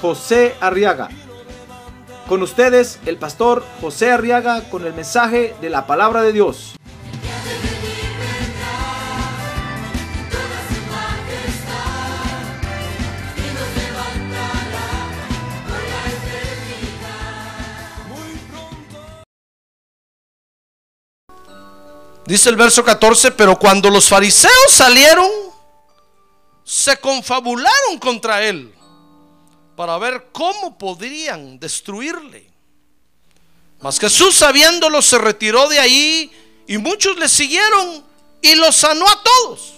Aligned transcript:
José 0.00 0.54
Arriaga. 0.60 1.08
Con 2.28 2.42
ustedes, 2.42 2.98
el 3.06 3.18
pastor 3.18 3.64
José 3.80 4.10
Arriaga 4.10 4.68
con 4.68 4.84
el 4.84 4.92
mensaje 4.92 5.54
de 5.60 5.70
la 5.70 5.86
palabra 5.86 6.22
de 6.22 6.32
Dios. 6.32 6.72
Dice 22.26 22.50
el 22.50 22.56
verso 22.56 22.84
14, 22.84 23.30
pero 23.30 23.56
cuando 23.56 23.88
los 23.88 24.08
fariseos 24.08 24.52
salieron, 24.68 25.30
se 26.64 26.96
confabularon 26.96 28.00
contra 28.00 28.42
él 28.42 28.75
para 29.76 29.98
ver 29.98 30.28
cómo 30.32 30.78
podrían 30.78 31.60
destruirle. 31.60 32.50
Mas 33.80 34.00
Jesús 34.00 34.34
sabiéndolo 34.34 35.02
se 35.02 35.18
retiró 35.18 35.68
de 35.68 35.78
ahí 35.78 36.32
y 36.66 36.78
muchos 36.78 37.16
le 37.18 37.28
siguieron 37.28 38.02
y 38.40 38.54
los 38.54 38.74
sanó 38.74 39.06
a 39.06 39.22
todos. 39.22 39.74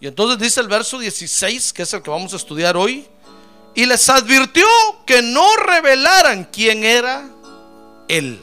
Y 0.00 0.06
entonces 0.06 0.38
dice 0.38 0.60
el 0.60 0.68
verso 0.68 0.98
16, 0.98 1.72
que 1.72 1.82
es 1.82 1.92
el 1.92 2.02
que 2.02 2.10
vamos 2.10 2.32
a 2.32 2.36
estudiar 2.36 2.76
hoy, 2.76 3.06
y 3.74 3.84
les 3.84 4.08
advirtió 4.08 4.64
que 5.04 5.22
no 5.22 5.56
revelaran 5.56 6.44
quién 6.44 6.84
era 6.84 7.28
él. 8.06 8.40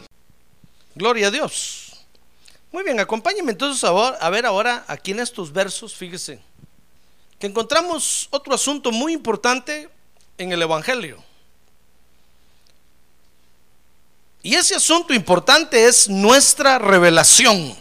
Gloria 0.94 1.28
a 1.28 1.32
Dios. 1.32 1.94
Muy 2.72 2.84
bien, 2.84 3.00
acompáñenme 3.00 3.54
entonces 3.54 3.84
a 3.84 4.30
ver 4.30 4.46
ahora 4.46 4.84
aquí 4.88 5.12
en 5.12 5.22
estos 5.22 5.52
versos, 5.52 5.96
fíjese, 5.96 6.40
que 7.40 7.48
encontramos 7.48 8.28
otro 8.32 8.54
asunto 8.54 8.92
muy 8.92 9.14
importante 9.14 9.90
en 10.38 10.52
el 10.52 10.62
Evangelio. 10.62 11.24
Y 14.44 14.54
ese 14.54 14.76
asunto 14.76 15.14
importante 15.14 15.88
es 15.88 16.08
nuestra 16.08 16.78
revelación. 16.78 17.76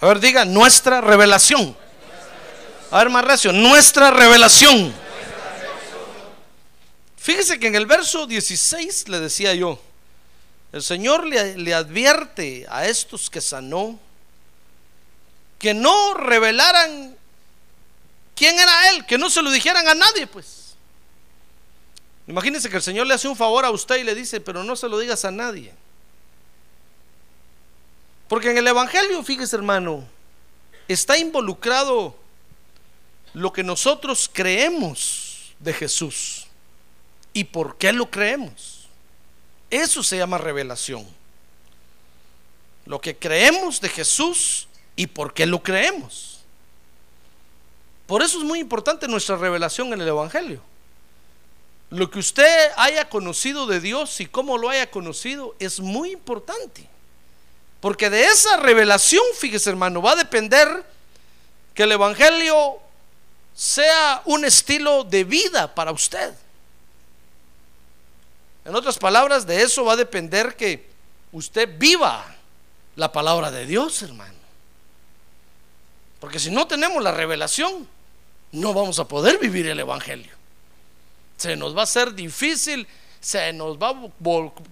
A 0.00 0.06
ver, 0.06 0.18
diga, 0.18 0.44
nuestra 0.44 1.00
revelación. 1.00 1.76
A 2.90 2.98
ver, 2.98 3.10
más 3.10 3.24
recio, 3.24 3.52
nuestra 3.52 4.10
revelación. 4.10 4.94
Fíjese 7.16 7.58
que 7.58 7.66
en 7.66 7.74
el 7.74 7.86
verso 7.86 8.26
16 8.26 9.08
le 9.08 9.20
decía 9.20 9.54
yo, 9.54 9.80
el 10.72 10.82
Señor 10.82 11.26
le, 11.26 11.56
le, 11.56 11.74
advierte 11.74 12.66
a 12.68 12.86
estos 12.86 13.30
que 13.30 13.40
sanó 13.40 13.98
que 15.58 15.72
no 15.72 16.14
revelaran 16.14 17.16
quién 18.34 18.58
era 18.58 18.90
Él, 18.90 19.06
que 19.06 19.16
no 19.16 19.30
se 19.30 19.40
lo 19.40 19.50
dijeran 19.50 19.86
a 19.88 19.94
nadie, 19.94 20.26
pues. 20.26 20.63
Imagínense 22.26 22.70
que 22.70 22.76
el 22.76 22.82
Señor 22.82 23.06
le 23.06 23.14
hace 23.14 23.28
un 23.28 23.36
favor 23.36 23.64
a 23.64 23.70
usted 23.70 23.96
y 23.96 24.04
le 24.04 24.14
dice, 24.14 24.40
pero 24.40 24.64
no 24.64 24.76
se 24.76 24.88
lo 24.88 24.98
digas 24.98 25.24
a 25.24 25.30
nadie. 25.30 25.72
Porque 28.28 28.50
en 28.50 28.58
el 28.58 28.66
Evangelio, 28.66 29.22
fíjese 29.22 29.56
hermano, 29.56 30.04
está 30.88 31.18
involucrado 31.18 32.16
lo 33.34 33.52
que 33.52 33.62
nosotros 33.62 34.30
creemos 34.32 35.54
de 35.58 35.74
Jesús 35.74 36.46
y 37.32 37.44
por 37.44 37.76
qué 37.76 37.92
lo 37.92 38.10
creemos. 38.10 38.88
Eso 39.70 40.02
se 40.02 40.16
llama 40.16 40.38
revelación. 40.38 41.06
Lo 42.86 43.00
que 43.00 43.16
creemos 43.16 43.80
de 43.80 43.88
Jesús 43.88 44.68
y 44.96 45.06
por 45.08 45.34
qué 45.34 45.46
lo 45.46 45.62
creemos. 45.62 46.40
Por 48.06 48.22
eso 48.22 48.38
es 48.38 48.44
muy 48.44 48.60
importante 48.60 49.08
nuestra 49.08 49.36
revelación 49.36 49.92
en 49.92 50.00
el 50.00 50.08
Evangelio. 50.08 50.60
Lo 51.94 52.10
que 52.10 52.18
usted 52.18 52.72
haya 52.76 53.08
conocido 53.08 53.68
de 53.68 53.78
Dios 53.78 54.18
y 54.18 54.26
cómo 54.26 54.58
lo 54.58 54.68
haya 54.68 54.90
conocido 54.90 55.54
es 55.60 55.78
muy 55.78 56.10
importante. 56.10 56.88
Porque 57.80 58.10
de 58.10 58.24
esa 58.24 58.56
revelación, 58.56 59.22
fíjese 59.38 59.70
hermano, 59.70 60.02
va 60.02 60.10
a 60.10 60.16
depender 60.16 60.84
que 61.72 61.84
el 61.84 61.92
Evangelio 61.92 62.80
sea 63.54 64.22
un 64.24 64.44
estilo 64.44 65.04
de 65.04 65.22
vida 65.22 65.72
para 65.72 65.92
usted. 65.92 66.34
En 68.64 68.74
otras 68.74 68.98
palabras, 68.98 69.46
de 69.46 69.62
eso 69.62 69.84
va 69.84 69.92
a 69.92 69.96
depender 69.96 70.56
que 70.56 70.88
usted 71.30 71.78
viva 71.78 72.26
la 72.96 73.12
palabra 73.12 73.52
de 73.52 73.66
Dios, 73.66 74.02
hermano. 74.02 74.34
Porque 76.18 76.40
si 76.40 76.50
no 76.50 76.66
tenemos 76.66 77.00
la 77.00 77.12
revelación, 77.12 77.86
no 78.50 78.74
vamos 78.74 78.98
a 78.98 79.06
poder 79.06 79.38
vivir 79.38 79.68
el 79.68 79.78
Evangelio 79.78 80.33
se 81.36 81.56
nos 81.56 81.76
va 81.76 81.80
a 81.80 81.84
hacer 81.84 82.14
difícil, 82.14 82.86
se 83.20 83.52
nos 83.52 83.78
va 83.78 83.94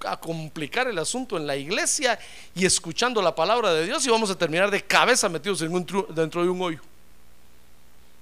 a 0.07 0.17
complicar 0.19 0.87
el 0.87 0.99
asunto 0.99 1.37
en 1.37 1.47
la 1.47 1.57
iglesia 1.57 2.19
y 2.55 2.67
escuchando 2.67 3.23
la 3.23 3.35
palabra 3.35 3.73
de 3.73 3.87
Dios 3.87 4.05
y 4.07 4.11
vamos 4.11 4.31
a 4.31 4.37
terminar 4.37 4.71
de 4.71 4.83
cabeza 4.85 5.29
metidos 5.29 5.61
dentro 5.61 6.43
de 6.43 6.49
un 6.51 6.61
hoyo. 6.61 6.81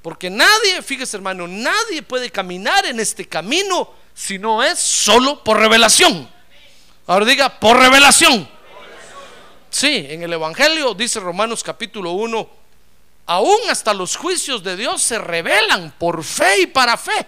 Porque 0.03 0.31
nadie, 0.31 0.81
fíjese 0.83 1.17
hermano, 1.17 1.47
nadie 1.47 2.03
puede 2.03 2.31
caminar 2.31 2.87
en 2.87 3.01
este 3.01 3.27
camino 3.27 3.91
si 4.15 4.39
no 4.39 4.63
es 4.63 4.79
solo 4.79 5.43
por 5.45 5.59
revelación. 5.59 6.29
Ahora 7.07 7.27
diga, 7.27 7.49
por 7.59 7.77
revelación. 7.77 8.49
Sí, 9.69 10.07
en 10.09 10.23
el 10.23 10.33
Evangelio 10.33 10.95
dice 10.95 11.21
Romanos 11.21 11.63
capítulo 11.63 12.13
1, 12.13 12.49
aún 13.27 13.59
hasta 13.69 13.93
los 13.95 14.17
juicios 14.17 14.63
de 14.63 14.77
Dios 14.77 15.03
se 15.03 15.19
revelan 15.19 15.95
por 15.99 16.25
fe 16.25 16.63
y 16.63 16.67
para 16.67 16.97
fe. 16.97 17.27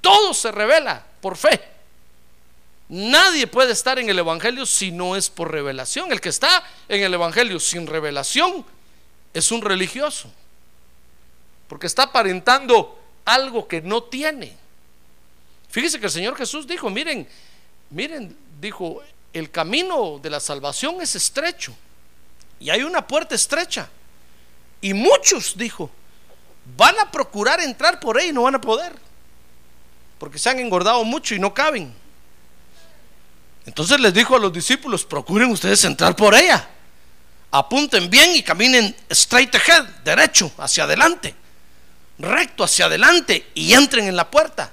Todo 0.00 0.32
se 0.34 0.50
revela 0.50 1.04
por 1.20 1.36
fe. 1.36 1.60
Nadie 2.88 3.46
puede 3.46 3.72
estar 3.72 3.98
en 3.98 4.08
el 4.08 4.18
Evangelio 4.18 4.66
si 4.66 4.90
no 4.90 5.14
es 5.14 5.30
por 5.30 5.52
revelación. 5.52 6.10
El 6.10 6.20
que 6.20 6.30
está 6.30 6.64
en 6.88 7.02
el 7.02 7.14
Evangelio 7.14 7.60
sin 7.60 7.86
revelación 7.86 8.64
es 9.32 9.52
un 9.52 9.62
religioso. 9.62 10.30
Porque 11.68 11.86
está 11.86 12.04
aparentando 12.04 12.98
algo 13.24 13.68
que 13.68 13.80
no 13.80 14.02
tiene. 14.02 14.56
Fíjese 15.68 16.00
que 16.00 16.06
el 16.06 16.12
Señor 16.12 16.36
Jesús 16.36 16.66
dijo, 16.66 16.90
miren, 16.90 17.28
miren, 17.90 18.36
dijo, 18.60 19.02
el 19.32 19.50
camino 19.52 20.18
de 20.20 20.30
la 20.30 20.40
salvación 20.40 21.00
es 21.00 21.14
estrecho. 21.14 21.72
Y 22.58 22.70
hay 22.70 22.82
una 22.82 23.06
puerta 23.06 23.36
estrecha. 23.36 23.88
Y 24.80 24.94
muchos, 24.94 25.56
dijo, 25.56 25.90
van 26.76 26.98
a 26.98 27.08
procurar 27.08 27.60
entrar 27.60 28.00
por 28.00 28.18
ahí 28.18 28.30
y 28.30 28.32
no 28.32 28.42
van 28.42 28.56
a 28.56 28.60
poder 28.60 29.09
porque 30.20 30.38
se 30.38 30.50
han 30.50 30.58
engordado 30.58 31.02
mucho 31.02 31.34
y 31.34 31.38
no 31.38 31.54
caben. 31.54 31.94
Entonces 33.64 33.98
les 33.98 34.12
dijo 34.12 34.36
a 34.36 34.38
los 34.38 34.52
discípulos, 34.52 35.02
procuren 35.02 35.50
ustedes 35.50 35.82
entrar 35.86 36.14
por 36.14 36.34
ella. 36.34 36.68
Apunten 37.50 38.10
bien 38.10 38.36
y 38.36 38.42
caminen 38.42 38.94
straight 39.08 39.54
ahead, 39.54 39.82
derecho, 40.04 40.52
hacia 40.58 40.84
adelante, 40.84 41.34
recto 42.18 42.62
hacia 42.62 42.84
adelante 42.84 43.50
y 43.54 43.72
entren 43.72 44.08
en 44.08 44.14
la 44.14 44.30
puerta. 44.30 44.70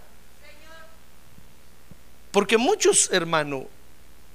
Porque 2.32 2.58
muchos, 2.58 3.10
hermanos, 3.14 3.64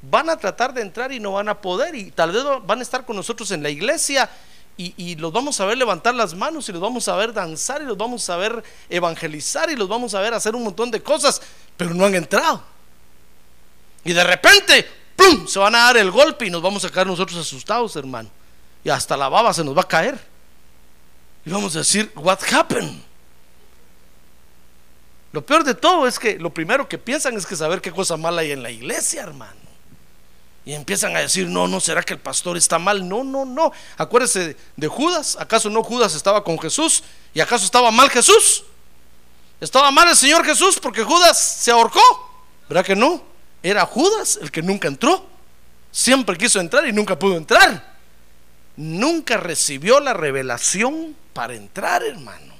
van 0.00 0.30
a 0.30 0.38
tratar 0.38 0.72
de 0.72 0.80
entrar 0.80 1.12
y 1.12 1.20
no 1.20 1.32
van 1.32 1.50
a 1.50 1.60
poder 1.60 1.94
y 1.94 2.10
tal 2.10 2.32
vez 2.32 2.42
van 2.64 2.78
a 2.78 2.82
estar 2.82 3.04
con 3.04 3.16
nosotros 3.16 3.50
en 3.50 3.62
la 3.62 3.68
iglesia 3.68 4.30
y, 4.76 5.14
los 5.16 5.32
vamos 5.32 5.60
a 5.60 5.66
ver 5.66 5.78
levantar 5.78 6.14
las 6.14 6.34
manos 6.34 6.68
y 6.68 6.72
los 6.72 6.80
vamos 6.80 7.06
a 7.06 7.14
ver 7.14 7.32
danzar 7.32 7.82
y 7.82 7.84
los 7.84 7.96
vamos 7.96 8.28
a 8.30 8.36
ver 8.36 8.62
evangelizar 8.88 9.70
y 9.70 9.76
los 9.76 9.88
vamos 9.88 10.14
a 10.14 10.20
ver 10.20 10.34
hacer 10.34 10.56
un 10.56 10.64
montón 10.64 10.90
de 10.90 11.02
cosas, 11.02 11.40
pero 11.76 11.94
no 11.94 12.04
han 12.04 12.14
entrado. 12.14 12.62
Y 14.04 14.12
de 14.12 14.24
repente, 14.24 14.88
¡pum! 15.14 15.46
Se 15.46 15.58
van 15.58 15.74
a 15.74 15.78
dar 15.78 15.98
el 15.98 16.10
golpe 16.10 16.46
y 16.46 16.50
nos 16.50 16.62
vamos 16.62 16.84
a 16.84 16.90
quedar 16.90 17.06
nosotros 17.06 17.38
asustados, 17.38 17.94
hermano. 17.96 18.30
Y 18.82 18.90
hasta 18.90 19.16
la 19.16 19.28
baba 19.28 19.54
se 19.54 19.62
nos 19.62 19.76
va 19.76 19.82
a 19.82 19.88
caer. 19.88 20.18
Y 21.44 21.50
vamos 21.50 21.76
a 21.76 21.80
decir, 21.80 22.10
¿what 22.16 22.38
happened? 22.52 23.00
Lo 25.32 25.44
peor 25.44 25.64
de 25.64 25.74
todo 25.74 26.06
es 26.06 26.18
que 26.18 26.38
lo 26.38 26.52
primero 26.52 26.88
que 26.88 26.98
piensan 26.98 27.36
es 27.36 27.46
que 27.46 27.56
saber 27.56 27.80
qué 27.80 27.90
cosa 27.90 28.16
mala 28.16 28.42
hay 28.42 28.52
en 28.52 28.62
la 28.62 28.70
iglesia, 28.70 29.22
hermano. 29.22 29.71
Y 30.64 30.74
empiezan 30.74 31.16
a 31.16 31.20
decir, 31.20 31.48
no, 31.48 31.66
no, 31.66 31.80
¿será 31.80 32.02
que 32.02 32.14
el 32.14 32.20
pastor 32.20 32.56
está 32.56 32.78
mal? 32.78 33.08
No, 33.08 33.24
no, 33.24 33.44
no. 33.44 33.72
Acuérdese 33.96 34.56
de 34.76 34.88
Judas. 34.88 35.36
¿Acaso 35.40 35.68
no 35.68 35.82
Judas 35.82 36.14
estaba 36.14 36.44
con 36.44 36.58
Jesús? 36.58 37.02
¿Y 37.34 37.40
acaso 37.40 37.64
estaba 37.64 37.90
mal 37.90 38.10
Jesús? 38.10 38.64
Estaba 39.60 39.90
mal 39.90 40.08
el 40.08 40.16
Señor 40.16 40.44
Jesús 40.44 40.78
porque 40.80 41.02
Judas 41.02 41.38
se 41.38 41.72
ahorcó. 41.72 42.00
¿Verdad 42.68 42.84
que 42.84 42.94
no? 42.94 43.22
Era 43.62 43.86
Judas 43.86 44.38
el 44.40 44.50
que 44.50 44.62
nunca 44.62 44.86
entró. 44.86 45.26
Siempre 45.90 46.38
quiso 46.38 46.60
entrar 46.60 46.86
y 46.86 46.92
nunca 46.92 47.18
pudo 47.18 47.36
entrar. 47.36 47.92
Nunca 48.76 49.36
recibió 49.36 50.00
la 50.00 50.14
revelación 50.14 51.16
para 51.32 51.54
entrar, 51.54 52.02
hermano. 52.04 52.54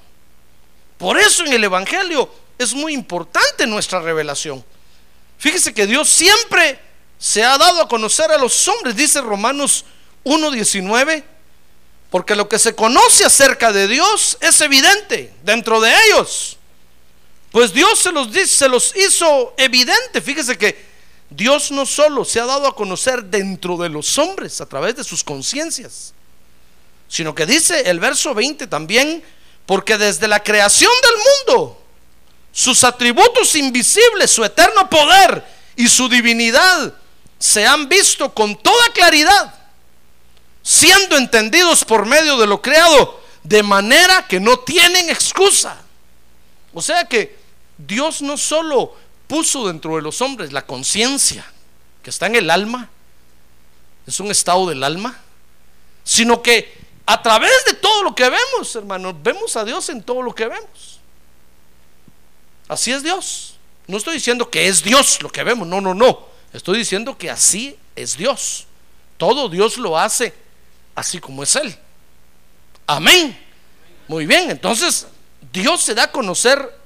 Por 0.98 1.18
eso 1.18 1.44
en 1.44 1.52
el 1.52 1.64
Evangelio 1.64 2.28
es 2.58 2.74
muy 2.74 2.94
importante 2.94 3.66
nuestra 3.66 4.00
revelación. 4.00 4.64
Fíjese 5.38 5.72
que 5.72 5.86
Dios 5.86 6.08
siempre 6.08 6.78
se 7.22 7.44
ha 7.44 7.56
dado 7.56 7.80
a 7.80 7.86
conocer 7.86 8.32
a 8.32 8.36
los 8.36 8.66
hombres, 8.66 8.96
dice 8.96 9.20
Romanos 9.20 9.84
1.19, 10.24 11.22
porque 12.10 12.34
lo 12.34 12.48
que 12.48 12.58
se 12.58 12.74
conoce 12.74 13.24
acerca 13.24 13.72
de 13.72 13.86
Dios 13.86 14.36
es 14.40 14.60
evidente 14.60 15.32
dentro 15.44 15.80
de 15.80 15.94
ellos. 16.06 16.58
Pues 17.52 17.72
Dios 17.72 18.00
se 18.00 18.10
los, 18.10 18.26
se 18.50 18.68
los 18.68 18.96
hizo 18.96 19.54
evidente. 19.56 20.20
Fíjese 20.20 20.58
que 20.58 20.84
Dios 21.30 21.70
no 21.70 21.86
solo 21.86 22.24
se 22.24 22.40
ha 22.40 22.44
dado 22.44 22.66
a 22.66 22.74
conocer 22.74 23.22
dentro 23.22 23.76
de 23.76 23.88
los 23.88 24.18
hombres 24.18 24.60
a 24.60 24.66
través 24.66 24.96
de 24.96 25.04
sus 25.04 25.22
conciencias, 25.22 26.14
sino 27.06 27.36
que 27.36 27.46
dice 27.46 27.88
el 27.88 28.00
verso 28.00 28.34
20 28.34 28.66
también, 28.66 29.22
porque 29.64 29.96
desde 29.96 30.26
la 30.26 30.42
creación 30.42 30.90
del 31.00 31.54
mundo, 31.54 31.80
sus 32.50 32.82
atributos 32.82 33.54
invisibles, 33.54 34.28
su 34.28 34.44
eterno 34.44 34.90
poder 34.90 35.44
y 35.76 35.86
su 35.86 36.08
divinidad 36.08 36.94
se 37.42 37.66
han 37.66 37.88
visto 37.88 38.32
con 38.32 38.54
toda 38.54 38.92
claridad, 38.94 39.52
siendo 40.62 41.16
entendidos 41.16 41.84
por 41.84 42.06
medio 42.06 42.38
de 42.38 42.46
lo 42.46 42.62
creado, 42.62 43.20
de 43.42 43.64
manera 43.64 44.28
que 44.28 44.38
no 44.38 44.60
tienen 44.60 45.10
excusa. 45.10 45.82
O 46.72 46.80
sea 46.80 47.08
que 47.08 47.36
Dios 47.76 48.22
no 48.22 48.36
solo 48.36 48.94
puso 49.26 49.66
dentro 49.66 49.96
de 49.96 50.02
los 50.02 50.22
hombres 50.22 50.52
la 50.52 50.64
conciencia 50.64 51.44
que 52.00 52.10
está 52.10 52.26
en 52.26 52.36
el 52.36 52.48
alma, 52.48 52.88
es 54.06 54.20
un 54.20 54.30
estado 54.30 54.68
del 54.68 54.84
alma, 54.84 55.18
sino 56.04 56.42
que 56.42 56.72
a 57.06 57.20
través 57.22 57.64
de 57.64 57.74
todo 57.74 58.04
lo 58.04 58.14
que 58.14 58.30
vemos, 58.30 58.76
hermanos, 58.76 59.16
vemos 59.20 59.56
a 59.56 59.64
Dios 59.64 59.88
en 59.88 60.00
todo 60.04 60.22
lo 60.22 60.32
que 60.32 60.46
vemos. 60.46 61.00
Así 62.68 62.92
es 62.92 63.02
Dios. 63.02 63.56
No 63.88 63.96
estoy 63.96 64.14
diciendo 64.14 64.48
que 64.48 64.68
es 64.68 64.84
Dios 64.84 65.20
lo 65.22 65.28
que 65.28 65.42
vemos, 65.42 65.66
no, 65.66 65.80
no, 65.80 65.92
no. 65.92 66.31
Estoy 66.52 66.78
diciendo 66.78 67.16
que 67.16 67.30
así 67.30 67.76
es 67.96 68.16
Dios. 68.16 68.66
Todo 69.16 69.48
Dios 69.48 69.78
lo 69.78 69.98
hace 69.98 70.34
así 70.94 71.18
como 71.18 71.42
es 71.42 71.56
Él. 71.56 71.76
Amén. 72.86 73.38
Muy 74.08 74.26
bien, 74.26 74.50
entonces 74.50 75.06
Dios 75.52 75.82
se 75.82 75.94
da 75.94 76.04
a 76.04 76.12
conocer 76.12 76.82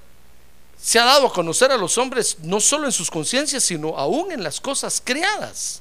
se 0.81 0.99
ha 0.99 1.05
dado 1.05 1.27
a 1.27 1.33
conocer 1.33 1.73
a 1.73 1.77
los 1.77 1.99
hombres 1.99 2.37
no 2.43 2.61
solo 2.61 2.87
en 2.87 2.93
sus 2.93 3.11
conciencias, 3.11 3.65
sino 3.65 3.99
aún 3.99 4.31
en 4.31 4.43
las 4.43 4.61
cosas 4.61 5.03
creadas. 5.05 5.81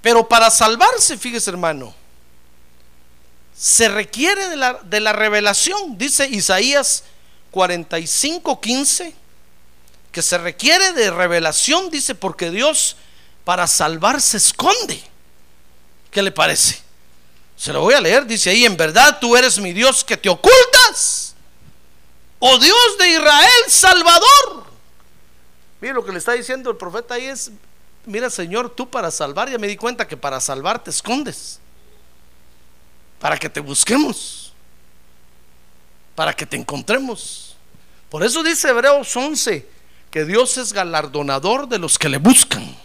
Pero 0.00 0.26
para 0.28 0.50
salvarse, 0.50 1.18
fíjese 1.18 1.50
hermano, 1.50 1.94
se 3.56 3.88
requiere 3.88 4.48
de 4.48 4.56
la, 4.56 4.74
de 4.74 5.00
la 5.00 5.12
revelación, 5.12 5.98
dice 5.98 6.26
Isaías 6.28 7.04
45, 7.50 8.60
15, 8.60 9.14
que 10.18 10.22
se 10.22 10.36
requiere 10.36 10.94
de 10.94 11.12
revelación, 11.12 11.90
dice, 11.90 12.12
porque 12.12 12.50
Dios 12.50 12.96
para 13.44 13.68
salvar 13.68 14.20
se 14.20 14.38
esconde. 14.38 15.00
¿Qué 16.10 16.22
le 16.22 16.32
parece? 16.32 16.82
Se 17.56 17.72
lo 17.72 17.82
voy 17.82 17.94
a 17.94 18.00
leer, 18.00 18.26
dice 18.26 18.50
ahí, 18.50 18.64
en 18.64 18.76
verdad 18.76 19.20
tú 19.20 19.36
eres 19.36 19.60
mi 19.60 19.72
Dios 19.72 20.02
que 20.02 20.16
te 20.16 20.28
ocultas 20.28 21.36
oh 22.40 22.58
Dios 22.58 22.98
de 22.98 23.10
Israel, 23.10 23.62
Salvador. 23.68 24.64
Mira 25.80 25.94
lo 25.94 26.04
que 26.04 26.10
le 26.10 26.18
está 26.18 26.32
diciendo 26.32 26.68
el 26.68 26.76
profeta 26.76 27.14
ahí 27.14 27.26
es, 27.26 27.52
mira 28.04 28.28
Señor, 28.28 28.70
tú 28.70 28.90
para 28.90 29.12
salvar, 29.12 29.48
ya 29.48 29.58
me 29.58 29.68
di 29.68 29.76
cuenta 29.76 30.08
que 30.08 30.16
para 30.16 30.40
salvar 30.40 30.82
te 30.82 30.90
escondes, 30.90 31.60
para 33.20 33.38
que 33.38 33.48
te 33.48 33.60
busquemos, 33.60 34.52
para 36.16 36.34
que 36.34 36.44
te 36.44 36.56
encontremos. 36.56 37.54
Por 38.10 38.24
eso 38.24 38.42
dice 38.42 38.68
Hebreos 38.70 39.16
11 39.16 39.77
que 40.10 40.24
Dios 40.24 40.56
es 40.56 40.72
galardonador 40.72 41.68
de 41.68 41.78
los 41.78 41.98
que 41.98 42.08
le 42.08 42.18
buscan. 42.18 42.76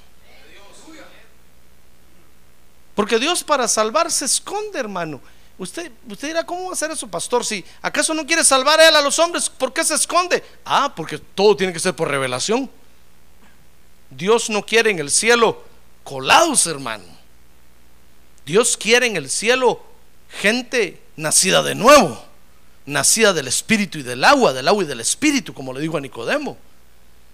Porque 2.95 3.19
Dios 3.19 3.43
para 3.43 3.67
salvar 3.67 4.11
se 4.11 4.25
esconde, 4.25 4.79
hermano. 4.79 5.19
Usted, 5.57 5.91
usted 6.09 6.29
dirá, 6.29 6.45
¿cómo 6.45 6.65
va 6.65 6.69
a 6.69 6.73
hacer 6.73 6.91
eso, 6.91 7.07
pastor? 7.07 7.45
Si 7.45 7.63
acaso 7.81 8.13
no 8.13 8.25
quiere 8.25 8.43
salvar 8.43 8.79
a 8.79 8.87
él 8.87 8.95
a 8.95 9.01
los 9.01 9.17
hombres, 9.19 9.49
¿por 9.49 9.73
qué 9.73 9.83
se 9.83 9.95
esconde? 9.95 10.43
Ah, 10.65 10.93
porque 10.95 11.17
todo 11.17 11.55
tiene 11.55 11.73
que 11.73 11.79
ser 11.79 11.95
por 11.95 12.09
revelación. 12.09 12.69
Dios 14.09 14.49
no 14.49 14.65
quiere 14.65 14.91
en 14.91 14.99
el 14.99 15.09
cielo 15.09 15.63
colados, 16.03 16.67
hermano. 16.67 17.05
Dios 18.45 18.77
quiere 18.77 19.07
en 19.07 19.15
el 19.15 19.29
cielo 19.29 19.81
gente 20.29 21.01
nacida 21.15 21.63
de 21.63 21.75
nuevo, 21.75 22.23
nacida 22.85 23.33
del 23.33 23.47
espíritu 23.47 23.99
y 23.99 24.03
del 24.03 24.23
agua, 24.23 24.53
del 24.53 24.67
agua 24.67 24.83
y 24.83 24.87
del 24.87 24.99
espíritu, 24.99 25.53
como 25.53 25.73
le 25.73 25.81
digo 25.81 25.97
a 25.97 26.01
Nicodemo. 26.01 26.57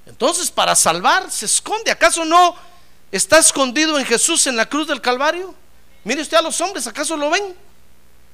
Entonces, 0.10 0.50
para 0.50 0.76
salvar, 0.76 1.30
se 1.32 1.46
esconde. 1.46 1.92
¿Acaso 1.92 2.26
no 2.26 2.56
está 3.12 3.38
escondido 3.38 3.98
en 4.00 4.06
Jesús 4.06 4.48
en 4.48 4.56
la 4.56 4.68
cruz 4.68 4.88
del 4.88 5.02
Calvario? 5.02 5.54
Mire 6.04 6.22
usted 6.22 6.38
a 6.38 6.42
los 6.42 6.60
hombres, 6.62 6.88
¿acaso 6.88 7.16
lo 7.16 7.30
ven? 7.30 7.56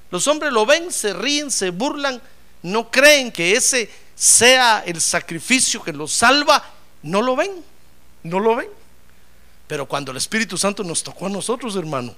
Los 0.10 0.28
hombres 0.28 0.54
lo 0.54 0.66
ven, 0.66 0.92
se 0.92 1.14
ríen, 1.14 1.52
se 1.52 1.72
burlan, 1.72 2.22
no 2.64 2.90
creen 2.90 3.32
que 3.32 3.56
ese 3.56 3.92
sea 4.16 4.84
el 4.86 5.02
sacrificio 5.02 5.84
que 5.84 5.92
los 5.92 6.14
salva, 6.14 6.64
no 7.04 7.22
lo 7.22 7.36
ven, 7.36 7.52
no 8.24 8.40
lo 8.40 8.56
ven. 8.56 8.70
Pero 9.68 9.86
cuando 9.86 10.12
el 10.12 10.18
Espíritu 10.18 10.58
Santo 10.58 10.84
nos 10.84 11.04
tocó 11.04 11.26
a 11.26 11.30
nosotros, 11.30 11.76
hermano, 11.76 12.16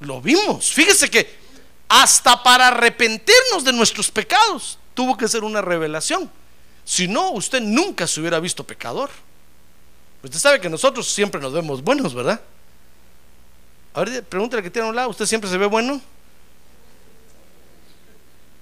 lo 0.00 0.20
vimos. 0.20 0.72
Fíjese 0.72 1.08
que 1.08 1.38
hasta 1.88 2.42
para 2.42 2.68
arrepentirnos 2.68 3.62
de 3.62 3.72
nuestros 3.72 4.10
pecados 4.10 4.78
tuvo 4.94 5.16
que 5.16 5.28
ser 5.28 5.44
una 5.44 5.62
revelación. 5.62 6.30
Si 6.84 7.08
no, 7.08 7.30
usted 7.30 7.60
nunca 7.60 8.06
se 8.06 8.20
hubiera 8.20 8.38
visto 8.40 8.64
pecador. 8.64 9.10
Usted 10.22 10.38
sabe 10.38 10.60
que 10.60 10.68
nosotros 10.68 11.08
siempre 11.08 11.40
nos 11.40 11.52
vemos 11.52 11.82
buenos, 11.82 12.14
¿verdad? 12.14 12.40
A 13.94 14.04
ver, 14.04 14.24
pregúntale 14.24 14.62
que 14.62 14.70
tiene 14.70 14.88
un 14.88 14.96
lado, 14.96 15.10
¿usted 15.10 15.26
siempre 15.26 15.48
se 15.48 15.56
ve 15.56 15.66
bueno? 15.66 16.00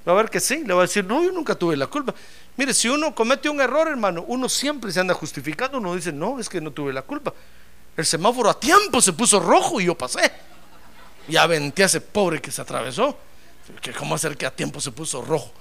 Va 0.07 0.13
a 0.13 0.17
ver 0.17 0.29
que 0.29 0.41
sí, 0.41 0.65
le 0.65 0.75
va 0.75 0.81
a 0.83 0.87
decir, 0.87 1.05
no, 1.05 1.23
yo 1.23 1.31
nunca 1.33 1.55
tuve 1.55 1.77
la 1.77 1.87
culpa. 1.87 2.15
Mire, 2.57 2.75
si 2.75 2.89
uno 2.89 3.15
comete 3.15 3.49
un 3.49 3.61
error, 3.61 3.89
hermano, 3.89 4.25
uno 4.27 4.49
siempre 4.49 4.93
se 4.93 5.01
anda 5.01 5.15
justificando, 5.15 5.79
uno 5.79 5.95
dice, 5.95 6.13
no, 6.13 6.39
es 6.39 6.49
que 6.49 6.61
no 6.61 6.71
tuve 6.71 6.93
la 6.93 7.03
culpa. 7.03 7.33
El 7.97 8.05
semáforo 8.05 8.51
a 8.51 8.59
tiempo 8.59 9.01
se 9.01 9.13
puso 9.13 9.39
rojo 9.39 9.81
y 9.81 9.85
yo 9.87 9.97
pasé. 9.97 10.33
Y 11.29 11.37
aventé 11.37 11.85
a 11.85 11.87
ese 11.87 12.01
pobre 12.01 12.41
que 12.41 12.51
se 12.51 12.61
atravesó. 12.61 13.17
¿Cómo 13.97 14.17
hacer 14.17 14.37
que 14.37 14.45
a 14.45 14.51
tiempo 14.51 14.81
se 14.81 14.91
puso 14.91 15.23
rojo? 15.23 15.53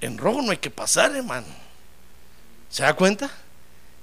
En 0.00 0.16
rojo 0.18 0.40
no 0.42 0.50
hay 0.50 0.56
que 0.56 0.70
pasar, 0.70 1.14
hermano. 1.14 1.46
¿Se 2.72 2.82
da 2.82 2.94
cuenta? 2.94 3.30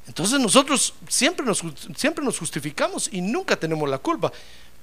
Entonces 0.07 0.39
nosotros 0.39 0.93
siempre 1.07 1.43
nos, 1.43 1.63
siempre 1.97 2.23
nos 2.23 2.37
justificamos 2.37 3.09
y 3.11 3.19
nunca 3.19 3.55
tenemos 3.55 3.89
la 3.89 3.97
culpa. 3.97 4.31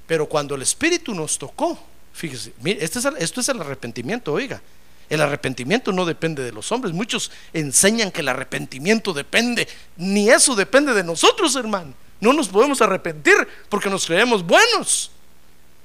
Pero 0.08 0.28
cuando 0.28 0.56
el 0.56 0.62
Espíritu 0.62 1.14
nos 1.14 1.38
tocó, 1.38 1.78
fíjese, 2.12 2.52
este 2.64 2.98
esto 3.18 3.40
es 3.40 3.48
el 3.48 3.60
arrepentimiento, 3.60 4.32
oiga. 4.32 4.60
El 5.08 5.20
arrepentimiento 5.20 5.92
no 5.92 6.04
depende 6.04 6.42
de 6.42 6.50
los 6.50 6.72
hombres. 6.72 6.92
Muchos 6.92 7.30
enseñan 7.52 8.10
que 8.10 8.22
el 8.22 8.28
arrepentimiento 8.28 9.12
depende. 9.12 9.68
Ni 9.96 10.30
eso 10.30 10.56
depende 10.56 10.92
de 10.92 11.04
nosotros, 11.04 11.54
hermano. 11.54 11.94
No 12.20 12.32
nos 12.32 12.48
podemos 12.48 12.82
arrepentir 12.82 13.36
porque 13.68 13.88
nos 13.88 14.04
creemos 14.04 14.44
buenos. 14.44 15.12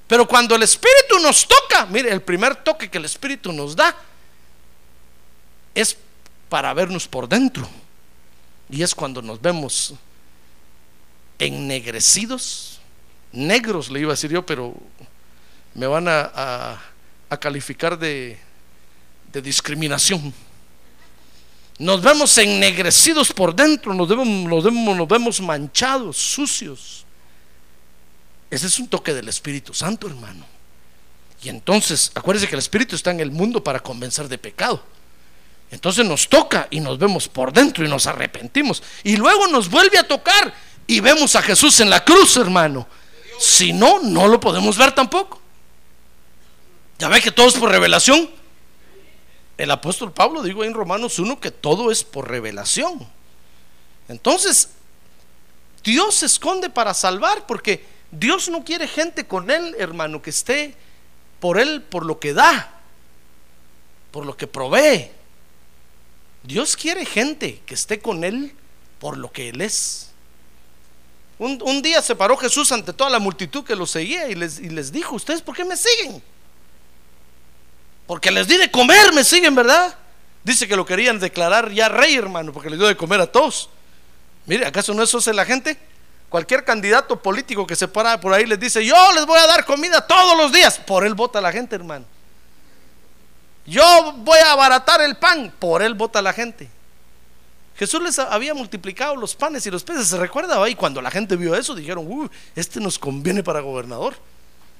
Pero 0.08 0.26
cuando 0.26 0.56
el 0.56 0.64
Espíritu 0.64 1.20
nos 1.22 1.46
toca, 1.46 1.86
mire, 1.86 2.10
el 2.10 2.20
primer 2.20 2.56
toque 2.56 2.90
que 2.90 2.98
el 2.98 3.04
Espíritu 3.04 3.52
nos 3.52 3.76
da 3.76 3.96
es 5.72 5.96
para 6.48 6.74
vernos 6.74 7.06
por 7.06 7.28
dentro. 7.28 7.68
Y 8.72 8.82
es 8.82 8.94
cuando 8.94 9.22
nos 9.22 9.40
vemos 9.40 9.94
ennegrecidos 11.38 12.80
negros, 13.32 13.90
le 13.90 14.00
iba 14.00 14.10
a 14.10 14.14
decir 14.14 14.30
yo, 14.30 14.44
pero 14.44 14.74
me 15.74 15.86
van 15.86 16.06
a, 16.08 16.80
calificar 17.40 17.98
de, 17.98 18.38
de, 19.32 19.42
discriminación. 19.42 20.32
Nos 21.78 22.02
vemos 22.02 22.36
ennegrecidos 22.38 23.32
por 23.32 23.54
dentro, 23.54 23.94
nos 23.94 24.08
vemos, 24.08 24.26
nos, 24.26 24.64
vemos, 24.64 24.96
nos 24.96 25.08
vemos 25.08 25.40
manchados, 25.40 26.16
sucios. 26.16 27.04
Ese 28.50 28.66
es 28.66 28.78
un 28.78 28.88
toque 28.88 29.14
del 29.14 29.28
Espíritu 29.28 29.72
Santo, 29.72 30.06
hermano. 30.06 30.44
Y 31.42 31.48
entonces, 31.48 32.12
acuérdese 32.14 32.48
que 32.48 32.54
el 32.54 32.60
Espíritu 32.60 32.96
está 32.96 33.10
en 33.10 33.20
el 33.20 33.30
mundo 33.30 33.64
para 33.64 33.80
convencer 33.80 34.28
de 34.28 34.38
pecado. 34.38 34.82
Entonces 35.72 36.04
nos 36.04 36.28
toca 36.28 36.68
y 36.70 36.80
nos 36.80 36.98
vemos 36.98 37.28
por 37.28 37.50
dentro 37.50 37.84
y 37.84 37.88
nos 37.88 38.06
arrepentimos. 38.06 38.82
Y 39.02 39.16
luego 39.16 39.48
nos 39.48 39.70
vuelve 39.70 39.98
a 39.98 40.06
tocar 40.06 40.54
y 40.86 41.00
vemos 41.00 41.34
a 41.34 41.40
Jesús 41.40 41.80
en 41.80 41.88
la 41.88 42.04
cruz, 42.04 42.36
hermano. 42.36 42.86
Si 43.38 43.72
no, 43.72 44.00
no 44.00 44.28
lo 44.28 44.38
podemos 44.38 44.76
ver 44.76 44.92
tampoco. 44.92 45.40
Ya 46.98 47.08
ve 47.08 47.22
que 47.22 47.32
todo 47.32 47.48
es 47.48 47.54
por 47.54 47.70
revelación. 47.70 48.30
El 49.56 49.70
apóstol 49.70 50.12
Pablo 50.12 50.42
dijo 50.42 50.62
en 50.62 50.74
Romanos 50.74 51.18
1 51.18 51.40
que 51.40 51.50
todo 51.50 51.90
es 51.90 52.04
por 52.04 52.28
revelación. 52.28 53.08
Entonces, 54.08 54.68
Dios 55.82 56.16
se 56.16 56.26
esconde 56.26 56.68
para 56.68 56.92
salvar 56.92 57.46
porque 57.46 57.86
Dios 58.10 58.50
no 58.50 58.62
quiere 58.62 58.86
gente 58.86 59.26
con 59.26 59.50
él, 59.50 59.74
hermano, 59.78 60.20
que 60.20 60.30
esté 60.30 60.74
por 61.40 61.58
él 61.58 61.80
por 61.80 62.04
lo 62.04 62.20
que 62.20 62.34
da, 62.34 62.78
por 64.10 64.26
lo 64.26 64.36
que 64.36 64.46
provee. 64.46 65.21
Dios 66.42 66.76
quiere 66.76 67.06
gente 67.06 67.60
que 67.66 67.74
esté 67.74 68.00
con 68.00 68.24
él 68.24 68.54
por 68.98 69.16
lo 69.16 69.30
que 69.30 69.50
él 69.50 69.60
es. 69.60 70.08
Un, 71.38 71.82
día 71.82 72.00
se 72.02 72.14
paró 72.14 72.36
Jesús 72.36 72.70
ante 72.70 72.92
toda 72.92 73.10
la 73.10 73.18
multitud 73.18 73.64
que 73.64 73.74
lo 73.74 73.84
seguía 73.84 74.28
y 74.28 74.36
les, 74.36 74.60
y 74.60 74.68
les 74.68 74.92
dijo, 74.92 75.16
¿ustedes 75.16 75.42
por 75.42 75.56
qué 75.56 75.64
me 75.64 75.76
siguen? 75.76 76.22
Porque 78.06 78.30
les 78.30 78.46
di 78.46 78.56
de 78.56 78.70
comer, 78.70 79.12
me 79.12 79.24
siguen, 79.24 79.54
¿verdad? 79.54 79.96
Dice 80.44 80.68
que 80.68 80.76
lo 80.76 80.86
querían 80.86 81.18
declarar 81.18 81.72
ya 81.72 81.88
rey, 81.88 82.14
hermano, 82.14 82.52
porque 82.52 82.70
les 82.70 82.78
dio 82.78 82.86
de 82.86 82.96
comer 82.96 83.20
a 83.20 83.26
todos. 83.26 83.70
Mire, 84.46 84.66
¿acaso 84.66 84.94
no 84.94 85.02
eso 85.02 85.18
hace 85.18 85.32
la 85.32 85.44
gente? 85.44 85.76
Cualquier 86.28 86.64
candidato 86.64 87.20
político 87.20 87.66
que 87.66 87.76
se 87.76 87.88
para 87.88 88.20
por 88.20 88.32
ahí 88.32 88.46
les 88.46 88.58
dice, 88.58 88.84
yo 88.84 88.96
les 89.12 89.26
voy 89.26 89.38
a 89.38 89.46
dar 89.46 89.64
comida 89.64 90.06
todos 90.06 90.36
los 90.36 90.52
días. 90.52 90.78
Por 90.78 91.04
él 91.04 91.14
vota 91.14 91.40
la 91.40 91.52
gente, 91.52 91.74
hermano. 91.74 92.06
Yo 93.66 94.14
voy 94.18 94.38
a 94.38 94.52
abaratar 94.52 95.00
el 95.00 95.16
pan. 95.16 95.52
Por 95.58 95.82
él 95.82 95.94
vota 95.94 96.20
la 96.20 96.32
gente. 96.32 96.68
Jesús 97.76 98.02
les 98.02 98.18
había 98.18 98.54
multiplicado 98.54 99.16
los 99.16 99.34
panes 99.34 99.66
y 99.66 99.70
los 99.70 99.82
peces. 99.82 100.08
¿Se 100.08 100.16
recuerda? 100.16 100.68
Y 100.68 100.74
cuando 100.74 101.00
la 101.00 101.10
gente 101.10 101.36
vio 101.36 101.54
eso, 101.54 101.74
dijeron, 101.74 102.04
uy, 102.08 102.30
este 102.54 102.80
nos 102.80 102.98
conviene 102.98 103.42
para 103.42 103.60
gobernador. 103.60 104.14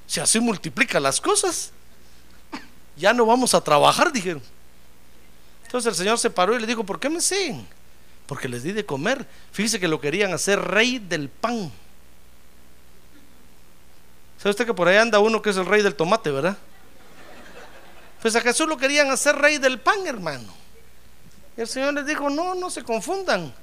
Si 0.05 0.19
así 0.19 0.39
multiplica 0.39 0.99
las 0.99 1.19
cosas, 1.19 1.71
ya 2.95 3.13
no 3.13 3.25
vamos 3.25 3.53
a 3.53 3.61
trabajar, 3.61 4.11
dijeron. 4.11 4.43
Entonces 5.65 5.89
el 5.89 5.95
Señor 5.95 6.19
se 6.19 6.29
paró 6.29 6.55
y 6.55 6.59
le 6.59 6.67
dijo, 6.67 6.83
¿por 6.83 6.99
qué 6.99 7.09
me 7.09 7.19
siguen? 7.19 7.65
porque 8.27 8.47
les 8.47 8.63
di 8.63 8.71
de 8.71 8.85
comer. 8.85 9.25
Fíjese 9.51 9.79
que 9.79 9.87
lo 9.87 9.99
querían 9.99 10.33
hacer 10.33 10.59
rey 10.59 10.99
del 10.99 11.29
pan. 11.29 11.71
¿Sabe 14.37 14.49
usted 14.51 14.65
que 14.65 14.73
por 14.73 14.87
ahí 14.87 14.97
anda 14.97 15.19
uno 15.19 15.41
que 15.41 15.49
es 15.49 15.57
el 15.57 15.65
rey 15.65 15.81
del 15.81 15.95
tomate, 15.95 16.31
verdad? 16.31 16.57
Pues 18.23 18.37
a 18.37 18.41
Jesús 18.41 18.69
lo 18.69 18.77
querían 18.77 19.11
hacer 19.11 19.35
rey 19.35 19.57
del 19.57 19.81
pan, 19.81 20.07
hermano. 20.07 20.47
Y 21.57 21.61
el 21.61 21.67
Señor 21.67 21.93
les 21.93 22.05
dijo, 22.05 22.29
no, 22.29 22.55
no 22.55 22.69
se 22.69 22.81
confundan. 22.81 23.53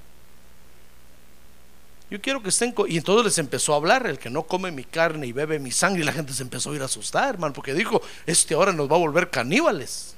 Yo 2.10 2.20
quiero 2.20 2.42
que 2.42 2.50
estén... 2.50 2.74
Y 2.86 2.98
entonces 2.98 3.24
les 3.24 3.38
empezó 3.38 3.72
a 3.72 3.76
hablar, 3.76 4.06
el 4.06 4.18
que 4.18 4.28
no 4.28 4.42
come 4.42 4.70
mi 4.70 4.84
carne 4.84 5.26
y 5.26 5.32
bebe 5.32 5.58
mi 5.58 5.70
sangre. 5.70 6.02
Y 6.02 6.04
la 6.04 6.12
gente 6.12 6.34
se 6.34 6.42
empezó 6.42 6.72
a 6.72 6.74
ir 6.74 6.82
a 6.82 6.84
asustar, 6.84 7.30
hermano, 7.30 7.54
porque 7.54 7.72
dijo, 7.72 8.02
este 8.26 8.52
ahora 8.52 8.74
nos 8.74 8.90
va 8.90 8.96
a 8.96 8.98
volver 8.98 9.30
caníbales. 9.30 10.14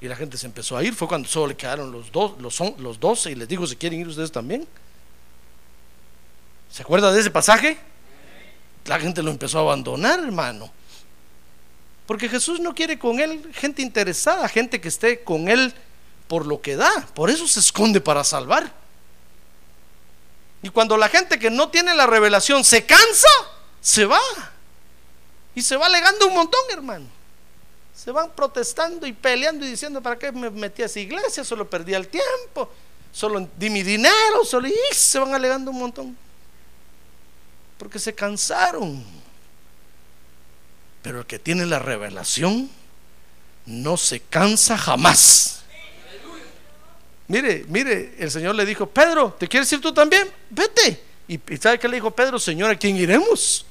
Y 0.00 0.08
la 0.08 0.16
gente 0.16 0.36
se 0.36 0.46
empezó 0.46 0.76
a 0.76 0.82
ir. 0.82 0.92
Fue 0.92 1.06
cuando 1.06 1.28
solo 1.28 1.46
le 1.46 1.56
quedaron 1.56 1.92
los, 1.92 2.10
dos, 2.10 2.32
los, 2.40 2.58
los 2.80 2.98
12 2.98 3.30
y 3.30 3.34
les 3.36 3.46
dijo, 3.46 3.64
¿se 3.64 3.76
quieren 3.76 4.00
ir 4.00 4.08
ustedes 4.08 4.32
también? 4.32 4.66
¿Se 6.68 6.82
acuerda 6.82 7.12
de 7.12 7.20
ese 7.20 7.30
pasaje? 7.30 7.78
La 8.86 8.98
gente 8.98 9.22
lo 9.22 9.30
empezó 9.30 9.58
a 9.58 9.60
abandonar, 9.60 10.18
hermano. 10.18 10.72
Porque 12.06 12.28
Jesús 12.28 12.60
no 12.60 12.74
quiere 12.74 12.98
con 12.98 13.20
él 13.20 13.50
gente 13.54 13.82
interesada, 13.82 14.48
gente 14.48 14.80
que 14.80 14.88
esté 14.88 15.24
con 15.24 15.48
él 15.48 15.72
por 16.28 16.46
lo 16.46 16.60
que 16.60 16.76
da. 16.76 17.06
Por 17.14 17.30
eso 17.30 17.48
se 17.48 17.60
esconde 17.60 18.00
para 18.00 18.24
salvar. 18.24 18.72
Y 20.62 20.68
cuando 20.68 20.96
la 20.96 21.08
gente 21.08 21.38
que 21.38 21.50
no 21.50 21.68
tiene 21.68 21.94
la 21.94 22.06
revelación 22.06 22.64
se 22.64 22.84
cansa, 22.84 23.28
se 23.80 24.04
va. 24.04 24.20
Y 25.54 25.62
se 25.62 25.76
va 25.76 25.86
alegando 25.86 26.26
un 26.26 26.34
montón, 26.34 26.60
hermano 26.70 27.14
se 27.94 28.10
van 28.10 28.30
protestando 28.32 29.06
y 29.06 29.12
peleando 29.12 29.64
y 29.64 29.70
diciendo, 29.70 30.02
¿para 30.02 30.18
qué 30.18 30.32
me 30.32 30.50
metí 30.50 30.82
a 30.82 30.86
esa 30.86 31.00
iglesia? 31.00 31.42
Solo 31.44 31.70
perdí 31.70 31.94
el 31.94 32.08
tiempo, 32.08 32.68
solo 33.12 33.48
di 33.56 33.70
mi 33.70 33.82
dinero, 33.82 34.44
solo 34.44 34.68
y 34.68 34.74
se 34.92 35.18
van 35.18 35.32
alegando 35.32 35.70
un 35.70 35.78
montón. 35.78 36.18
Porque 37.78 37.98
se 37.98 38.14
cansaron. 38.14 39.02
Pero 41.04 41.18
el 41.18 41.26
que 41.26 41.38
tiene 41.38 41.66
la 41.66 41.78
revelación 41.78 42.70
no 43.66 43.98
se 43.98 44.20
cansa 44.20 44.78
jamás. 44.78 45.62
Mire, 47.28 47.66
mire, 47.68 48.14
el 48.18 48.30
Señor 48.30 48.54
le 48.54 48.64
dijo, 48.64 48.86
Pedro, 48.86 49.36
¿te 49.38 49.46
quieres 49.46 49.70
ir 49.70 49.82
tú 49.82 49.92
también? 49.92 50.32
Vete. 50.48 51.04
¿Y, 51.28 51.38
sabe 51.58 51.78
qué 51.78 51.88
le 51.88 51.96
dijo 51.96 52.10
Pedro? 52.10 52.38
Señor, 52.38 52.70
¿a 52.70 52.76
quién 52.76 52.96
iremos? 52.96 53.66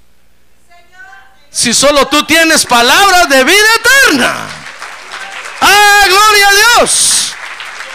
si 1.50 1.74
solo 1.74 2.08
tú 2.08 2.24
tienes 2.24 2.68
palabras 2.68 3.28
de 3.30 3.44
vida 3.44 3.68
eterna? 3.80 4.48
¡Ah, 5.62 6.06
gloria 6.08 6.50
a 6.50 6.54
Dios! 6.54 7.34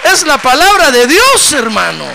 Es 0.02 0.26
la 0.26 0.38
palabra 0.38 0.90
de 0.90 1.06
Dios, 1.06 1.52
hermano. 1.52 2.06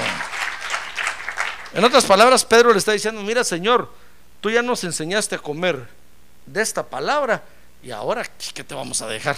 En 1.73 1.85
otras 1.85 2.03
palabras, 2.03 2.43
Pedro 2.43 2.73
le 2.73 2.79
está 2.79 2.91
diciendo, 2.91 3.21
mira 3.21 3.45
Señor, 3.45 3.93
tú 4.41 4.49
ya 4.49 4.61
nos 4.61 4.83
enseñaste 4.83 5.35
a 5.35 5.39
comer 5.39 6.02
de 6.45 6.61
esta 6.61 6.89
palabra 6.89 7.43
y 7.81 7.91
ahora, 7.91 8.23
¿qué 8.53 8.63
te 8.63 8.75
vamos 8.75 9.01
a 9.01 9.07
dejar? 9.07 9.35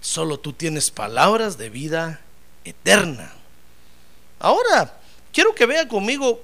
Solo 0.00 0.38
tú 0.38 0.52
tienes 0.52 0.90
palabras 0.90 1.58
de 1.58 1.70
vida 1.70 2.20
eterna. 2.64 3.32
Ahora, 4.38 4.98
quiero 5.32 5.54
que 5.54 5.66
vea 5.66 5.86
conmigo 5.88 6.42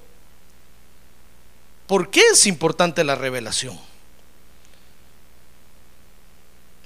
¿Por 1.89 2.11
qué 2.11 2.21
es 2.33 2.47
importante 2.47 3.03
la 3.03 3.15
revelación? 3.15 3.81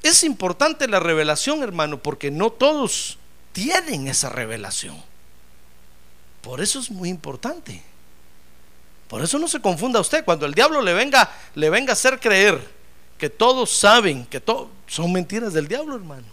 Es 0.04 0.22
importante 0.22 0.86
la 0.86 1.00
revelación, 1.00 1.64
hermano, 1.64 2.00
porque 2.00 2.30
no 2.30 2.50
todos 2.50 3.18
tienen 3.52 4.06
esa 4.06 4.28
revelación. 4.28 5.02
Por 6.40 6.60
eso 6.60 6.78
es 6.78 6.88
muy 6.88 7.08
importante. 7.08 7.82
Por 9.12 9.20
eso 9.20 9.38
no 9.38 9.46
se 9.46 9.60
confunda 9.60 10.00
usted 10.00 10.24
cuando 10.24 10.46
el 10.46 10.54
diablo 10.54 10.80
le 10.80 10.94
venga 10.94 11.30
le 11.54 11.68
venga 11.68 11.90
a 11.90 11.92
hacer 11.92 12.18
creer 12.18 12.58
que 13.18 13.28
todos 13.28 13.70
saben 13.70 14.24
que 14.24 14.40
todo 14.40 14.70
son 14.86 15.12
mentiras 15.12 15.52
del 15.52 15.68
diablo, 15.68 15.96
hermano. 15.96 16.24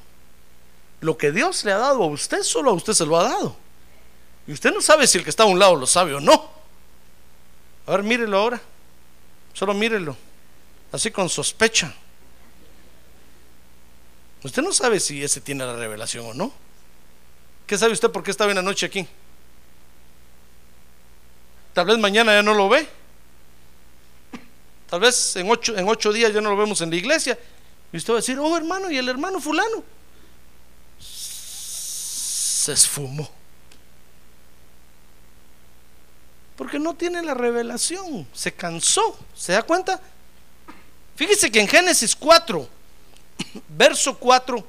Lo 1.01 1.17
que 1.17 1.33
Dios 1.33 1.65
le 1.65 1.73
ha 1.73 1.77
dado 1.77 2.01
a 2.01 2.05
usted 2.05 2.41
solo 2.41 2.71
a 2.71 2.73
usted 2.73 2.93
se 2.93 3.05
lo 3.05 3.19
ha 3.19 3.23
dado. 3.23 3.53
Y 4.47 4.53
usted 4.53 4.71
no 4.71 4.79
sabe 4.79 5.07
si 5.07 5.17
el 5.17 5.25
que 5.25 5.29
está 5.29 5.43
a 5.43 5.47
un 5.47 5.59
lado 5.59 5.75
lo 5.75 5.85
sabe 5.85 6.13
o 6.13 6.21
no. 6.21 6.49
A 7.85 7.91
ver, 7.91 8.03
mírelo 8.03 8.37
ahora. 8.37 8.61
Solo 9.51 9.73
mírelo. 9.73 10.15
Así 10.93 11.11
con 11.11 11.27
sospecha. 11.27 11.93
Usted 14.41 14.61
no 14.61 14.71
sabe 14.71 15.01
si 15.01 15.21
ese 15.21 15.41
tiene 15.41 15.65
la 15.65 15.75
revelación 15.75 16.27
o 16.27 16.33
no. 16.33 16.53
¿Qué 17.67 17.77
sabe 17.77 17.91
usted 17.91 18.09
por 18.09 18.23
qué 18.23 18.31
estaba 18.31 18.53
la 18.53 18.61
noche 18.61 18.85
aquí? 18.85 19.05
Tal 21.73 21.85
vez 21.85 21.97
mañana 21.97 22.33
ya 22.33 22.43
no 22.43 22.53
lo 22.53 22.69
ve. 22.69 22.87
Tal 24.89 24.99
vez 24.99 25.35
en 25.35 25.49
ocho, 25.49 25.77
en 25.77 25.87
ocho 25.87 26.11
días 26.11 26.33
ya 26.33 26.41
no 26.41 26.49
lo 26.49 26.57
vemos 26.57 26.81
en 26.81 26.89
la 26.89 26.95
iglesia. 26.95 27.37
Y 27.91 27.97
usted 27.97 28.13
va 28.13 28.17
a 28.17 28.21
decir, 28.21 28.39
oh 28.39 28.57
hermano, 28.57 28.89
¿y 28.91 28.97
el 28.97 29.07
hermano 29.07 29.39
fulano? 29.39 29.83
Se 30.99 32.73
esfumó. 32.73 33.29
Porque 36.55 36.77
no 36.77 36.93
tiene 36.93 37.21
la 37.21 37.33
revelación, 37.33 38.27
se 38.33 38.51
cansó. 38.53 39.17
¿Se 39.35 39.53
da 39.53 39.63
cuenta? 39.63 40.01
Fíjese 41.15 41.51
que 41.51 41.61
en 41.61 41.67
Génesis 41.67 42.15
4, 42.15 42.67
verso 43.69 44.17
4, 44.17 44.65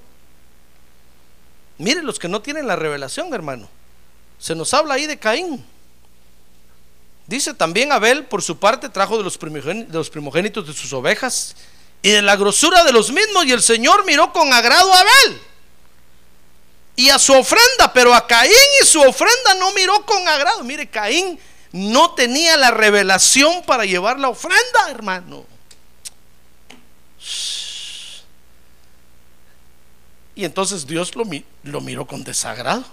mire 1.78 2.02
los 2.02 2.18
que 2.18 2.28
no 2.28 2.40
tienen 2.42 2.66
la 2.66 2.76
revelación, 2.76 3.32
hermano. 3.34 3.68
Se 4.38 4.54
nos 4.54 4.72
habla 4.72 4.94
ahí 4.94 5.06
de 5.06 5.18
Caín. 5.18 5.64
Dice 7.30 7.54
también 7.54 7.92
Abel, 7.92 8.24
por 8.24 8.42
su 8.42 8.58
parte, 8.58 8.88
trajo 8.88 9.16
de 9.16 9.22
los, 9.22 9.38
primogénitos 9.38 10.66
de, 10.66 10.72
sus 10.72 10.92
ovejas 10.92 11.54
y 12.02 12.10
de 12.10 12.22
la 12.22 12.34
grosura 12.34 12.82
de 12.82 12.92
los 12.92 13.12
mismos, 13.12 13.46
y 13.46 13.52
el 13.52 13.62
Señor 13.62 14.04
miró 14.04 14.32
con 14.32 14.52
agrado 14.52 14.92
a 14.92 14.98
Abel 14.98 15.40
y 16.96 17.08
a 17.08 17.20
su 17.20 17.32
ofrenda, 17.32 17.92
pero 17.94 18.12
a 18.12 18.26
Caín 18.26 18.52
y 18.82 18.84
su 18.84 19.00
ofrenda 19.00 19.54
no 19.60 19.70
miró 19.74 20.04
con 20.04 20.26
agrado. 20.26 20.64
Mire, 20.64 20.90
Caín 20.90 21.38
no 21.70 22.14
tenía 22.14 22.56
la 22.56 22.72
revelación 22.72 23.62
para 23.62 23.84
llevar 23.84 24.18
la 24.18 24.28
ofrenda, 24.28 24.90
hermano. 24.90 25.46
Y 30.34 30.44
entonces 30.44 30.84
Dios 30.84 31.12
lo, 31.14 31.80
miró 31.80 32.08
con 32.08 32.24
desagrado. 32.24 32.84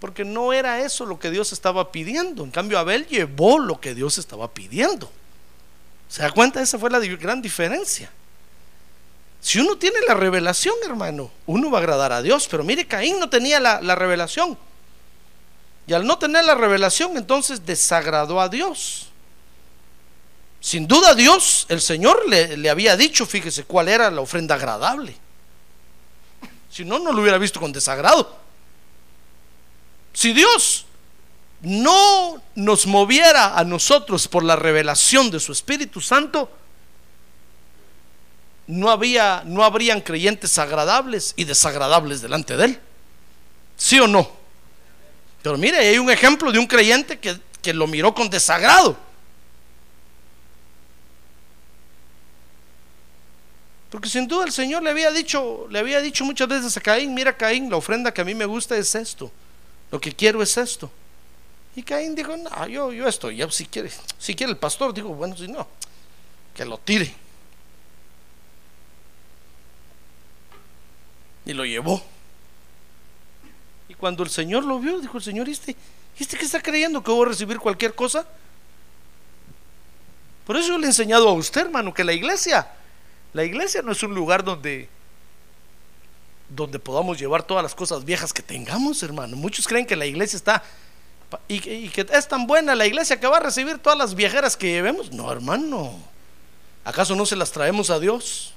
Porque 0.00 0.24
no 0.24 0.52
era 0.52 0.80
eso 0.80 1.04
lo 1.06 1.18
que 1.18 1.30
Dios 1.30 1.52
estaba 1.52 1.90
pidiendo. 1.90 2.44
En 2.44 2.50
cambio, 2.50 2.78
Abel 2.78 3.06
llevó 3.06 3.58
lo 3.58 3.80
que 3.80 3.94
Dios 3.94 4.18
estaba 4.18 4.52
pidiendo. 4.52 5.10
¿Se 6.08 6.22
da 6.22 6.30
cuenta? 6.30 6.62
Esa 6.62 6.78
fue 6.78 6.90
la 6.90 7.00
gran 7.00 7.42
diferencia. 7.42 8.10
Si 9.40 9.60
uno 9.60 9.76
tiene 9.76 9.98
la 10.06 10.14
revelación, 10.14 10.74
hermano, 10.84 11.30
uno 11.46 11.70
va 11.70 11.78
a 11.78 11.80
agradar 11.80 12.12
a 12.12 12.22
Dios. 12.22 12.46
Pero 12.50 12.64
mire, 12.64 12.86
Caín 12.86 13.18
no 13.18 13.28
tenía 13.28 13.60
la, 13.60 13.80
la 13.80 13.94
revelación. 13.94 14.56
Y 15.86 15.92
al 15.92 16.06
no 16.06 16.18
tener 16.18 16.44
la 16.44 16.54
revelación, 16.54 17.16
entonces 17.16 17.64
desagradó 17.64 18.40
a 18.40 18.48
Dios. 18.48 19.08
Sin 20.60 20.86
duda 20.86 21.14
Dios, 21.14 21.66
el 21.68 21.80
Señor 21.80 22.28
le, 22.28 22.56
le 22.56 22.70
había 22.70 22.96
dicho, 22.96 23.26
fíjese 23.26 23.64
cuál 23.64 23.88
era 23.88 24.10
la 24.10 24.20
ofrenda 24.20 24.56
agradable. 24.56 25.16
Si 26.70 26.84
no, 26.84 26.98
no 26.98 27.12
lo 27.12 27.22
hubiera 27.22 27.38
visto 27.38 27.60
con 27.60 27.72
desagrado. 27.72 28.47
Si 30.18 30.32
Dios 30.32 30.84
no 31.60 32.42
nos 32.56 32.88
moviera 32.88 33.56
a 33.56 33.62
nosotros 33.62 34.26
por 34.26 34.42
la 34.42 34.56
revelación 34.56 35.30
de 35.30 35.38
su 35.38 35.52
Espíritu 35.52 36.00
Santo, 36.00 36.50
no, 38.66 38.90
había, 38.90 39.44
no 39.46 39.62
habrían 39.62 40.00
creyentes 40.00 40.58
agradables 40.58 41.34
y 41.36 41.44
desagradables 41.44 42.20
delante 42.20 42.56
de 42.56 42.64
Él. 42.64 42.80
¿Sí 43.76 44.00
o 44.00 44.08
no? 44.08 44.28
Pero 45.40 45.56
mire, 45.56 45.78
hay 45.78 45.98
un 45.98 46.10
ejemplo 46.10 46.50
de 46.50 46.58
un 46.58 46.66
creyente 46.66 47.20
que, 47.20 47.38
que 47.62 47.72
lo 47.72 47.86
miró 47.86 48.12
con 48.12 48.28
desagrado. 48.28 48.98
Porque 53.88 54.08
sin 54.08 54.26
duda 54.26 54.46
el 54.46 54.52
Señor 54.52 54.82
le 54.82 54.90
había 54.90 55.12
dicho, 55.12 55.68
le 55.70 55.78
había 55.78 56.00
dicho 56.00 56.24
muchas 56.24 56.48
veces 56.48 56.76
a 56.76 56.80
Caín, 56.80 57.14
mira 57.14 57.36
Caín, 57.36 57.70
la 57.70 57.76
ofrenda 57.76 58.12
que 58.12 58.20
a 58.20 58.24
mí 58.24 58.34
me 58.34 58.46
gusta 58.46 58.76
es 58.76 58.96
esto. 58.96 59.30
Lo 59.90 60.00
que 60.00 60.12
quiero 60.12 60.42
es 60.42 60.56
esto. 60.56 60.90
Y 61.74 61.82
Caín 61.82 62.14
dijo, 62.14 62.36
no, 62.36 62.66
yo, 62.66 62.92
yo 62.92 63.06
esto, 63.06 63.30
ya 63.30 63.50
si 63.50 63.66
quiere, 63.66 63.90
si 64.18 64.34
quiere 64.34 64.52
el 64.52 64.58
pastor, 64.58 64.92
dijo, 64.92 65.08
bueno, 65.08 65.36
si 65.36 65.48
no, 65.48 65.66
que 66.54 66.64
lo 66.64 66.78
tire. 66.78 67.14
Y 71.46 71.52
lo 71.52 71.64
llevó. 71.64 72.02
Y 73.88 73.94
cuando 73.94 74.22
el 74.22 74.30
Señor 74.30 74.64
lo 74.64 74.78
vio, 74.80 75.00
dijo 75.00 75.16
el 75.16 75.22
Señor, 75.22 75.48
¿este, 75.48 75.76
¿este 76.18 76.36
que 76.36 76.44
está 76.44 76.60
creyendo 76.60 77.02
que 77.02 77.10
voy 77.10 77.26
a 77.26 77.28
recibir 77.28 77.58
cualquier 77.58 77.94
cosa? 77.94 78.26
Por 80.44 80.56
eso 80.56 80.68
yo 80.68 80.78
le 80.78 80.84
he 80.84 80.88
enseñado 80.88 81.28
a 81.28 81.32
usted, 81.32 81.62
hermano, 81.62 81.94
que 81.94 82.04
la 82.04 82.12
iglesia, 82.12 82.70
la 83.32 83.44
iglesia 83.44 83.82
no 83.82 83.92
es 83.92 84.02
un 84.02 84.14
lugar 84.14 84.42
donde 84.42 84.88
donde 86.48 86.78
podamos 86.78 87.18
llevar 87.18 87.42
todas 87.42 87.62
las 87.62 87.74
cosas 87.74 88.04
viejas 88.04 88.32
que 88.32 88.42
tengamos, 88.42 89.02
hermano. 89.02 89.36
Muchos 89.36 89.66
creen 89.66 89.86
que 89.86 89.96
la 89.96 90.06
iglesia 90.06 90.36
está 90.36 90.62
y, 91.46 91.88
que 91.90 92.06
es 92.10 92.28
tan 92.28 92.46
buena 92.46 92.74
la 92.74 92.86
iglesia 92.86 93.20
que 93.20 93.26
va 93.26 93.36
a 93.36 93.40
recibir 93.40 93.78
todas 93.78 93.98
las 93.98 94.14
viejeras 94.14 94.56
que 94.56 94.68
llevemos. 94.68 95.12
No, 95.12 95.30
hermano. 95.30 95.98
¿Acaso 96.84 97.14
no 97.14 97.26
se 97.26 97.36
las 97.36 97.52
traemos 97.52 97.90
a 97.90 97.98
Dios? 97.98 98.54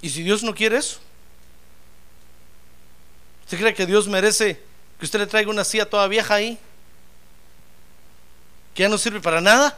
¿Y 0.00 0.08
si 0.08 0.22
Dios 0.22 0.42
no 0.44 0.54
quiere 0.54 0.76
eso? 0.76 1.00
¿Usted 3.44 3.58
cree 3.58 3.74
que 3.74 3.86
Dios 3.86 4.06
merece 4.06 4.62
que 4.98 5.04
usted 5.04 5.18
le 5.18 5.26
traiga 5.26 5.50
una 5.50 5.64
silla 5.64 5.88
toda 5.88 6.06
vieja 6.06 6.34
ahí? 6.34 6.58
¿Que 8.74 8.84
ya 8.84 8.88
no 8.88 8.98
sirve 8.98 9.20
para 9.20 9.40
nada? 9.40 9.76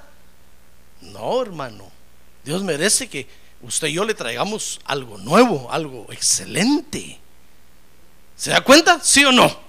No, 1.00 1.40
hermano. 1.40 1.90
Dios 2.44 2.62
merece 2.62 3.08
que 3.08 3.26
usted 3.62 3.88
y 3.88 3.95
yo 3.95 4.05
le 4.05 4.15
traigamos 4.15 4.81
algo 4.85 5.19
nuevo, 5.19 5.71
algo 5.71 6.07
excelente. 6.11 7.19
¿Se 8.37 8.50
da 8.50 8.61
cuenta? 8.61 9.00
¿Sí 9.03 9.25
o 9.25 9.33
no? 9.33 9.69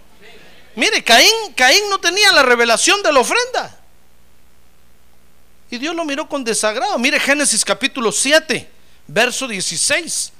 Mire, 0.75 1.03
Caín, 1.03 1.53
Caín 1.55 1.89
no 1.89 2.00
tenía 2.00 2.31
la 2.31 2.43
revelación 2.43 3.01
de 3.01 3.12
la 3.12 3.19
ofrenda. 3.19 3.79
Y 5.72 5.77
Dios 5.77 5.96
lo 5.96 6.05
miró 6.05 6.27
con 6.27 6.43
desagrado. 6.43 6.98
Mire 6.98 7.19
Génesis 7.19 7.65
capítulo 7.65 8.12
7, 8.12 8.69
verso 9.08 9.48
16. 9.48 10.34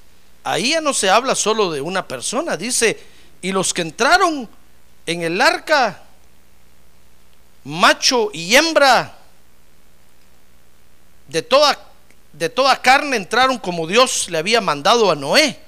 Ahí 0.44 0.72
ya 0.72 0.82
no 0.82 0.94
se 0.94 1.10
habla 1.10 1.36
solo 1.36 1.72
de 1.72 1.82
una 1.82 2.08
persona. 2.08 2.56
Dice, 2.56 3.00
y 3.42 3.52
los 3.52 3.74
que 3.74 3.82
entraron 3.82 4.50
en 5.06 5.22
el 5.24 5.42
arca, 5.42 6.04
macho 7.64 8.30
y 8.34 8.56
hembra, 8.56 9.18
de 11.28 11.42
toda 11.42 11.89
de 12.34 12.50
toda 12.50 12.82
carne 12.82 13.18
entraron 13.18 13.58
como 13.58 13.88
Dios 13.88 14.30
le 14.30 14.38
había 14.38 14.62
mandado 14.62 15.12
a 15.12 15.16
Noé. 15.16 15.60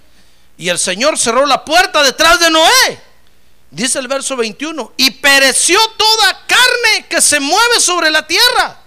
Y 0.58 0.70
el 0.70 0.78
Señor 0.78 1.18
cerró 1.18 1.46
la 1.46 1.66
puerta 1.66 2.04
detrás 2.04 2.40
de 2.40 2.50
Noé. 2.50 3.02
Dice 3.72 4.00
el 4.00 4.08
verso 4.08 4.36
21, 4.36 4.94
y 4.98 5.12
pereció 5.12 5.80
toda 5.98 6.46
carne 6.46 7.08
que 7.10 7.22
se 7.22 7.40
mueve 7.40 7.80
sobre 7.80 8.12
la 8.12 8.28
tierra. 8.28 8.80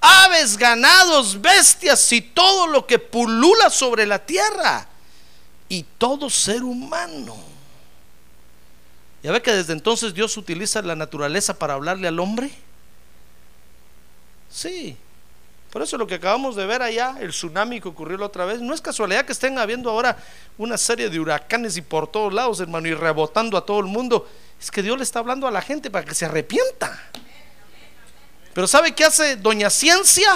Aves, 0.00 0.56
ganados, 0.56 1.40
bestias 1.40 2.12
y 2.12 2.20
todo 2.20 2.66
lo 2.66 2.86
que 2.86 2.98
pulula 2.98 3.70
sobre 3.70 4.06
la 4.06 4.24
tierra. 4.24 4.86
Y 5.70 5.84
todo 5.96 6.30
ser 6.30 6.62
humano. 6.62 7.36
¿Ya 9.22 9.32
ve 9.32 9.42
que 9.42 9.52
desde 9.52 9.72
entonces 9.72 10.14
Dios 10.14 10.36
utiliza 10.36 10.80
la 10.82 10.94
naturaleza 10.94 11.58
para 11.58 11.74
hablarle 11.74 12.08
al 12.08 12.20
hombre? 12.20 12.50
Sí, 14.50 14.96
por 15.70 15.82
eso 15.82 15.98
lo 15.98 16.06
que 16.06 16.14
acabamos 16.14 16.56
de 16.56 16.64
ver 16.64 16.80
allá, 16.80 17.16
el 17.20 17.30
tsunami 17.30 17.80
que 17.80 17.88
ocurrió 17.88 18.16
la 18.16 18.26
otra 18.26 18.46
vez, 18.46 18.60
no 18.60 18.72
es 18.72 18.80
casualidad 18.80 19.26
que 19.26 19.32
estén 19.32 19.58
habiendo 19.58 19.90
ahora 19.90 20.16
una 20.56 20.78
serie 20.78 21.10
de 21.10 21.20
huracanes 21.20 21.76
y 21.76 21.82
por 21.82 22.10
todos 22.10 22.32
lados, 22.32 22.60
hermano, 22.60 22.88
y 22.88 22.94
rebotando 22.94 23.58
a 23.58 23.66
todo 23.66 23.80
el 23.80 23.86
mundo. 23.86 24.26
Es 24.58 24.70
que 24.70 24.82
Dios 24.82 24.96
le 24.96 25.02
está 25.02 25.18
hablando 25.18 25.46
a 25.46 25.50
la 25.50 25.60
gente 25.60 25.90
para 25.90 26.06
que 26.06 26.14
se 26.14 26.24
arrepienta. 26.24 26.98
Pero 28.54 28.66
¿sabe 28.66 28.94
qué 28.94 29.04
hace 29.04 29.36
Doña 29.36 29.68
Ciencia? 29.68 30.30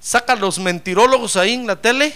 Saca 0.00 0.34
a 0.34 0.36
los 0.36 0.60
mentirólogos 0.60 1.34
ahí 1.34 1.54
en 1.54 1.66
la 1.66 1.80
tele 1.80 2.14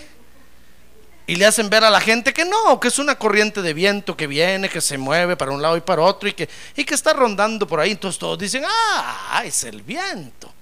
y 1.26 1.34
le 1.34 1.44
hacen 1.44 1.68
ver 1.68 1.82
a 1.82 1.90
la 1.90 2.00
gente 2.00 2.32
que 2.32 2.44
no, 2.44 2.78
que 2.78 2.86
es 2.86 3.00
una 3.00 3.16
corriente 3.16 3.62
de 3.62 3.74
viento 3.74 4.16
que 4.16 4.28
viene, 4.28 4.68
que 4.68 4.80
se 4.80 4.96
mueve 4.96 5.36
para 5.36 5.50
un 5.50 5.60
lado 5.60 5.76
y 5.76 5.80
para 5.80 6.02
otro 6.02 6.28
y 6.28 6.32
que, 6.34 6.48
y 6.76 6.84
que 6.84 6.94
está 6.94 7.12
rondando 7.12 7.66
por 7.66 7.80
ahí. 7.80 7.90
Entonces 7.90 8.18
todos 8.20 8.38
dicen, 8.38 8.62
ah, 8.64 9.42
es 9.44 9.64
el 9.64 9.82
viento. 9.82 10.61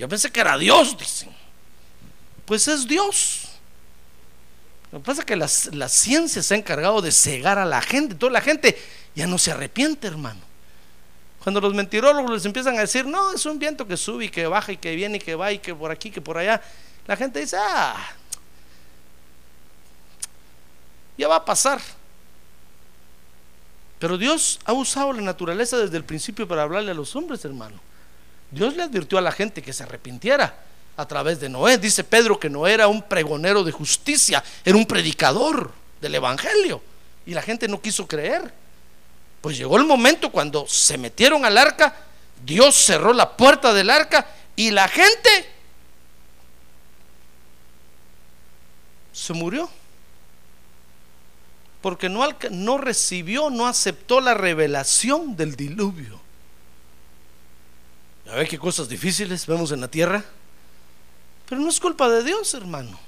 Yo 0.00 0.08
pensé 0.08 0.32
que 0.32 0.40
era 0.40 0.56
Dios, 0.56 0.96
dicen. 0.96 1.28
Pues 2.46 2.66
es 2.68 2.88
Dios. 2.88 3.50
Lo 4.90 4.98
que 4.98 5.04
pasa 5.04 5.20
es 5.20 5.26
que 5.26 5.36
la, 5.36 5.88
ciencia 5.90 6.42
se 6.42 6.54
ha 6.54 6.56
encargado 6.56 7.02
de 7.02 7.12
cegar 7.12 7.58
a 7.58 7.66
la 7.66 7.82
gente. 7.82 8.14
Toda 8.14 8.32
la 8.32 8.40
gente 8.40 8.80
ya 9.14 9.26
no 9.26 9.36
se 9.36 9.50
arrepiente, 9.50 10.06
hermano. 10.06 10.40
Cuando 11.44 11.60
los 11.60 11.74
mentirólogos 11.74 12.30
les 12.30 12.46
empiezan 12.46 12.78
a 12.78 12.80
decir, 12.80 13.04
no, 13.04 13.34
es 13.34 13.44
un 13.44 13.58
viento 13.58 13.86
que 13.86 13.98
sube 13.98 14.24
y 14.24 14.28
que 14.30 14.46
baja 14.46 14.72
y 14.72 14.78
que 14.78 14.96
viene 14.96 15.18
y 15.18 15.20
que 15.20 15.34
va 15.34 15.52
y 15.52 15.58
que 15.58 15.74
por 15.74 15.90
aquí, 15.90 16.10
que 16.10 16.22
por 16.22 16.38
allá, 16.38 16.62
la 17.06 17.14
gente 17.14 17.38
dice, 17.38 17.58
ah, 17.60 18.14
ya 21.18 21.28
va 21.28 21.36
a 21.36 21.44
pasar. 21.44 21.78
Pero 23.98 24.16
Dios 24.16 24.60
ha 24.64 24.72
usado 24.72 25.12
la 25.12 25.20
naturaleza 25.20 25.76
desde 25.76 25.98
el 25.98 26.04
principio 26.04 26.48
para 26.48 26.62
hablarle 26.62 26.90
a 26.90 26.94
los 26.94 27.14
hombres, 27.14 27.44
hermano. 27.44 27.89
Dios 28.50 28.76
le 28.76 28.82
advirtió 28.82 29.18
a 29.18 29.22
la 29.22 29.32
gente 29.32 29.62
que 29.62 29.72
se 29.72 29.84
arrepintiera 29.84 30.54
a 30.96 31.06
través 31.06 31.40
de 31.40 31.48
Noé. 31.48 31.78
Dice 31.78 32.04
Pedro 32.04 32.38
que 32.38 32.50
no 32.50 32.66
era 32.66 32.88
un 32.88 33.02
pregonero 33.02 33.62
de 33.64 33.72
justicia, 33.72 34.42
era 34.64 34.76
un 34.76 34.86
predicador 34.86 35.72
del 36.00 36.14
Evangelio. 36.14 36.82
Y 37.26 37.34
la 37.34 37.42
gente 37.42 37.68
no 37.68 37.80
quiso 37.80 38.06
creer. 38.06 38.52
Pues 39.40 39.56
llegó 39.56 39.76
el 39.76 39.84
momento 39.84 40.30
cuando 40.30 40.66
se 40.66 40.98
metieron 40.98 41.44
al 41.44 41.56
arca, 41.56 41.96
Dios 42.44 42.74
cerró 42.74 43.12
la 43.12 43.36
puerta 43.36 43.72
del 43.72 43.88
arca 43.88 44.26
y 44.56 44.70
la 44.70 44.88
gente 44.88 45.30
se 49.12 49.32
murió. 49.32 49.70
Porque 51.80 52.10
no, 52.10 52.28
no 52.50 52.76
recibió, 52.76 53.48
no 53.48 53.66
aceptó 53.66 54.20
la 54.20 54.34
revelación 54.34 55.36
del 55.36 55.56
diluvio. 55.56 56.19
A 58.30 58.36
ver 58.36 58.48
qué 58.48 58.58
cosas 58.58 58.88
difíciles 58.88 59.44
vemos 59.46 59.72
en 59.72 59.80
la 59.80 59.88
tierra. 59.88 60.24
Pero 61.48 61.60
no 61.60 61.68
es 61.68 61.80
culpa 61.80 62.08
de 62.08 62.22
Dios, 62.22 62.54
hermano. 62.54 62.98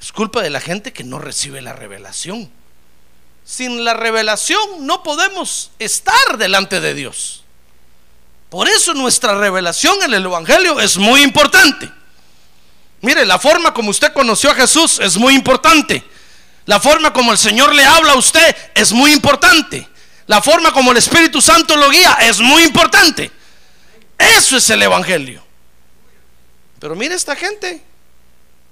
Es 0.00 0.12
culpa 0.12 0.40
de 0.40 0.48
la 0.48 0.60
gente 0.60 0.92
que 0.92 1.04
no 1.04 1.18
recibe 1.18 1.60
la 1.60 1.74
revelación. 1.74 2.50
Sin 3.44 3.84
la 3.84 3.92
revelación 3.92 4.86
no 4.86 5.02
podemos 5.02 5.72
estar 5.78 6.38
delante 6.38 6.80
de 6.80 6.94
Dios. 6.94 7.44
Por 8.48 8.66
eso 8.66 8.94
nuestra 8.94 9.38
revelación 9.38 10.02
en 10.02 10.14
el 10.14 10.24
Evangelio 10.24 10.80
es 10.80 10.96
muy 10.96 11.22
importante. 11.22 11.90
Mire, 13.02 13.26
la 13.26 13.38
forma 13.38 13.74
como 13.74 13.90
usted 13.90 14.12
conoció 14.14 14.50
a 14.50 14.54
Jesús 14.54 15.00
es 15.00 15.18
muy 15.18 15.34
importante. 15.34 16.02
La 16.64 16.80
forma 16.80 17.12
como 17.12 17.32
el 17.32 17.38
Señor 17.38 17.74
le 17.74 17.84
habla 17.84 18.12
a 18.12 18.18
usted 18.18 18.56
es 18.74 18.92
muy 18.92 19.12
importante 19.12 19.86
la 20.28 20.42
forma 20.42 20.72
como 20.72 20.92
el 20.92 20.98
Espíritu 20.98 21.40
Santo 21.40 21.74
lo 21.74 21.88
guía 21.90 22.18
es 22.20 22.38
muy 22.38 22.62
importante. 22.62 23.30
Eso 24.18 24.58
es 24.58 24.68
el 24.68 24.82
Evangelio. 24.82 25.42
Pero 26.78 26.94
mire 26.94 27.14
esta 27.14 27.34
gente, 27.34 27.82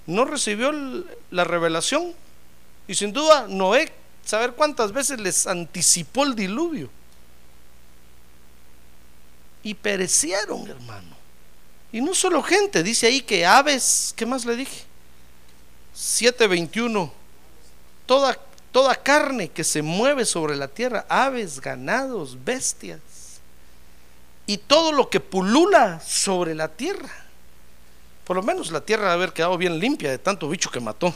no 0.07 0.27
recibió 0.27 0.71
la 1.31 1.45
revelación. 1.45 2.15
Y 2.87 2.95
sin 2.95 3.11
duda 3.11 3.47
Noé, 3.49 3.91
saber 4.23 4.53
cuántas 4.53 4.93
veces 4.93 5.19
les 5.19 5.47
anticipó 5.47 6.25
el 6.25 6.37
diluvio. 6.37 6.91
Y 9.63 9.73
perecieron, 9.73 10.69
hermano. 10.69 11.17
Y 11.91 12.03
no 12.03 12.15
solo 12.15 12.43
gente, 12.43 12.83
dice 12.83 13.07
ahí 13.07 13.23
que 13.23 13.47
aves, 13.47 14.13
¿qué 14.15 14.27
más 14.27 14.45
le 14.45 14.57
dije? 14.57 14.85
721. 15.95 17.11
Toda 18.05 18.39
toda 18.77 18.95
carne 18.95 19.49
que 19.49 19.65
se 19.65 19.81
mueve 19.81 20.27
sobre 20.27 20.55
la 20.55 20.69
tierra, 20.69 21.07
aves, 21.09 21.63
ganados, 21.63 22.45
bestias. 22.45 23.01
y 24.45 24.59
todo 24.59 24.93
lo 24.93 25.09
que 25.09 25.19
pulula 25.19 25.99
sobre 26.01 26.55
la 26.55 26.69
tierra. 26.69 27.09
Por 28.25 28.37
lo 28.37 28.43
menos 28.43 28.71
la 28.71 28.83
tierra 28.83 29.05
debe 29.05 29.15
haber 29.15 29.33
quedado 29.33 29.57
bien 29.57 29.79
limpia 29.79 30.11
de 30.11 30.19
tanto 30.19 30.47
bicho 30.51 30.71
que 30.71 30.79
mató 30.79 31.15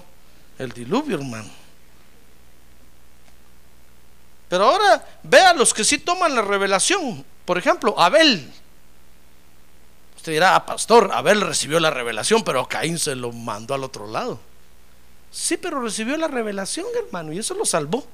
el 0.59 0.73
diluvio, 0.73 1.19
hermano. 1.19 1.51
Pero 4.49 4.65
ahora 4.65 5.07
vea 5.23 5.53
los 5.53 5.75
que 5.75 5.85
sí 5.85 5.99
toman 5.99 6.35
la 6.35 6.41
revelación. 6.41 7.23
Por 7.45 7.59
ejemplo, 7.59 7.95
Abel. 8.01 8.51
Usted 10.17 10.33
dirá, 10.33 10.57
ah, 10.57 10.65
pastor, 10.65 11.11
Abel 11.13 11.43
recibió 11.43 11.79
la 11.79 11.91
revelación, 11.91 12.43
pero 12.43 12.67
Caín 12.67 12.99
se 12.99 13.15
lo 13.15 13.33
mandó 13.33 13.75
al 13.75 13.85
otro 13.85 14.07
lado. 14.07 14.41
Sí, 15.31 15.57
pero 15.57 15.81
recibió 15.81 16.17
la 16.17 16.29
revelación, 16.29 16.87
hermano, 16.97 17.33
y 17.33 17.39
eso 17.39 17.55
lo 17.55 17.65
salvó. 17.65 18.05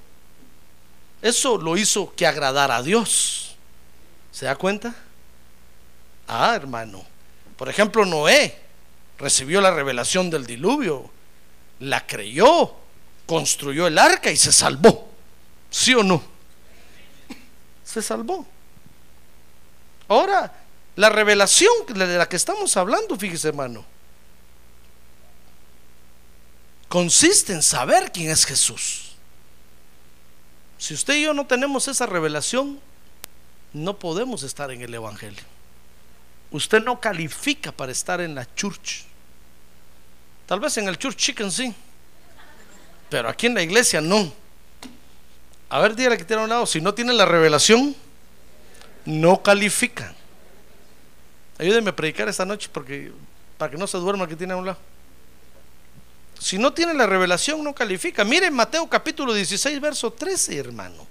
Eso 1.22 1.57
lo 1.57 1.76
hizo 1.76 2.14
que 2.14 2.26
agradara 2.26 2.76
a 2.76 2.83
Dios. 2.83 3.57
¿Se 4.31 4.44
da 4.44 4.57
cuenta? 4.57 4.94
Ah, 6.29 6.55
hermano. 6.55 7.05
Por 7.57 7.68
ejemplo, 7.68 8.05
Noé 8.05 8.61
recibió 9.18 9.61
la 9.61 9.70
revelación 9.70 10.29
del 10.29 10.44
diluvio, 10.44 11.11
la 11.81 12.07
creyó, 12.07 12.74
construyó 13.24 13.87
el 13.87 13.98
arca 13.98 14.31
y 14.31 14.37
se 14.37 14.52
salvó. 14.52 15.09
¿Sí 15.70 15.94
o 15.94 16.02
no? 16.02 16.22
Se 17.83 18.02
salvó. 18.02 18.46
Ahora, 20.09 20.52
la 20.96 21.09
revelación 21.09 21.72
de 21.88 22.18
la 22.18 22.29
que 22.29 22.37
estamos 22.37 22.76
hablando, 22.76 23.16
fíjese 23.16 23.48
hermano, 23.48 23.85
consiste 26.88 27.53
en 27.53 27.62
saber 27.62 28.12
quién 28.12 28.31
es 28.31 28.44
Jesús. 28.44 29.12
Si 30.79 30.94
usted 30.94 31.14
y 31.14 31.22
yo 31.22 31.35
no 31.35 31.46
tenemos 31.46 31.88
esa 31.88 32.07
revelación, 32.07 32.79
no 33.72 33.99
podemos 33.99 34.42
estar 34.42 34.70
en 34.70 34.83
el 34.83 34.94
Evangelio. 34.94 35.42
Usted 36.51 36.83
no 36.83 37.01
califica 37.01 37.72
para 37.72 37.92
estar 37.92 38.20
en 38.20 38.35
la 38.35 38.46
church. 38.55 39.05
Tal 40.46 40.61
vez 40.61 40.77
en 40.79 40.88
el 40.88 40.96
church 40.96 41.16
chicken 41.16 41.51
sí, 41.51 41.75
pero 43.11 43.29
aquí 43.29 43.46
en 43.46 43.55
la 43.55 43.62
iglesia 43.62 44.01
no. 44.01 44.33
A 45.68 45.81
ver, 45.81 45.96
dígale 45.96 46.16
que 46.16 46.25
tiene 46.25 46.42
a 46.42 46.44
un 46.44 46.51
lado, 46.51 46.66
si 46.66 46.81
no 46.81 46.94
tiene 46.94 47.12
la 47.12 47.25
revelación, 47.25 47.96
no 49.05 49.42
califica. 49.42 50.14
Ayúdeme 51.59 51.90
a 51.90 51.96
predicar 51.96 52.29
esta 52.29 52.44
noche 52.44 52.68
porque 52.70 53.12
para 53.59 53.70
que 53.70 53.79
no 53.79 53.87
se 53.87 53.99
duerma 53.99 54.29
que 54.29 54.37
tiene 54.37 54.53
a 54.53 54.57
un 54.57 54.66
lado. 54.66 54.79
Si 56.38 56.59
no 56.59 56.72
tiene 56.72 56.94
la 56.94 57.07
revelación, 57.07 57.62
no 57.64 57.75
califica. 57.75 58.25
Mire 58.25 58.51
Mateo 58.51 58.88
capítulo 58.88 59.33
16, 59.33 59.81
verso 59.81 60.12
13, 60.12 60.57
hermano. 60.57 61.07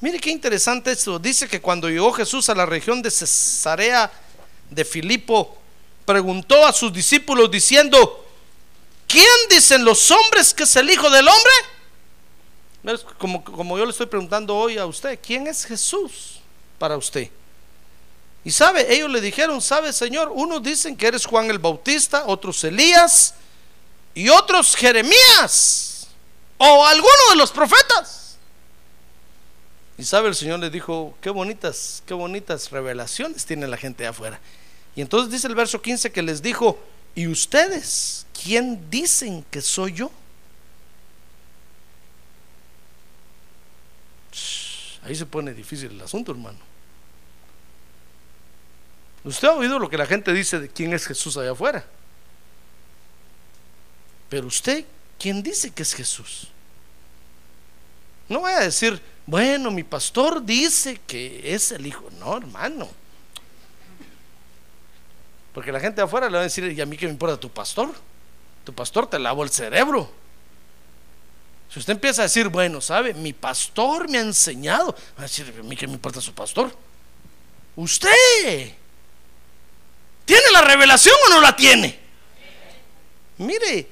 Mire 0.00 0.18
qué 0.18 0.30
interesante 0.30 0.92
esto. 0.92 1.18
Dice 1.18 1.48
que 1.48 1.60
cuando 1.60 1.88
llegó 1.88 2.12
Jesús 2.12 2.48
a 2.48 2.54
la 2.54 2.66
región 2.66 3.00
de 3.00 3.10
Cesarea 3.10 4.10
de 4.70 4.84
Filipo, 4.84 5.56
preguntó 6.04 6.66
a 6.66 6.72
sus 6.72 6.92
discípulos 6.92 7.50
diciendo, 7.50 8.24
¿quién 9.06 9.24
dicen 9.48 9.84
los 9.84 10.10
hombres 10.10 10.52
que 10.52 10.64
es 10.64 10.76
el 10.76 10.90
Hijo 10.90 11.08
del 11.08 11.26
Hombre? 11.26 13.02
Como, 13.18 13.42
como 13.42 13.78
yo 13.78 13.84
le 13.84 13.90
estoy 13.90 14.06
preguntando 14.06 14.54
hoy 14.54 14.78
a 14.78 14.86
usted, 14.86 15.18
¿quién 15.20 15.46
es 15.46 15.64
Jesús 15.64 16.40
para 16.78 16.96
usted? 16.96 17.30
Y 18.44 18.52
sabe, 18.52 18.94
ellos 18.94 19.10
le 19.10 19.20
dijeron, 19.20 19.60
sabe 19.60 19.92
Señor, 19.92 20.30
unos 20.32 20.62
dicen 20.62 20.96
que 20.96 21.08
eres 21.08 21.26
Juan 21.26 21.50
el 21.50 21.58
Bautista, 21.58 22.24
otros 22.26 22.62
Elías 22.62 23.34
y 24.16 24.30
otros 24.30 24.74
Jeremías 24.74 26.08
o 26.56 26.86
alguno 26.86 27.30
de 27.30 27.36
los 27.36 27.52
profetas. 27.52 28.38
Y 29.98 30.04
sabe, 30.04 30.28
el 30.28 30.34
Señor 30.34 30.58
le 30.58 30.70
dijo, 30.70 31.16
qué 31.20 31.28
bonitas, 31.28 32.02
qué 32.06 32.14
bonitas 32.14 32.70
revelaciones 32.70 33.44
tiene 33.44 33.68
la 33.68 33.76
gente 33.76 34.04
de 34.04 34.08
afuera. 34.08 34.40
Y 34.94 35.02
entonces 35.02 35.30
dice 35.30 35.46
el 35.48 35.54
verso 35.54 35.82
15 35.82 36.12
que 36.12 36.22
les 36.22 36.40
dijo, 36.40 36.78
¿y 37.14 37.28
ustedes 37.28 38.26
quién 38.42 38.88
dicen 38.90 39.44
que 39.50 39.60
soy 39.60 39.92
yo? 39.92 40.10
Ahí 45.02 45.14
se 45.14 45.26
pone 45.26 45.52
difícil 45.52 45.92
el 45.92 46.00
asunto, 46.00 46.32
hermano. 46.32 46.58
Usted 49.24 49.48
ha 49.48 49.52
oído 49.52 49.78
lo 49.78 49.90
que 49.90 49.98
la 49.98 50.06
gente 50.06 50.32
dice 50.32 50.58
de 50.58 50.70
quién 50.70 50.94
es 50.94 51.06
Jesús 51.06 51.36
allá 51.36 51.52
afuera. 51.52 51.86
Pero 54.28 54.46
usted, 54.46 54.84
¿quién 55.18 55.42
dice 55.42 55.70
que 55.70 55.82
es 55.82 55.94
Jesús? 55.94 56.48
No 58.28 58.40
voy 58.40 58.52
a 58.52 58.60
decir, 58.60 59.00
bueno, 59.26 59.70
mi 59.70 59.84
pastor 59.84 60.44
dice 60.44 61.00
que 61.06 61.54
es 61.54 61.72
el 61.72 61.86
Hijo. 61.86 62.08
No, 62.18 62.36
hermano. 62.36 62.88
Porque 65.52 65.72
la 65.72 65.80
gente 65.80 65.96
de 65.96 66.02
afuera 66.02 66.28
le 66.28 66.34
va 66.34 66.40
a 66.40 66.44
decir, 66.44 66.70
¿y 66.70 66.80
a 66.80 66.86
mí 66.86 66.96
qué 66.96 67.06
me 67.06 67.12
importa 67.12 67.38
tu 67.38 67.50
pastor? 67.50 67.94
Tu 68.64 68.74
pastor 68.74 69.08
te 69.08 69.18
lavó 69.18 69.42
el 69.42 69.50
cerebro. 69.50 70.10
Si 71.70 71.78
usted 71.78 71.94
empieza 71.94 72.22
a 72.22 72.24
decir, 72.24 72.48
bueno, 72.48 72.80
¿sabe? 72.80 73.14
Mi 73.14 73.32
pastor 73.32 74.08
me 74.08 74.18
ha 74.18 74.22
enseñado. 74.22 74.94
Va 75.16 75.20
a 75.20 75.22
decir, 75.22 75.54
¿a 75.58 75.62
mí 75.62 75.76
qué 75.76 75.86
me 75.86 75.94
importa 75.94 76.20
su 76.20 76.34
pastor? 76.34 76.76
Usted. 77.74 78.72
¿Tiene 80.24 80.50
la 80.52 80.62
revelación 80.62 81.14
o 81.26 81.30
no 81.30 81.40
la 81.40 81.54
tiene? 81.54 81.98
Mire, 83.38 83.88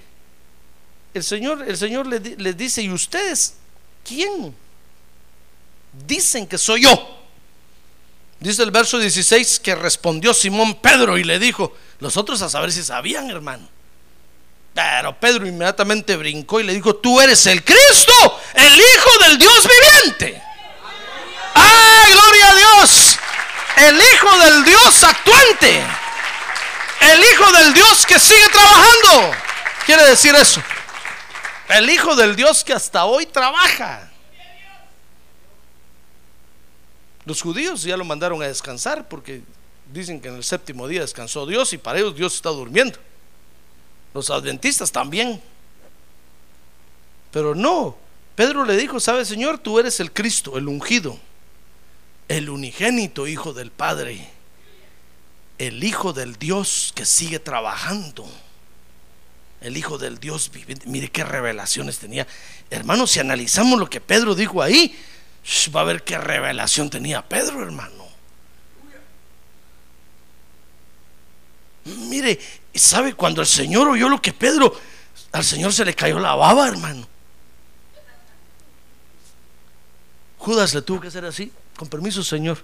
el 1.14 1.22
Señor, 1.22 1.64
el 1.66 1.76
Señor 1.76 2.06
les, 2.08 2.56
dice, 2.56 2.82
¿y 2.82 2.90
ustedes 2.90 3.54
quién? 4.06 4.54
Dicen 6.06 6.46
que 6.46 6.58
soy 6.58 6.82
yo. 6.82 7.20
Dice 8.40 8.64
el 8.64 8.72
verso 8.72 8.98
16 8.98 9.60
que 9.60 9.76
respondió 9.76 10.34
Simón 10.34 10.74
Pedro 10.74 11.16
y 11.16 11.22
le 11.22 11.38
dijo, 11.38 11.74
los 12.00 12.16
otros 12.16 12.42
a 12.42 12.50
saber 12.50 12.72
si 12.72 12.82
sabían, 12.82 13.30
hermano. 13.30 13.68
Pero 14.74 15.18
Pedro 15.20 15.46
inmediatamente 15.46 16.16
brincó 16.16 16.58
y 16.58 16.64
le 16.64 16.74
dijo, 16.74 16.96
tú 16.96 17.20
eres 17.20 17.46
el 17.46 17.62
Cristo, 17.64 18.40
el 18.54 18.74
Hijo 18.74 19.24
del 19.24 19.38
Dios 19.38 19.68
viviente. 19.68 20.42
¡Ay, 21.54 22.12
gloria 22.12 22.50
a 22.50 22.54
Dios! 22.56 23.18
El 23.76 23.96
Hijo 23.96 24.38
del 24.40 24.64
Dios 24.64 25.04
actuante. 25.04 25.80
El 27.00 27.20
Hijo 27.22 27.52
del 27.52 27.72
Dios 27.72 28.04
que 28.04 28.18
sigue 28.18 28.48
trabajando. 28.48 29.36
Quiere 29.86 30.04
decir 30.06 30.34
eso. 30.34 30.60
El 31.68 31.88
Hijo 31.88 32.14
del 32.14 32.36
Dios 32.36 32.62
que 32.62 32.72
hasta 32.72 33.04
hoy 33.04 33.26
trabaja. 33.26 34.10
Los 37.24 37.40
judíos 37.40 37.82
ya 37.82 37.96
lo 37.96 38.04
mandaron 38.04 38.42
a 38.42 38.46
descansar 38.46 39.08
porque 39.08 39.42
dicen 39.92 40.20
que 40.20 40.28
en 40.28 40.36
el 40.36 40.44
séptimo 40.44 40.86
día 40.86 41.00
descansó 41.00 41.46
Dios 41.46 41.72
y 41.72 41.78
para 41.78 41.98
ellos 41.98 42.14
Dios 42.14 42.34
está 42.34 42.50
durmiendo. 42.50 42.98
Los 44.12 44.28
adventistas 44.30 44.92
también. 44.92 45.40
Pero 47.30 47.54
no, 47.54 47.96
Pedro 48.36 48.64
le 48.64 48.76
dijo, 48.76 49.00
¿sabes 49.00 49.26
Señor? 49.26 49.58
Tú 49.58 49.78
eres 49.78 50.00
el 50.00 50.12
Cristo, 50.12 50.58
el 50.58 50.68
ungido, 50.68 51.18
el 52.28 52.50
unigénito 52.50 53.26
Hijo 53.26 53.54
del 53.54 53.70
Padre, 53.70 54.28
el 55.58 55.82
Hijo 55.82 56.12
del 56.12 56.36
Dios 56.36 56.92
que 56.94 57.06
sigue 57.06 57.38
trabajando 57.38 58.28
el 59.64 59.76
Hijo 59.76 59.98
del 59.98 60.18
Dios 60.20 60.50
viviente. 60.52 60.86
Mire 60.86 61.08
qué 61.10 61.24
revelaciones 61.24 61.98
tenía. 61.98 62.26
Hermano, 62.70 63.06
si 63.06 63.18
analizamos 63.18 63.78
lo 63.78 63.88
que 63.88 64.00
Pedro 64.00 64.34
dijo 64.34 64.62
ahí, 64.62 64.96
va 65.74 65.80
a 65.80 65.84
ver 65.84 66.04
qué 66.04 66.18
revelación 66.18 66.90
tenía 66.90 67.22
Pedro, 67.26 67.62
hermano. 67.62 68.04
Mire, 71.84 72.38
¿sabe 72.74 73.14
cuando 73.14 73.40
el 73.40 73.46
Señor 73.46 73.88
oyó 73.88 74.08
lo 74.08 74.20
que 74.20 74.32
Pedro, 74.32 74.78
al 75.32 75.44
Señor 75.44 75.72
se 75.72 75.84
le 75.84 75.94
cayó 75.94 76.18
la 76.18 76.34
baba, 76.34 76.68
hermano? 76.68 77.06
Judas 80.38 80.74
le 80.74 80.82
tuvo 80.82 81.00
que 81.00 81.08
hacer 81.08 81.24
así, 81.24 81.50
con 81.76 81.88
permiso, 81.88 82.22
Señor. 82.22 82.58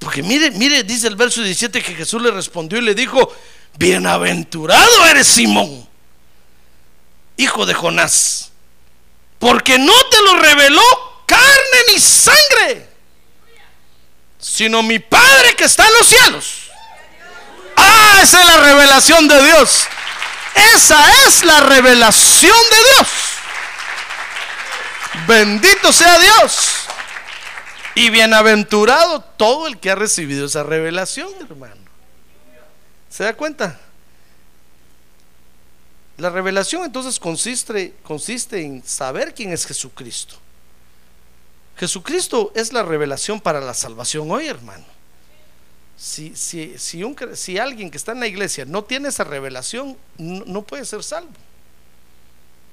Porque 0.00 0.22
mire, 0.22 0.50
mire, 0.50 0.82
dice 0.82 1.06
el 1.06 1.16
verso 1.16 1.42
17 1.42 1.82
que 1.82 1.94
Jesús 1.94 2.20
le 2.20 2.30
respondió 2.30 2.78
y 2.78 2.82
le 2.82 2.94
dijo, 2.94 3.32
bienaventurado 3.76 5.06
eres 5.06 5.26
Simón, 5.26 5.88
hijo 7.36 7.66
de 7.66 7.74
Jonás, 7.74 8.50
porque 9.38 9.78
no 9.78 9.94
te 10.10 10.22
lo 10.22 10.36
reveló 10.38 10.82
carne 11.26 11.78
ni 11.92 11.98
sangre, 11.98 12.88
sino 14.38 14.82
mi 14.82 14.98
Padre 14.98 15.54
que 15.56 15.64
está 15.64 15.86
en 15.86 15.92
los 15.94 16.06
cielos. 16.06 16.60
Ah, 17.76 18.20
esa 18.22 18.40
es 18.40 18.46
la 18.46 18.56
revelación 18.58 19.26
de 19.28 19.42
Dios. 19.42 19.86
Esa 20.74 21.26
es 21.26 21.44
la 21.44 21.60
revelación 21.60 22.56
de 22.70 22.76
Dios. 22.76 23.08
Bendito 25.26 25.92
sea 25.92 26.18
Dios. 26.18 26.70
Y 27.96 28.10
bienaventurado 28.10 29.20
todo 29.20 29.66
el 29.66 29.78
que 29.78 29.90
ha 29.90 29.94
recibido 29.94 30.46
esa 30.46 30.62
revelación, 30.62 31.28
hermano. 31.48 31.83
¿Se 33.14 33.22
da 33.22 33.32
cuenta? 33.32 33.78
La 36.16 36.30
revelación 36.30 36.84
entonces 36.84 37.20
consiste, 37.20 37.94
consiste 38.02 38.60
en 38.60 38.84
saber 38.84 39.32
quién 39.32 39.52
es 39.52 39.64
Jesucristo. 39.66 40.34
Jesucristo 41.76 42.50
es 42.56 42.72
la 42.72 42.82
revelación 42.82 43.40
para 43.40 43.60
la 43.60 43.72
salvación 43.72 44.28
hoy, 44.32 44.48
hermano. 44.48 44.84
Si, 45.96 46.34
si, 46.34 46.76
si, 46.76 47.04
un, 47.04 47.16
si 47.34 47.56
alguien 47.56 47.88
que 47.88 47.98
está 47.98 48.10
en 48.10 48.18
la 48.18 48.26
iglesia 48.26 48.64
no 48.64 48.82
tiene 48.82 49.10
esa 49.10 49.22
revelación, 49.22 49.96
no, 50.18 50.62
puede 50.62 50.84
ser 50.84 51.04
salvo. 51.04 51.30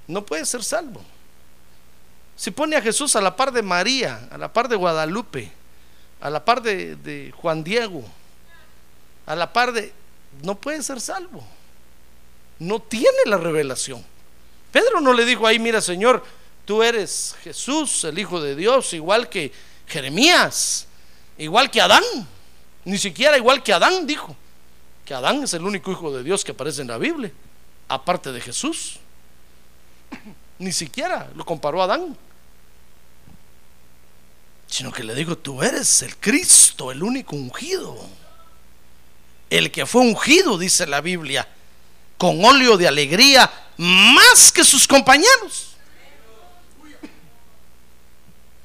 No 0.08 0.26
puede 0.26 0.48
ser 0.48 0.64
salvo. 0.64 1.04
Si 2.36 2.50
pone 2.50 2.76
a 2.76 2.82
Jesús 2.82 3.16
a 3.16 3.22
la 3.22 3.36
par 3.36 3.52
de 3.52 3.62
María, 3.62 4.28
a 4.32 4.40
la 4.40 4.52
par 4.52 4.68
de 4.70 4.76
Guadalupe, 4.76 5.52
a 6.20 6.32
la 6.32 6.44
par 6.44 6.64
de 6.64 7.32
Juan 7.38 7.64
Diego, 7.64 8.04
a 9.28 9.36
la 9.36 9.54
par 9.54 9.72
de... 9.72 10.01
No 10.42 10.56
puede 10.56 10.82
ser 10.84 11.00
salvo. 11.00 11.44
No 12.60 12.80
tiene 12.80 13.18
la 13.26 13.38
revelación. 13.38 14.04
Pedro 14.72 15.02
no 15.02 15.14
le 15.14 15.26
dijo 15.26 15.46
ahí, 15.46 15.60
mira 15.60 15.82
Señor, 15.82 16.24
tú 16.66 16.84
eres 16.84 17.36
Jesús, 17.44 18.04
el 18.04 18.18
Hijo 18.20 18.42
de 18.42 18.56
Dios, 18.56 18.94
igual 18.94 19.30
que 19.30 19.52
Jeremías, 19.88 20.88
igual 21.38 21.70
que 21.70 21.82
Adán. 21.82 22.04
Ni 22.86 22.98
siquiera 22.98 23.38
igual 23.38 23.62
que 23.62 23.74
Adán 23.74 24.08
dijo 24.08 24.36
que 25.06 25.14
Adán 25.14 25.44
es 25.44 25.54
el 25.54 25.64
único 25.64 25.92
hijo 25.92 26.16
de 26.16 26.24
Dios 26.24 26.44
que 26.44 26.52
aparece 26.52 26.82
en 26.82 26.88
la 26.88 26.98
Biblia, 26.98 27.32
aparte 27.88 28.32
de 28.32 28.42
Jesús. 28.42 29.00
Ni 30.60 30.72
siquiera 30.72 31.30
lo 31.36 31.46
comparó 31.46 31.82
a 31.82 31.86
Adán. 31.86 32.16
Sino 34.68 34.92
que 34.92 35.04
le 35.04 35.14
dijo, 35.14 35.38
tú 35.38 35.62
eres 35.62 36.02
el 36.02 36.16
Cristo, 36.18 36.92
el 36.92 37.04
único 37.04 37.36
ungido. 37.36 37.98
El 39.52 39.70
que 39.70 39.86
fue 39.86 40.02
ungido, 40.02 40.58
dice 40.58 40.88
la 40.88 41.02
Biblia, 41.02 41.46
con 42.18 42.44
óleo 42.44 42.78
de 42.78 42.88
alegría, 42.88 43.52
más 43.76 44.50
que 44.50 44.64
sus 44.64 44.88
compañeros. 44.88 45.76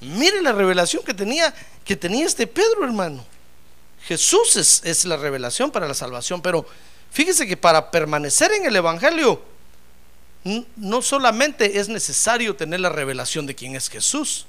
Mire 0.00 0.40
la 0.40 0.52
revelación 0.52 1.02
que 1.02 1.12
tenía, 1.12 1.52
que 1.84 1.96
tenía 1.96 2.24
este 2.24 2.46
Pedro, 2.46 2.84
hermano. 2.84 3.26
Jesús 4.04 4.54
es, 4.54 4.80
es, 4.84 5.04
la 5.04 5.16
revelación 5.16 5.72
para 5.72 5.88
la 5.88 5.94
salvación, 5.94 6.40
pero 6.40 6.64
fíjese 7.10 7.48
que 7.48 7.56
para 7.56 7.90
permanecer 7.90 8.52
en 8.52 8.66
el 8.66 8.76
Evangelio, 8.76 9.42
no 10.76 11.02
solamente 11.02 11.80
es 11.80 11.88
necesario 11.88 12.54
tener 12.54 12.78
la 12.78 12.90
revelación 12.90 13.44
de 13.44 13.56
quién 13.56 13.74
es 13.74 13.88
Jesús, 13.88 14.46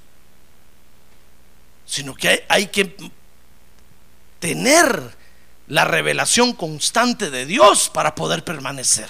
sino 1.88 2.14
que 2.14 2.28
hay, 2.28 2.40
hay 2.48 2.68
que 2.68 2.96
tener 4.40 5.17
la 5.68 5.86
revelación 5.86 6.54
constante 6.54 7.30
de 7.30 7.46
Dios 7.46 7.90
para 7.90 8.16
poder 8.16 8.44
permanecer. 8.44 9.10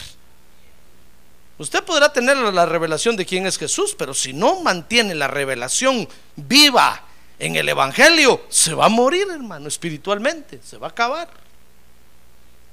Usted 1.60 1.84
podrá 1.84 2.14
tener 2.14 2.38
la 2.38 2.66
revelación 2.66 3.16
de 3.16 3.26
quién 3.26 3.48
es 3.48 3.58
Jesús, 3.58 3.96
pero 3.98 4.14
si 4.14 4.34
no 4.34 4.62
mantiene 4.62 5.16
la 5.16 5.28
revelación 5.28 6.08
viva 6.36 7.04
en 7.40 7.56
el 7.56 7.68
Evangelio, 7.70 8.42
se 8.50 8.74
va 8.74 8.86
a 8.86 8.90
morir, 8.90 9.28
hermano, 9.32 9.68
espiritualmente, 9.68 10.60
se 10.64 10.78
va 10.78 10.88
a 10.88 10.90
acabar. 10.92 11.30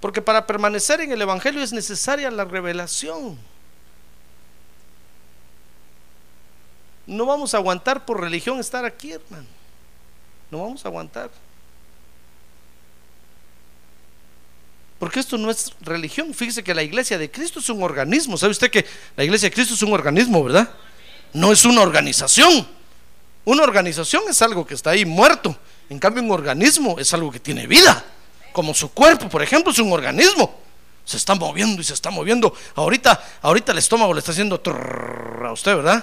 Porque 0.00 0.20
para 0.20 0.46
permanecer 0.46 1.00
en 1.00 1.12
el 1.12 1.22
Evangelio 1.22 1.62
es 1.62 1.72
necesaria 1.72 2.30
la 2.30 2.44
revelación. 2.44 3.38
No 7.06 7.26
vamos 7.26 7.54
a 7.54 7.58
aguantar 7.58 8.04
por 8.04 8.20
religión 8.20 8.60
estar 8.60 8.84
aquí, 8.84 9.12
hermano. 9.12 9.46
No 10.50 10.62
vamos 10.62 10.84
a 10.84 10.88
aguantar. 10.88 11.30
Porque 15.04 15.20
esto 15.20 15.36
no 15.36 15.50
es 15.50 15.70
religión. 15.82 16.32
Fíjese 16.32 16.64
que 16.64 16.72
la 16.72 16.82
iglesia 16.82 17.18
de 17.18 17.30
Cristo 17.30 17.58
es 17.58 17.68
un 17.68 17.82
organismo. 17.82 18.38
¿Sabe 18.38 18.52
usted 18.52 18.70
que 18.70 18.86
la 19.14 19.22
iglesia 19.22 19.50
de 19.50 19.54
Cristo 19.54 19.74
es 19.74 19.82
un 19.82 19.92
organismo, 19.92 20.42
verdad? 20.42 20.70
No 21.34 21.52
es 21.52 21.66
una 21.66 21.82
organización. 21.82 22.66
Una 23.44 23.64
organización 23.64 24.22
es 24.30 24.40
algo 24.40 24.66
que 24.66 24.72
está 24.72 24.92
ahí 24.92 25.04
muerto. 25.04 25.54
En 25.90 25.98
cambio, 25.98 26.22
un 26.22 26.30
organismo 26.30 26.98
es 26.98 27.12
algo 27.12 27.30
que 27.30 27.38
tiene 27.38 27.66
vida. 27.66 28.02
Como 28.54 28.72
su 28.72 28.92
cuerpo, 28.92 29.28
por 29.28 29.42
ejemplo, 29.42 29.72
es 29.72 29.78
un 29.78 29.92
organismo. 29.92 30.58
Se 31.04 31.18
está 31.18 31.34
moviendo 31.34 31.82
y 31.82 31.84
se 31.84 31.92
está 31.92 32.08
moviendo. 32.08 32.54
Ahorita, 32.74 33.22
ahorita 33.42 33.72
el 33.72 33.78
estómago 33.78 34.14
le 34.14 34.20
está 34.20 34.32
haciendo 34.32 34.62
a 34.64 35.52
usted, 35.52 35.76
¿verdad? 35.76 36.02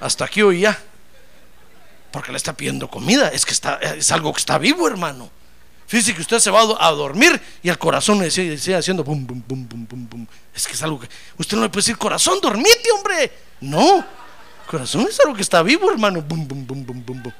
Hasta 0.00 0.26
aquí 0.26 0.42
hoy 0.42 0.60
ya. 0.60 0.80
Porque 2.12 2.30
le 2.30 2.36
está 2.36 2.52
pidiendo 2.52 2.88
comida. 2.88 3.30
Es 3.30 3.44
que 3.44 3.52
está, 3.52 3.80
es 3.82 4.12
algo 4.12 4.32
que 4.32 4.38
está 4.38 4.58
vivo, 4.58 4.86
hermano. 4.86 5.28
Fíjese 5.88 6.14
que 6.14 6.20
usted 6.20 6.38
se 6.38 6.50
va 6.50 6.60
a 6.78 6.90
dormir 6.90 7.40
y 7.62 7.70
el 7.70 7.78
corazón 7.78 8.18
le 8.18 8.30
sigue 8.30 8.76
haciendo 8.76 9.02
bum, 9.02 9.26
bum, 9.26 9.42
bum, 9.48 9.66
bum, 9.66 9.86
bum, 9.88 10.08
bum. 10.08 10.26
Es 10.54 10.66
que 10.66 10.74
es 10.74 10.82
algo 10.82 11.00
que. 11.00 11.08
Usted 11.38 11.56
no 11.56 11.62
le 11.62 11.70
puede 11.70 11.80
decir, 11.80 11.96
corazón, 11.96 12.38
dormite, 12.42 12.90
hombre. 12.94 13.32
No. 13.62 14.04
Corazón 14.66 15.06
es 15.08 15.18
algo 15.20 15.34
que 15.34 15.40
está 15.40 15.62
vivo, 15.62 15.90
hermano. 15.90 16.20
Bum, 16.20 16.46
bum, 16.46 16.66
bum, 16.66 16.84
bum, 16.84 17.04
bum, 17.06 17.22
bum. 17.22 17.32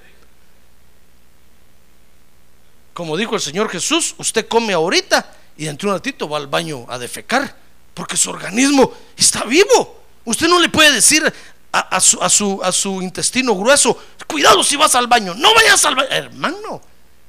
Como 2.94 3.18
dijo 3.18 3.34
el 3.34 3.42
Señor 3.42 3.68
Jesús, 3.68 4.14
usted 4.16 4.48
come 4.48 4.72
ahorita 4.72 5.30
y 5.58 5.66
dentro 5.66 5.90
de 5.90 5.96
un 5.96 5.98
ratito 5.98 6.26
va 6.26 6.38
al 6.38 6.46
baño 6.46 6.87
a 6.88 6.98
defecar. 6.98 7.54
Porque 7.92 8.16
su 8.16 8.30
organismo 8.30 8.94
está 9.14 9.44
vivo. 9.44 10.04
Usted 10.24 10.48
no 10.48 10.58
le 10.58 10.70
puede 10.70 10.90
decir 10.90 11.30
a, 11.70 11.80
a, 11.80 12.00
su, 12.00 12.22
a, 12.22 12.30
su, 12.30 12.61
a 12.62 12.72
su 12.72 13.02
intestino 13.02 13.54
grueso, 13.54 13.98
cuidado 14.26 14.64
si 14.64 14.76
vas 14.76 14.94
al 14.94 15.06
baño, 15.06 15.34
no 15.34 15.54
vayas 15.54 15.84
al 15.84 15.96
baño. 15.96 16.08
Hermano, 16.11 16.80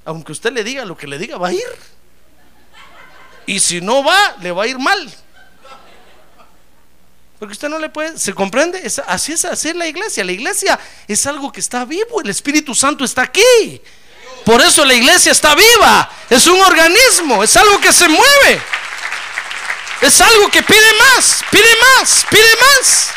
aunque 0.09 0.31
usted 0.31 0.51
le 0.51 0.63
diga 0.63 0.85
lo 0.85 0.97
que 0.97 1.05
le 1.05 1.19
diga, 1.19 1.37
va 1.37 1.49
a 1.49 1.53
ir. 1.53 1.77
Y 3.45 3.59
si 3.59 3.79
no 3.79 4.03
va, 4.03 4.37
le 4.41 4.51
va 4.51 4.63
a 4.63 4.67
ir 4.67 4.79
mal. 4.79 5.07
Porque 7.37 7.51
usted 7.51 7.69
no 7.69 7.77
le 7.77 7.89
puede, 7.89 8.17
¿se 8.17 8.33
comprende? 8.33 8.81
Es, 8.83 8.97
así 9.05 9.33
es 9.33 9.45
así 9.45 9.71
la 9.73 9.85
iglesia. 9.85 10.23
La 10.23 10.31
iglesia 10.31 10.79
es 11.07 11.27
algo 11.27 11.51
que 11.51 11.59
está 11.59 11.85
vivo, 11.85 12.21
el 12.21 12.29
Espíritu 12.31 12.73
Santo 12.73 13.05
está 13.05 13.21
aquí. 13.21 13.81
Por 14.45 14.59
eso 14.61 14.83
la 14.83 14.95
iglesia 14.95 15.31
está 15.31 15.53
viva. 15.53 16.11
Es 16.27 16.47
un 16.47 16.59
organismo, 16.59 17.43
es 17.43 17.55
algo 17.55 17.79
que 17.79 17.93
se 17.93 18.09
mueve. 18.09 18.61
Es 20.01 20.19
algo 20.21 20.49
que 20.49 20.63
pide 20.63 20.93
más, 20.97 21.43
pide 21.51 21.75
más, 21.97 22.25
pide 22.31 22.55
más. 22.55 23.09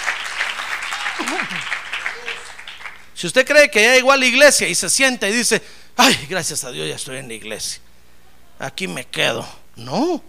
Si 3.14 3.26
usted 3.26 3.46
cree 3.46 3.70
que 3.70 3.82
ya 3.82 3.96
igual 3.96 4.20
la 4.20 4.26
iglesia 4.26 4.68
y 4.68 4.74
se 4.74 4.90
sienta 4.90 5.26
y 5.26 5.32
dice, 5.32 5.62
ay, 5.96 6.26
gracias 6.28 6.64
a 6.64 6.70
Dios 6.70 6.88
ya 6.88 6.96
estoy 6.96 7.18
en 7.18 7.28
la 7.28 7.34
iglesia, 7.34 7.80
aquí 8.58 8.88
me 8.88 9.06
quedo. 9.06 9.46
No, 9.76 10.22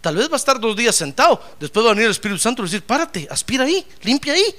tal 0.00 0.16
vez 0.16 0.28
va 0.28 0.34
a 0.34 0.36
estar 0.36 0.60
dos 0.60 0.76
días 0.76 0.94
sentado, 0.94 1.42
después 1.58 1.84
va 1.84 1.90
a 1.90 1.94
venir 1.94 2.06
el 2.06 2.12
Espíritu 2.12 2.38
Santo 2.38 2.62
y 2.62 2.66
decir, 2.66 2.82
párate, 2.82 3.26
aspira 3.30 3.64
ahí, 3.64 3.86
limpia 4.02 4.34
ahí, 4.34 4.54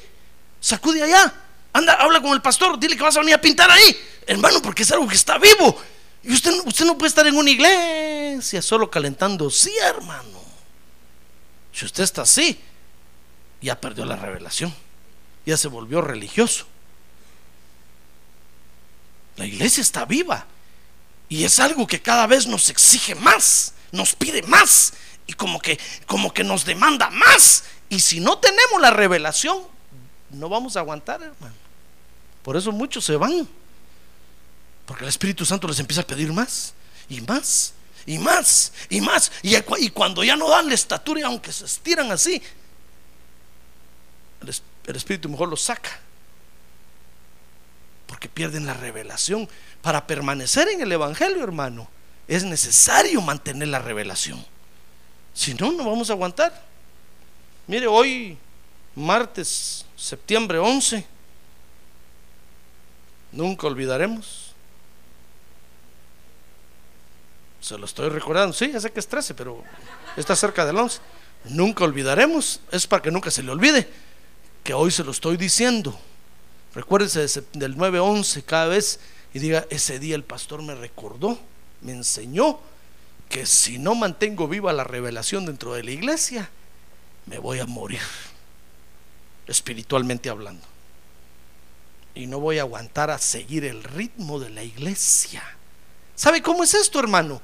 sacude 0.59 1.03
allá, 1.03 1.33
anda, 1.73 1.93
habla 1.93 2.21
con 2.21 2.31
el 2.31 2.41
pastor, 2.41 2.79
dile 2.79 2.97
que 2.97 3.03
vas 3.03 3.15
a 3.15 3.19
venir 3.19 3.35
a 3.35 3.41
pintar 3.41 3.69
ahí, 3.69 3.97
hermano, 4.25 4.61
porque 4.61 4.83
es 4.83 4.91
algo 4.91 5.07
que 5.07 5.15
está 5.15 5.37
vivo. 5.37 5.79
Y 6.23 6.33
usted, 6.33 6.51
usted 6.65 6.85
no 6.85 6.97
puede 6.97 7.09
estar 7.09 7.25
en 7.27 7.35
una 7.35 7.49
iglesia 7.49 8.61
solo 8.61 8.89
calentando, 8.89 9.49
sí, 9.49 9.71
hermano. 9.81 10.41
Si 11.71 11.85
usted 11.85 12.03
está 12.03 12.23
así, 12.23 12.59
ya 13.61 13.79
perdió 13.79 14.03
la 14.03 14.15
revelación, 14.15 14.73
ya 15.45 15.55
se 15.55 15.67
volvió 15.67 16.01
religioso. 16.01 16.65
La 19.37 19.45
iglesia 19.45 19.81
está 19.81 20.03
viva 20.05 20.45
y 21.29 21.43
es 21.43 21.59
algo 21.59 21.87
que 21.87 22.01
cada 22.01 22.27
vez 22.27 22.47
nos 22.47 22.69
exige 22.69 23.15
más, 23.15 23.73
nos 23.91 24.15
pide 24.15 24.41
más 24.43 24.93
y 25.27 25.33
como 25.33 25.59
que 25.59 25.79
como 26.05 26.33
que 26.33 26.43
nos 26.43 26.65
demanda 26.65 27.09
más 27.11 27.63
y 27.89 27.99
si 27.99 28.19
no 28.19 28.39
tenemos 28.39 28.81
la 28.81 28.89
revelación 28.89 29.59
no 30.31 30.49
vamos 30.49 30.75
a 30.75 30.81
aguantar, 30.81 31.21
hermano. 31.21 31.55
Por 32.43 32.57
eso 32.57 32.71
muchos 32.71 33.05
se 33.05 33.15
van. 33.15 33.47
Porque 34.85 35.03
el 35.03 35.09
Espíritu 35.09 35.45
Santo 35.45 35.67
les 35.67 35.79
empieza 35.79 36.01
a 36.01 36.07
pedir 36.07 36.33
más 36.33 36.73
y 37.09 37.21
más 37.21 37.73
y 38.05 38.17
más 38.19 38.71
y 38.89 39.01
más 39.01 39.31
y, 39.41 39.55
y 39.79 39.89
cuando 39.89 40.23
ya 40.23 40.35
no 40.35 40.49
dan 40.49 40.67
la 40.67 40.73
estatura, 40.73 41.27
aunque 41.27 41.51
se 41.51 41.65
estiran 41.65 42.11
así, 42.11 42.41
el, 44.41 44.55
el 44.87 44.95
Espíritu 44.95 45.29
mejor 45.29 45.49
los 45.49 45.61
saca 45.61 46.06
porque 48.07 48.27
pierden 48.27 48.65
la 48.65 48.73
revelación. 48.73 49.47
Para 49.81 50.07
permanecer 50.07 50.67
en 50.69 50.81
el 50.81 50.91
Evangelio, 50.91 51.43
hermano, 51.43 51.87
es 52.27 52.43
necesario 52.43 53.21
mantener 53.21 53.67
la 53.67 53.79
revelación. 53.79 54.43
Si 55.33 55.53
no, 55.53 55.71
no 55.71 55.85
vamos 55.85 56.09
a 56.09 56.13
aguantar. 56.13 56.65
Mire, 57.67 57.85
hoy, 57.85 58.37
martes, 58.95 59.85
septiembre 59.95 60.57
11, 60.57 61.05
nunca 63.31 63.67
olvidaremos. 63.67 64.53
Se 67.61 67.77
lo 67.77 67.85
estoy 67.85 68.09
recordando. 68.09 68.53
Sí, 68.53 68.71
ya 68.71 68.79
sé 68.79 68.91
que 68.91 68.99
es 68.99 69.07
13, 69.07 69.33
pero 69.33 69.61
está 70.15 70.35
cerca 70.35 70.65
del 70.65 70.77
11. 70.77 70.99
Nunca 71.49 71.83
olvidaremos. 71.83 72.61
Es 72.71 72.87
para 72.87 73.01
que 73.01 73.11
nunca 73.11 73.29
se 73.29 73.43
le 73.43 73.51
olvide 73.51 73.87
que 74.63 74.73
hoy 74.73 74.91
se 74.91 75.03
lo 75.03 75.11
estoy 75.11 75.37
diciendo. 75.37 75.97
Recuérdese 76.77 77.43
del 77.53 77.75
9-11 77.75 78.43
cada 78.45 78.67
vez 78.67 78.99
y 79.33 79.39
diga, 79.39 79.65
ese 79.71 79.97
día 79.97 80.13
el 80.13 80.23
pastor 80.23 80.61
me 80.61 80.75
recordó, 80.75 81.39
me 81.81 81.91
enseñó 81.91 82.59
que 83.29 83.47
si 83.47 83.79
no 83.79 83.95
mantengo 83.95 84.47
viva 84.47 84.71
la 84.73 84.83
revelación 84.83 85.47
dentro 85.47 85.73
de 85.73 85.83
la 85.83 85.89
iglesia, 85.89 86.51
me 87.25 87.39
voy 87.39 87.57
a 87.57 87.65
morir, 87.65 88.01
espiritualmente 89.47 90.29
hablando. 90.29 90.63
y 92.13 92.27
no 92.27 92.39
voy 92.39 92.59
a 92.59 92.61
aguantar 92.61 93.09
a 93.09 93.17
seguir 93.17 93.65
el 93.65 93.83
ritmo 93.83 94.39
de 94.39 94.51
la 94.51 94.61
iglesia. 94.61 95.43
¿Sabe 96.15 96.43
cómo 96.43 96.63
es 96.63 96.75
esto, 96.75 96.99
hermano? 96.99 97.41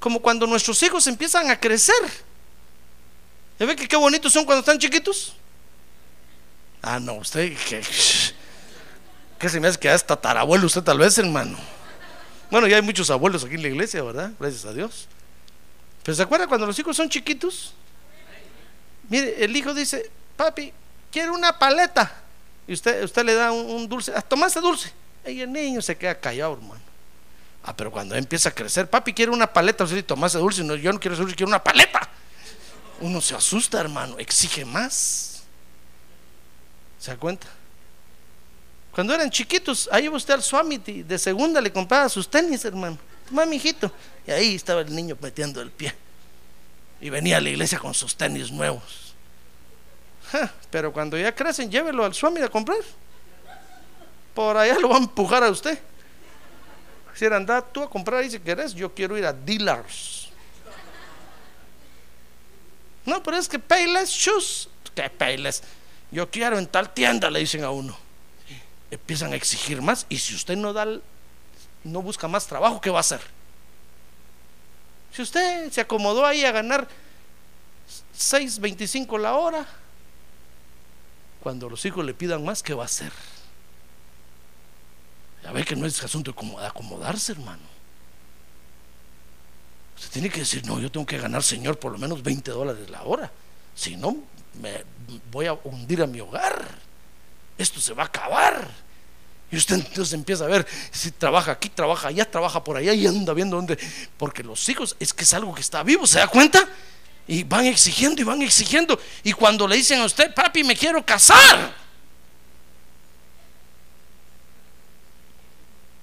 Como 0.00 0.18
cuando 0.20 0.48
nuestros 0.48 0.82
hijos 0.82 1.06
empiezan 1.06 1.48
a 1.48 1.60
crecer. 1.60 1.94
¿Ya 3.56 3.66
ve 3.66 3.76
que 3.76 3.86
qué 3.86 3.96
bonitos 3.96 4.32
son 4.32 4.44
cuando 4.44 4.60
están 4.60 4.80
chiquitos? 4.80 5.36
Ah, 6.82 6.98
no, 6.98 7.14
usted, 7.14 7.56
que, 7.68 7.80
que 9.38 9.48
se 9.48 9.60
me 9.60 9.68
hace 9.68 9.78
que 9.78 9.92
es 9.92 10.04
tatarabuelo 10.04 10.66
usted 10.66 10.82
tal 10.82 10.98
vez, 10.98 11.16
hermano. 11.18 11.56
Bueno, 12.50 12.66
ya 12.66 12.76
hay 12.76 12.82
muchos 12.82 13.10
abuelos 13.10 13.44
aquí 13.44 13.54
en 13.54 13.62
la 13.62 13.68
iglesia, 13.68 14.02
¿verdad? 14.02 14.30
Gracias 14.38 14.64
a 14.64 14.72
Dios. 14.72 15.08
Pero 16.02 16.14
¿se 16.14 16.22
acuerda 16.22 16.46
cuando 16.46 16.66
los 16.66 16.78
hijos 16.78 16.96
son 16.96 17.08
chiquitos? 17.08 17.74
Mire, 19.08 19.42
el 19.44 19.56
hijo 19.56 19.74
dice, 19.74 20.10
papi, 20.36 20.72
quiero 21.10 21.34
una 21.34 21.58
paleta. 21.58 22.22
Y 22.66 22.74
usted, 22.74 23.02
usted 23.04 23.24
le 23.24 23.34
da 23.34 23.52
un, 23.52 23.88
dulce, 23.88 24.12
ah, 24.14 24.22
toma 24.22 24.46
ese 24.46 24.60
dulce. 24.60 24.92
Y 25.26 25.40
el 25.40 25.52
niño 25.52 25.80
se 25.82 25.96
queda 25.96 26.14
callado, 26.14 26.54
hermano. 26.54 26.82
Ah, 27.62 27.74
pero 27.74 27.90
cuando 27.90 28.14
empieza 28.14 28.50
a 28.50 28.52
crecer, 28.52 28.88
papi, 28.88 29.14
quiero 29.14 29.32
una 29.32 29.46
paleta. 29.46 29.84
Usted 29.84 30.04
toma 30.04 30.26
ese 30.26 30.38
dulce. 30.38 30.62
No, 30.62 30.74
yo 30.74 30.92
no 30.92 31.00
quiero 31.00 31.14
ese 31.14 31.22
dulce, 31.22 31.36
quiero 31.36 31.48
una 31.48 31.62
paleta. 31.62 32.08
Uno 33.00 33.20
se 33.20 33.34
asusta, 33.34 33.80
hermano, 33.80 34.18
exige 34.18 34.64
más. 34.64 35.42
¿Se 36.98 37.10
da 37.10 37.16
cuenta? 37.16 37.46
Cuando 38.94 39.12
eran 39.12 39.28
chiquitos, 39.28 39.88
ahí 39.90 40.04
iba 40.04 40.16
usted 40.16 40.34
al 40.34 40.42
Swami 40.42 40.78
de 40.78 41.18
segunda 41.18 41.60
le 41.60 41.72
compraba 41.72 42.08
sus 42.08 42.30
tenis, 42.30 42.64
hermano. 42.64 42.96
Toma, 43.28 43.44
hijito. 43.46 43.90
Y 44.24 44.30
ahí 44.30 44.54
estaba 44.54 44.82
el 44.82 44.94
niño 44.94 45.16
metiendo 45.20 45.60
el 45.60 45.72
pie. 45.72 45.92
Y 47.00 47.10
venía 47.10 47.38
a 47.38 47.40
la 47.40 47.50
iglesia 47.50 47.78
con 47.78 47.92
sus 47.92 48.14
tenis 48.14 48.52
nuevos. 48.52 49.14
pero 50.70 50.92
cuando 50.92 51.18
ya 51.18 51.34
crecen, 51.34 51.70
llévelo 51.70 52.04
al 52.04 52.14
Swami 52.14 52.40
a 52.40 52.48
comprar. 52.48 52.78
Por 54.32 54.56
allá 54.56 54.78
lo 54.78 54.90
va 54.90 54.96
a 54.96 55.00
empujar 55.00 55.42
a 55.42 55.50
usted. 55.50 55.76
Si 57.14 57.26
anda 57.26 57.62
tú 57.62 57.82
a 57.82 57.90
comprar 57.90 58.20
ahí 58.20 58.30
si 58.30 58.38
querés, 58.38 58.74
yo 58.74 58.94
quiero 58.94 59.18
ir 59.18 59.26
a 59.26 59.32
dealers. 59.32 60.28
No, 63.04 63.20
pero 63.22 63.36
es 63.36 63.48
que 63.48 63.58
Payless 63.58 64.10
Shoes. 64.10 64.68
¿Qué 64.94 65.10
Payless? 65.10 65.62
Yo 66.12 66.30
quiero 66.30 66.58
en 66.58 66.66
tal 66.68 66.94
tienda, 66.94 67.28
le 67.28 67.40
dicen 67.40 67.64
a 67.64 67.70
uno. 67.70 68.03
Empiezan 68.94 69.32
a 69.32 69.36
exigir 69.36 69.82
más. 69.82 70.06
Y 70.08 70.18
si 70.18 70.34
usted 70.34 70.56
no 70.56 70.72
da, 70.72 70.86
no 71.82 72.02
busca 72.02 72.28
más 72.28 72.46
trabajo, 72.46 72.80
¿qué 72.80 72.90
va 72.90 72.98
a 72.98 73.00
hacer? 73.00 73.20
Si 75.12 75.22
usted 75.22 75.70
se 75.70 75.80
acomodó 75.80 76.24
ahí 76.24 76.44
a 76.44 76.52
ganar 76.52 76.88
6.25 78.16 79.18
la 79.18 79.34
hora, 79.34 79.66
cuando 81.42 81.68
los 81.68 81.84
hijos 81.84 82.04
le 82.04 82.14
pidan 82.14 82.44
más, 82.44 82.62
¿qué 82.62 82.72
va 82.72 82.84
a 82.84 82.86
hacer? 82.86 83.12
Ya 85.42 85.52
ve 85.52 85.64
que 85.64 85.76
no 85.76 85.86
es 85.86 86.02
asunto 86.02 86.32
de 86.32 86.66
acomodarse, 86.66 87.32
hermano. 87.32 87.62
Usted 89.96 90.10
tiene 90.10 90.30
que 90.30 90.40
decir, 90.40 90.64
no, 90.66 90.80
yo 90.80 90.90
tengo 90.90 91.04
que 91.04 91.18
ganar, 91.18 91.42
Señor, 91.42 91.78
por 91.78 91.92
lo 91.92 91.98
menos 91.98 92.22
20 92.22 92.50
dólares 92.50 92.88
la 92.90 93.02
hora. 93.02 93.30
Si 93.74 93.96
no, 93.96 94.16
me 94.60 94.84
voy 95.30 95.46
a 95.46 95.52
hundir 95.52 96.02
a 96.02 96.06
mi 96.06 96.20
hogar. 96.20 96.66
Esto 97.58 97.80
se 97.80 97.92
va 97.92 98.04
a 98.04 98.06
acabar. 98.06 98.83
Y 99.54 99.56
usted 99.56 99.76
entonces 99.76 100.12
empieza 100.14 100.46
a 100.46 100.48
ver 100.48 100.66
si 100.90 101.12
trabaja 101.12 101.52
aquí, 101.52 101.68
trabaja 101.68 102.08
allá, 102.08 102.28
trabaja 102.28 102.64
por 102.64 102.76
allá 102.76 102.92
y 102.92 103.06
anda 103.06 103.32
viendo 103.32 103.54
dónde. 103.54 103.78
Porque 104.16 104.42
los 104.42 104.68
hijos 104.68 104.96
es 104.98 105.14
que 105.14 105.22
es 105.22 105.32
algo 105.32 105.54
que 105.54 105.60
está 105.60 105.84
vivo, 105.84 106.08
¿se 106.08 106.18
da 106.18 106.26
cuenta? 106.26 106.68
Y 107.28 107.44
van 107.44 107.66
exigiendo 107.66 108.20
y 108.20 108.24
van 108.24 108.42
exigiendo. 108.42 108.98
Y 109.22 109.32
cuando 109.32 109.68
le 109.68 109.76
dicen 109.76 110.00
a 110.00 110.06
usted, 110.06 110.34
papi, 110.34 110.64
me 110.64 110.74
quiero 110.74 111.06
casar. 111.06 111.72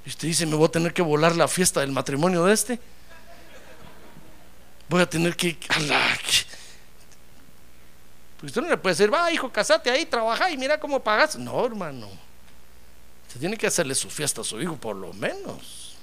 Y 0.06 0.10
usted 0.10 0.30
dice, 0.30 0.46
me 0.46 0.56
voy 0.56 0.68
a 0.68 0.72
tener 0.72 0.94
que 0.94 1.02
volar 1.02 1.36
la 1.36 1.50
fiesta 1.50 1.82
del 1.82 1.92
matrimonio 1.92 2.46
de 2.46 2.54
este. 2.54 2.80
Voy 4.88 5.02
a 5.02 5.10
tener 5.10 5.36
que... 5.36 5.58
Pues 8.40 8.44
usted 8.44 8.62
no 8.62 8.70
le 8.70 8.78
puede 8.78 8.96
decir, 8.96 9.14
va 9.14 9.30
hijo, 9.30 9.52
casate 9.52 9.92
ahí, 9.92 10.06
trabaja 10.06 10.50
y 10.50 10.58
mira 10.58 10.80
cómo 10.80 11.04
pagas. 11.04 11.36
No, 11.36 11.66
hermano. 11.66 12.31
Se 13.32 13.40
tiene 13.40 13.56
que 13.56 13.68
hacerle 13.68 13.96
su 13.96 14.10
fiesta 14.10 14.42
a 14.42 14.44
su 14.44 14.62
hijo, 14.62 14.76
por 14.76 14.96
lo 14.96 15.14
menos. 15.14 15.96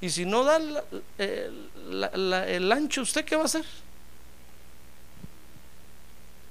Y 0.00 0.10
si 0.10 0.26
no 0.26 0.44
da 0.44 0.58
el 0.58 2.72
ancho, 2.72 3.00
¿usted 3.00 3.24
qué 3.24 3.34
va 3.34 3.42
a 3.42 3.46
hacer? 3.46 3.64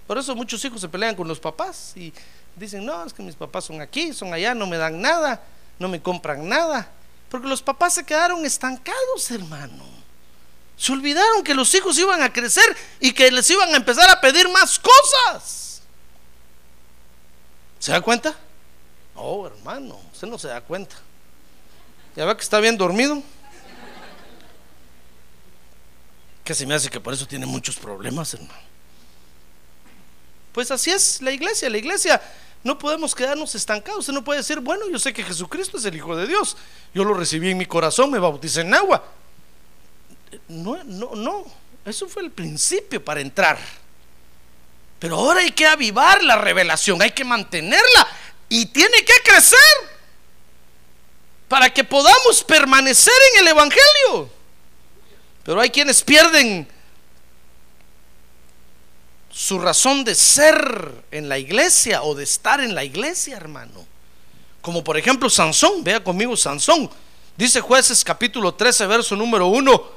Por 0.07 0.17
eso 0.17 0.35
muchos 0.35 0.63
hijos 0.65 0.81
se 0.81 0.89
pelean 0.89 1.15
con 1.15 1.27
los 1.27 1.39
papás 1.39 1.93
y 1.95 2.11
dicen, 2.55 2.83
no, 2.83 3.05
es 3.05 3.13
que 3.13 3.21
mis 3.21 3.35
papás 3.35 3.65
son 3.65 3.81
aquí, 3.81 4.13
son 4.13 4.33
allá, 4.33 4.55
no 4.55 4.65
me 4.65 4.77
dan 4.77 4.99
nada, 4.99 5.43
no 5.77 5.87
me 5.87 6.01
compran 6.01 6.47
nada. 6.47 6.89
Porque 7.29 7.47
los 7.47 7.61
papás 7.61 7.93
se 7.93 8.03
quedaron 8.03 8.43
estancados, 8.45 9.29
hermano. 9.29 9.85
Se 10.75 10.91
olvidaron 10.91 11.43
que 11.43 11.53
los 11.53 11.73
hijos 11.75 11.99
iban 11.99 12.23
a 12.23 12.33
crecer 12.33 12.75
y 12.99 13.13
que 13.13 13.31
les 13.31 13.47
iban 13.51 13.71
a 13.71 13.77
empezar 13.77 14.09
a 14.09 14.19
pedir 14.19 14.49
más 14.49 14.79
cosas. 14.79 15.83
¿Se 17.77 17.91
da 17.91 18.01
cuenta? 18.01 18.35
Oh, 19.15 19.47
hermano, 19.47 19.99
usted 20.11 20.27
no 20.27 20.37
se 20.37 20.47
da 20.47 20.61
cuenta. 20.61 20.95
¿Ya 22.15 22.25
ve 22.25 22.35
que 22.35 22.43
está 22.43 22.59
bien 22.59 22.77
dormido? 22.77 23.21
Que 26.43 26.53
se 26.53 26.65
me 26.65 26.75
hace 26.75 26.89
que 26.89 26.99
por 26.99 27.13
eso 27.13 27.27
tiene 27.27 27.45
muchos 27.45 27.77
problemas, 27.77 28.33
hermano. 28.33 28.53
Pues 30.51 30.69
así 30.71 30.91
es 30.91 31.21
la 31.21 31.31
iglesia. 31.31 31.69
La 31.69 31.77
iglesia 31.77 32.21
no 32.63 32.77
podemos 32.77 33.15
quedarnos 33.15 33.55
estancados. 33.55 34.01
Usted 34.01 34.13
no 34.13 34.23
puede 34.23 34.39
decir, 34.39 34.59
bueno, 34.59 34.89
yo 34.89 34.99
sé 34.99 35.13
que 35.13 35.23
Jesucristo 35.23 35.77
es 35.77 35.85
el 35.85 35.95
Hijo 35.95 36.15
de 36.15 36.27
Dios. 36.27 36.57
Yo 36.93 37.03
lo 37.03 37.13
recibí 37.13 37.49
en 37.49 37.57
mi 37.57 37.65
corazón, 37.65 38.11
me 38.11 38.19
bauticé 38.19 38.61
en 38.61 38.73
agua. 38.73 39.03
No, 40.47 40.83
no, 40.83 41.15
no. 41.15 41.45
Eso 41.85 42.07
fue 42.07 42.23
el 42.23 42.31
principio 42.31 43.03
para 43.03 43.21
entrar. 43.21 43.57
Pero 44.99 45.17
ahora 45.17 45.41
hay 45.41 45.51
que 45.51 45.65
avivar 45.65 46.23
la 46.23 46.37
revelación, 46.37 47.01
hay 47.01 47.11
que 47.11 47.25
mantenerla 47.25 48.07
y 48.53 48.67
tiene 48.67 49.03
que 49.03 49.15
crecer 49.23 49.59
para 51.47 51.73
que 51.73 51.83
podamos 51.83 52.43
permanecer 52.43 53.15
en 53.31 53.39
el 53.39 53.47
Evangelio. 53.47 54.29
Pero 55.43 55.59
hay 55.59 55.71
quienes 55.71 56.03
pierden 56.03 56.67
su 59.31 59.57
razón 59.57 60.03
de 60.03 60.13
ser 60.13 61.03
en 61.09 61.27
la 61.27 61.39
iglesia 61.39 62.03
o 62.03 62.13
de 62.13 62.25
estar 62.25 62.59
en 62.59 62.75
la 62.75 62.83
iglesia, 62.83 63.37
hermano. 63.37 63.87
Como 64.61 64.83
por 64.83 64.97
ejemplo 64.97 65.31
Sansón, 65.31 65.83
vea 65.83 66.03
conmigo 66.03 66.37
Sansón. 66.37 66.91
Dice 67.35 67.59
jueces 67.59 68.03
capítulo 68.03 68.53
13, 68.53 68.85
verso 68.85 69.15
número 69.15 69.47
1, 69.47 69.91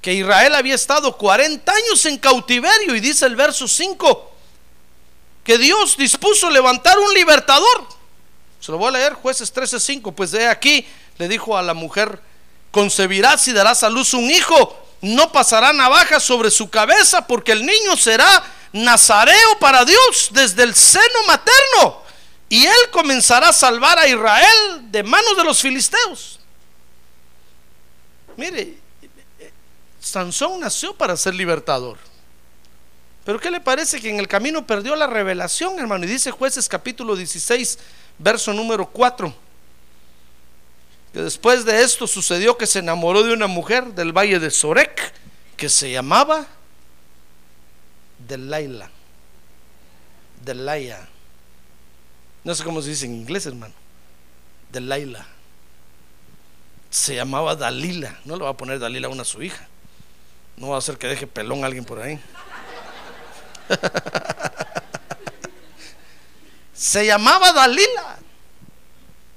que 0.00 0.12
Israel 0.12 0.56
había 0.56 0.74
estado 0.74 1.16
40 1.16 1.72
años 1.72 2.04
en 2.06 2.18
cautiverio 2.18 2.96
y 2.96 3.00
dice 3.00 3.24
el 3.24 3.36
verso 3.36 3.68
5, 3.68 4.31
que 5.44 5.58
Dios 5.58 5.96
dispuso 5.96 6.50
levantar 6.50 6.98
un 6.98 7.12
libertador. 7.14 7.86
Se 8.60 8.70
lo 8.70 8.78
voy 8.78 8.88
a 8.88 8.92
leer, 8.92 9.14
jueces 9.14 9.52
13:5. 9.52 10.12
Pues 10.14 10.30
de 10.30 10.46
aquí 10.46 10.86
le 11.18 11.28
dijo 11.28 11.56
a 11.56 11.62
la 11.62 11.74
mujer: 11.74 12.20
Concebirás 12.70 13.46
y 13.48 13.52
darás 13.52 13.82
a 13.82 13.90
luz 13.90 14.14
un 14.14 14.30
hijo. 14.30 14.78
No 15.00 15.32
pasará 15.32 15.72
navaja 15.72 16.20
sobre 16.20 16.50
su 16.50 16.70
cabeza, 16.70 17.26
porque 17.26 17.52
el 17.52 17.66
niño 17.66 17.96
será 17.96 18.44
nazareo 18.72 19.58
para 19.58 19.84
Dios 19.84 20.28
desde 20.30 20.62
el 20.62 20.74
seno 20.74 21.22
materno. 21.26 22.02
Y 22.48 22.66
él 22.66 22.90
comenzará 22.92 23.48
a 23.48 23.52
salvar 23.52 23.98
a 23.98 24.06
Israel 24.06 24.90
de 24.92 25.02
manos 25.02 25.36
de 25.36 25.44
los 25.44 25.60
filisteos. 25.60 26.38
Mire, 28.36 28.78
Sansón 30.00 30.60
nació 30.60 30.94
para 30.94 31.16
ser 31.16 31.34
libertador. 31.34 31.98
Pero 33.24 33.38
¿qué 33.38 33.50
le 33.50 33.60
parece 33.60 34.00
que 34.00 34.10
en 34.10 34.18
el 34.18 34.26
camino 34.26 34.66
perdió 34.66 34.96
la 34.96 35.06
revelación, 35.06 35.78
hermano? 35.78 36.04
Y 36.04 36.08
dice 36.08 36.30
jueces 36.30 36.68
capítulo 36.68 37.14
16, 37.14 37.78
verso 38.18 38.52
número 38.52 38.86
4. 38.86 39.32
Que 41.12 41.20
después 41.20 41.64
de 41.64 41.82
esto 41.82 42.06
sucedió 42.06 42.56
que 42.56 42.66
se 42.66 42.80
enamoró 42.80 43.22
de 43.22 43.32
una 43.32 43.46
mujer 43.46 43.92
del 43.94 44.16
valle 44.16 44.40
de 44.40 44.50
Sorek 44.50 45.12
que 45.56 45.68
se 45.68 45.92
llamaba 45.92 46.46
Delilah. 48.26 48.90
Delilah. 50.44 51.08
No 52.42 52.54
sé 52.54 52.64
cómo 52.64 52.82
se 52.82 52.90
dice 52.90 53.06
en 53.06 53.14
inglés, 53.14 53.46
hermano. 53.46 53.74
Delilah. 54.72 55.26
Se 56.90 57.14
llamaba 57.14 57.54
Dalila. 57.54 58.18
No 58.24 58.36
le 58.36 58.42
va 58.44 58.50
a 58.50 58.56
poner 58.56 58.78
Dalila 58.78 59.06
a 59.06 59.10
una 59.10 59.24
su 59.24 59.42
hija. 59.42 59.68
No 60.56 60.70
va 60.70 60.76
a 60.76 60.78
hacer 60.78 60.98
que 60.98 61.06
deje 61.06 61.26
pelón 61.26 61.62
a 61.62 61.66
alguien 61.66 61.84
por 61.84 62.00
ahí. 62.00 62.18
Se 66.74 67.06
llamaba 67.06 67.52
Dalila. 67.52 68.18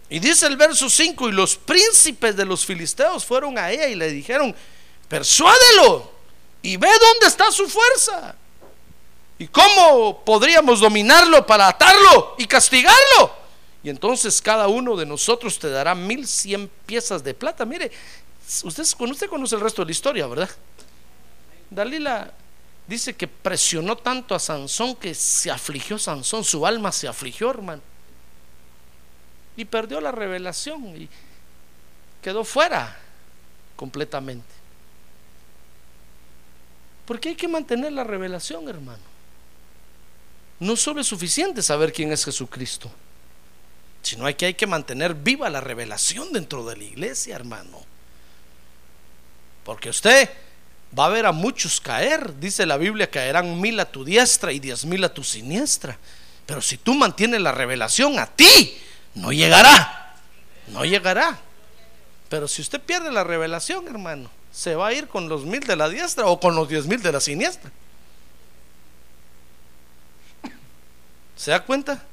Y 0.09 0.19
dice 0.19 0.47
el 0.47 0.57
verso 0.57 0.89
5, 0.89 1.29
y 1.29 1.31
los 1.31 1.55
príncipes 1.55 2.35
de 2.35 2.45
los 2.45 2.65
filisteos 2.65 3.25
fueron 3.25 3.57
a 3.57 3.71
ella 3.71 3.87
y 3.87 3.95
le 3.95 4.09
dijeron, 4.09 4.55
persuádelo 5.07 6.11
y 6.61 6.77
ve 6.77 6.87
dónde 6.87 7.27
está 7.27 7.51
su 7.51 7.67
fuerza. 7.67 8.35
¿Y 9.37 9.47
cómo 9.47 10.23
podríamos 10.23 10.79
dominarlo 10.79 11.45
para 11.45 11.67
atarlo 11.67 12.35
y 12.37 12.45
castigarlo? 12.45 13.45
Y 13.83 13.89
entonces 13.89 14.41
cada 14.41 14.67
uno 14.67 14.95
de 14.95 15.05
nosotros 15.05 15.59
te 15.59 15.69
dará 15.69 15.93
mil 15.93 16.27
cien 16.27 16.69
piezas 16.85 17.23
de 17.23 17.33
plata. 17.33 17.65
Mire, 17.65 17.91
usted, 18.63 18.83
usted 18.83 19.27
conoce 19.27 19.55
el 19.55 19.61
resto 19.61 19.81
de 19.81 19.87
la 19.87 19.91
historia, 19.91 20.27
¿verdad? 20.27 20.49
Dalila 21.69 22.31
dice 22.87 23.15
que 23.15 23.27
presionó 23.27 23.97
tanto 23.97 24.35
a 24.35 24.39
Sansón 24.39 24.95
que 24.95 25.15
se 25.15 25.49
afligió 25.51 25.97
Sansón, 25.97 26.43
su 26.43 26.65
alma 26.65 26.91
se 26.91 27.07
afligió, 27.07 27.49
hermano. 27.49 27.81
Y 29.57 29.65
perdió 29.65 30.01
la 30.01 30.11
revelación 30.11 31.01
y 31.01 31.09
quedó 32.21 32.43
fuera 32.43 32.97
completamente. 33.75 34.53
Porque 37.05 37.29
hay 37.29 37.35
que 37.35 37.47
mantener 37.47 37.93
la 37.93 38.03
revelación, 38.03 38.67
hermano. 38.67 39.03
No 40.59 40.75
solo 40.75 41.01
es 41.01 41.07
suficiente 41.07 41.61
saber 41.61 41.93
quién 41.93 42.11
es 42.11 42.25
Jesucristo, 42.25 42.91
sino 44.01 44.25
hay 44.25 44.35
que, 44.35 44.45
hay 44.47 44.53
que 44.53 44.67
mantener 44.67 45.13
viva 45.13 45.49
la 45.49 45.61
revelación 45.61 46.31
dentro 46.33 46.65
de 46.65 46.77
la 46.77 46.83
iglesia, 46.83 47.35
hermano. 47.35 47.83
Porque 49.63 49.89
usted 49.89 50.29
va 50.97 51.05
a 51.07 51.09
ver 51.09 51.25
a 51.25 51.31
muchos 51.31 51.81
caer, 51.81 52.39
dice 52.39 52.65
la 52.65 52.77
Biblia, 52.77 53.09
caerán 53.09 53.59
mil 53.59 53.79
a 53.79 53.85
tu 53.85 54.05
diestra 54.05 54.51
y 54.51 54.59
diez 54.59 54.85
mil 54.85 55.03
a 55.03 55.13
tu 55.13 55.23
siniestra. 55.23 55.97
Pero 56.45 56.61
si 56.61 56.77
tú 56.77 56.93
mantienes 56.93 57.41
la 57.41 57.51
revelación 57.51 58.19
a 58.19 58.27
ti, 58.27 58.77
no 59.15 59.31
llegará, 59.31 60.15
no 60.67 60.85
llegará. 60.85 61.39
Pero 62.29 62.47
si 62.47 62.61
usted 62.61 62.79
pierde 62.79 63.11
la 63.11 63.23
revelación, 63.23 63.87
hermano, 63.87 64.29
se 64.51 64.75
va 64.75 64.87
a 64.87 64.93
ir 64.93 65.07
con 65.07 65.27
los 65.27 65.43
mil 65.43 65.61
de 65.61 65.75
la 65.75 65.89
diestra 65.89 66.27
o 66.27 66.39
con 66.39 66.55
los 66.55 66.69
diez 66.69 66.85
mil 66.85 67.01
de 67.01 67.11
la 67.11 67.19
siniestra. 67.19 67.71
¿Se 71.35 71.51
da 71.51 71.63
cuenta? 71.63 72.03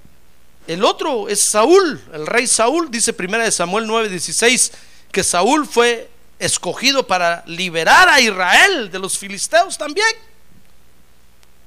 El 0.66 0.84
otro 0.84 1.28
es 1.28 1.40
Saúl, 1.40 2.00
el 2.12 2.26
rey 2.26 2.46
Saúl, 2.46 2.90
dice 2.90 3.12
primera 3.12 3.44
de 3.44 3.50
Samuel 3.50 3.86
9:16, 3.86 4.72
que 5.10 5.22
Saúl 5.22 5.66
fue 5.66 6.10
escogido 6.38 7.06
para 7.06 7.42
liberar 7.46 8.08
a 8.08 8.20
Israel 8.20 8.90
de 8.90 8.98
los 8.98 9.16
filisteos 9.16 9.78
también. 9.78 10.08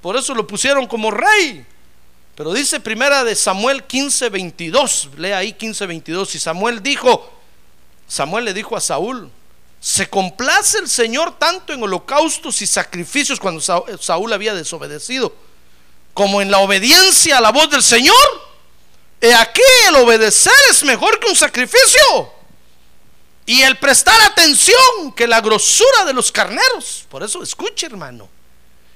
Por 0.02 0.18
eso 0.18 0.36
lo 0.36 0.46
pusieron 0.46 0.86
como 0.88 1.12
rey. 1.12 1.66
Pero 2.36 2.54
dice 2.54 2.80
primera 2.80 3.24
de 3.24 3.36
Samuel 3.36 3.88
15:22, 3.88 5.10
lea 5.18 5.38
ahí 5.38 5.54
15:22, 5.54 6.36
y 6.36 6.40
Samuel 6.40 6.84
dijo, 6.84 7.32
Samuel 8.08 8.46
le 8.46 8.54
dijo 8.54 8.76
a 8.76 8.82
Saúl, 8.82 9.32
se 9.80 10.10
complace 10.10 10.80
el 10.80 10.90
Señor 10.90 11.38
tanto 11.40 11.72
en 11.72 11.82
holocaustos 11.82 12.62
y 12.62 12.68
sacrificios 12.68 13.40
cuando 13.40 13.62
Saúl 13.62 14.34
había 14.34 14.54
desobedecido, 14.54 15.34
como 16.14 16.42
en 16.42 16.52
la 16.52 16.60
obediencia 16.60 17.38
a 17.38 17.42
la 17.42 17.52
voz 17.52 17.70
del 17.70 17.84
Señor. 17.84 18.16
He 19.22 19.34
aquí 19.34 19.62
el 19.88 19.96
obedecer 19.96 20.54
es 20.70 20.84
mejor 20.84 21.20
que 21.20 21.30
un 21.30 21.36
sacrificio. 21.36 22.35
Y 23.46 23.62
el 23.62 23.78
prestar 23.78 24.20
atención 24.22 25.12
que 25.16 25.28
la 25.28 25.42
grosura 25.42 26.06
de 26.06 26.14
los 26.14 26.32
carneros. 26.32 27.06
Por 27.10 27.24
eso 27.24 27.44
escuche, 27.44 27.86
hermano. 27.86 28.28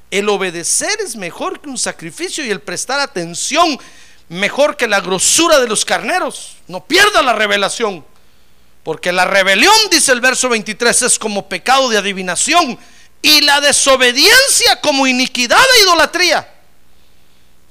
El 0.10 0.28
obedecer 0.28 1.00
es 1.02 1.16
mejor 1.16 1.62
que 1.62 1.70
un 1.70 1.78
sacrificio 1.78 2.44
y 2.44 2.50
el 2.50 2.62
prestar 2.62 3.00
atención 3.00 3.80
mejor 4.28 4.76
que 4.76 4.88
la 4.88 5.02
grosura 5.02 5.60
de 5.60 5.68
los 5.68 5.86
carneros. 5.86 6.58
No 6.68 6.84
pierda 6.86 7.22
la 7.22 7.34
revelación. 7.34 8.04
Porque 8.84 9.12
la 9.12 9.26
rebelión, 9.26 9.76
dice 9.92 10.12
el 10.12 10.22
verso 10.22 10.50
23, 10.50 11.04
es 11.04 11.20
como 11.20 11.48
pecado 11.48 11.90
de 11.90 11.98
adivinación 11.98 12.80
y 13.22 13.42
la 13.42 13.62
desobediencia 13.62 14.80
como 14.82 15.06
iniquidad 15.06 15.62
e 15.76 15.82
idolatría. 15.82 16.56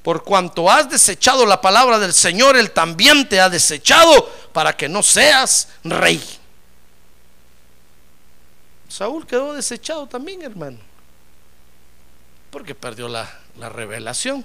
Por 0.03 0.23
cuanto 0.23 0.71
has 0.71 0.89
desechado 0.89 1.45
la 1.45 1.61
palabra 1.61 1.99
del 1.99 2.15
Señor, 2.15 2.57
Él 2.57 2.71
también 2.71 3.29
te 3.29 3.41
ha 3.41 3.49
desechado 3.49 4.31
para 4.53 4.77
que 4.77 4.89
no 4.89 5.03
seas 5.03 5.69
rey. 5.83 6.23
Saúl 8.89 9.27
quedó 9.27 9.53
desechado 9.53 10.07
también, 10.07 10.43
hermano, 10.43 10.79
porque 12.51 12.75
perdió 12.75 13.09
la, 13.09 13.31
la 13.59 13.69
revelación. 13.69 14.45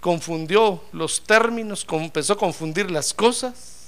Confundió 0.00 0.84
los 0.92 1.22
términos, 1.22 1.84
empezó 1.90 2.34
a 2.34 2.38
confundir 2.38 2.90
las 2.90 3.12
cosas 3.12 3.78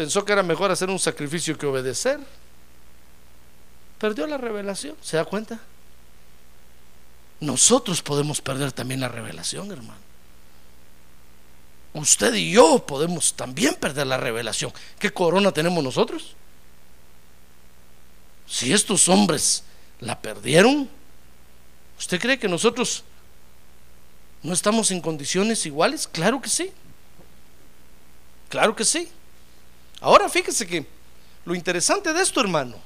Pensó 0.00 0.24
que 0.24 0.32
era 0.32 0.42
mejor 0.42 0.70
hacer 0.70 0.88
un 0.88 0.98
sacrificio 0.98 1.58
que 1.58 1.66
obedecer. 1.66 2.18
Perdió 3.98 4.26
la 4.26 4.38
revelación. 4.38 4.96
¿Se 5.02 5.18
da 5.18 5.26
cuenta? 5.26 5.60
Nosotros 7.38 8.00
podemos 8.00 8.40
perder 8.40 8.72
también 8.72 9.00
la 9.00 9.08
revelación, 9.08 9.70
hermano. 9.70 10.00
Usted 11.92 12.32
y 12.32 12.52
yo 12.52 12.86
podemos 12.86 13.34
también 13.34 13.74
perder 13.74 14.06
la 14.06 14.16
revelación. 14.16 14.72
¿Qué 14.98 15.12
corona 15.12 15.52
tenemos 15.52 15.84
nosotros? 15.84 16.34
Si 18.50 18.72
estos 18.72 19.08
hombres 19.08 19.62
la 20.00 20.20
perdieron, 20.20 20.90
¿usted 21.96 22.20
cree 22.20 22.36
que 22.36 22.48
nosotros 22.48 23.04
no 24.42 24.52
estamos 24.52 24.90
en 24.90 25.00
condiciones 25.00 25.64
iguales? 25.66 26.08
Claro 26.08 26.42
que 26.42 26.48
sí. 26.48 26.72
Claro 28.48 28.74
que 28.74 28.84
sí. 28.84 29.08
Ahora 30.00 30.28
fíjese 30.28 30.66
que 30.66 30.84
lo 31.44 31.54
interesante 31.54 32.12
de 32.12 32.20
esto, 32.20 32.40
hermano, 32.40 32.76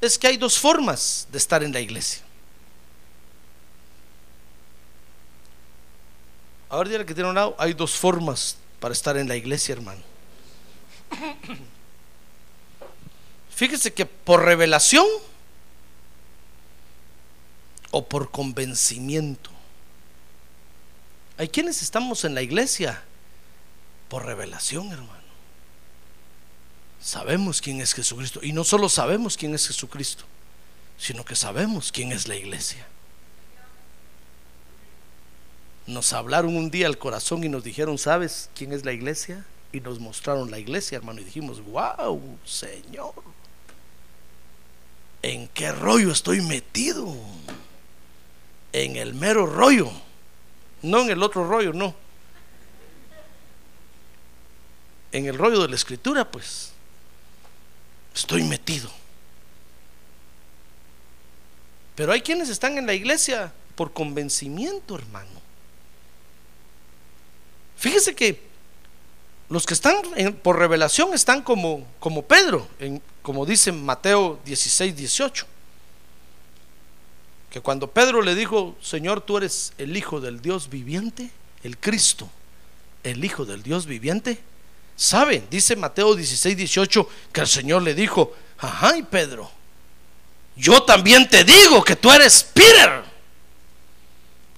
es 0.00 0.18
que 0.18 0.26
hay 0.26 0.38
dos 0.38 0.58
formas 0.58 1.28
de 1.30 1.36
estar 1.36 1.62
en 1.62 1.72
la 1.72 1.80
iglesia. 1.80 2.22
Ahora 6.70 6.88
dígale 6.88 7.04
que 7.04 7.14
tiene 7.14 7.28
un 7.28 7.34
lado, 7.34 7.54
hay 7.58 7.74
dos 7.74 7.94
formas 7.94 8.56
para 8.80 8.94
estar 8.94 9.18
en 9.18 9.28
la 9.28 9.36
iglesia, 9.36 9.74
hermano. 9.74 10.00
Fíjese 13.56 13.92
que 13.92 14.06
por 14.06 14.44
revelación 14.44 15.06
o 17.90 18.06
por 18.06 18.30
convencimiento. 18.30 19.50
Hay 21.36 21.48
quienes 21.48 21.82
estamos 21.82 22.24
en 22.24 22.36
la 22.36 22.42
iglesia 22.42 23.02
por 24.08 24.24
revelación, 24.24 24.92
hermano 24.92 25.26
sabemos 27.06 27.62
quién 27.62 27.80
es 27.80 27.94
Jesucristo. 27.94 28.40
Y 28.42 28.52
no 28.52 28.64
solo 28.64 28.88
sabemos 28.88 29.36
quién 29.36 29.54
es 29.54 29.68
Jesucristo, 29.68 30.24
sino 30.98 31.24
que 31.24 31.36
sabemos 31.36 31.92
quién 31.92 32.10
es 32.10 32.26
la 32.26 32.34
iglesia. 32.34 32.84
Nos 35.86 36.12
hablaron 36.12 36.56
un 36.56 36.68
día 36.68 36.88
al 36.88 36.98
corazón 36.98 37.44
y 37.44 37.48
nos 37.48 37.62
dijeron, 37.62 37.96
¿sabes 37.96 38.50
quién 38.56 38.72
es 38.72 38.84
la 38.84 38.92
iglesia? 38.92 39.46
Y 39.72 39.80
nos 39.80 40.00
mostraron 40.00 40.50
la 40.50 40.58
iglesia, 40.58 40.96
hermano, 40.96 41.20
y 41.20 41.24
dijimos, 41.24 41.64
wow, 41.64 42.20
Señor, 42.44 43.14
¿en 45.22 45.48
qué 45.48 45.72
rollo 45.72 46.12
estoy 46.12 46.40
metido? 46.40 47.14
En 48.72 48.96
el 48.96 49.14
mero 49.14 49.46
rollo, 49.46 49.90
no 50.82 51.02
en 51.02 51.10
el 51.10 51.22
otro 51.22 51.48
rollo, 51.48 51.72
no. 51.72 51.94
En 55.12 55.26
el 55.26 55.38
rollo 55.38 55.62
de 55.62 55.68
la 55.68 55.76
escritura, 55.76 56.30
pues 56.30 56.72
estoy 58.14 58.42
metido. 58.42 58.90
Pero 61.94 62.12
hay 62.12 62.20
quienes 62.20 62.50
están 62.50 62.76
en 62.76 62.86
la 62.86 62.92
iglesia 62.92 63.52
por 63.74 63.92
convencimiento, 63.92 64.96
hermano. 64.96 65.40
Fíjese 67.78 68.14
que 68.14 68.45
los 69.48 69.66
que 69.66 69.74
están 69.74 69.96
por 70.42 70.58
revelación 70.58 71.14
están 71.14 71.42
como, 71.42 71.86
como 71.98 72.22
Pedro, 72.22 72.66
en, 72.78 73.02
como 73.22 73.46
dice 73.46 73.72
Mateo 73.72 74.40
16, 74.44 74.96
18. 74.96 75.46
Que 77.50 77.60
cuando 77.60 77.90
Pedro 77.90 78.22
le 78.22 78.34
dijo, 78.34 78.76
Señor, 78.82 79.20
tú 79.20 79.38
eres 79.38 79.72
el 79.78 79.96
Hijo 79.96 80.20
del 80.20 80.42
Dios 80.42 80.68
viviente, 80.68 81.30
el 81.62 81.78
Cristo, 81.78 82.28
el 83.02 83.24
Hijo 83.24 83.44
del 83.44 83.62
Dios 83.62 83.86
viviente, 83.86 84.40
¿Saben? 84.96 85.46
Dice 85.50 85.76
Mateo 85.76 86.14
16, 86.14 86.56
18 86.56 87.08
que 87.32 87.42
el 87.42 87.46
Señor 87.46 87.82
le 87.82 87.94
dijo, 87.94 88.34
ajá, 88.58 88.96
y 88.96 89.02
Pedro, 89.02 89.50
yo 90.56 90.82
también 90.84 91.28
te 91.28 91.44
digo 91.44 91.84
que 91.84 91.96
tú 91.96 92.10
eres 92.10 92.42
Peter. 92.42 93.04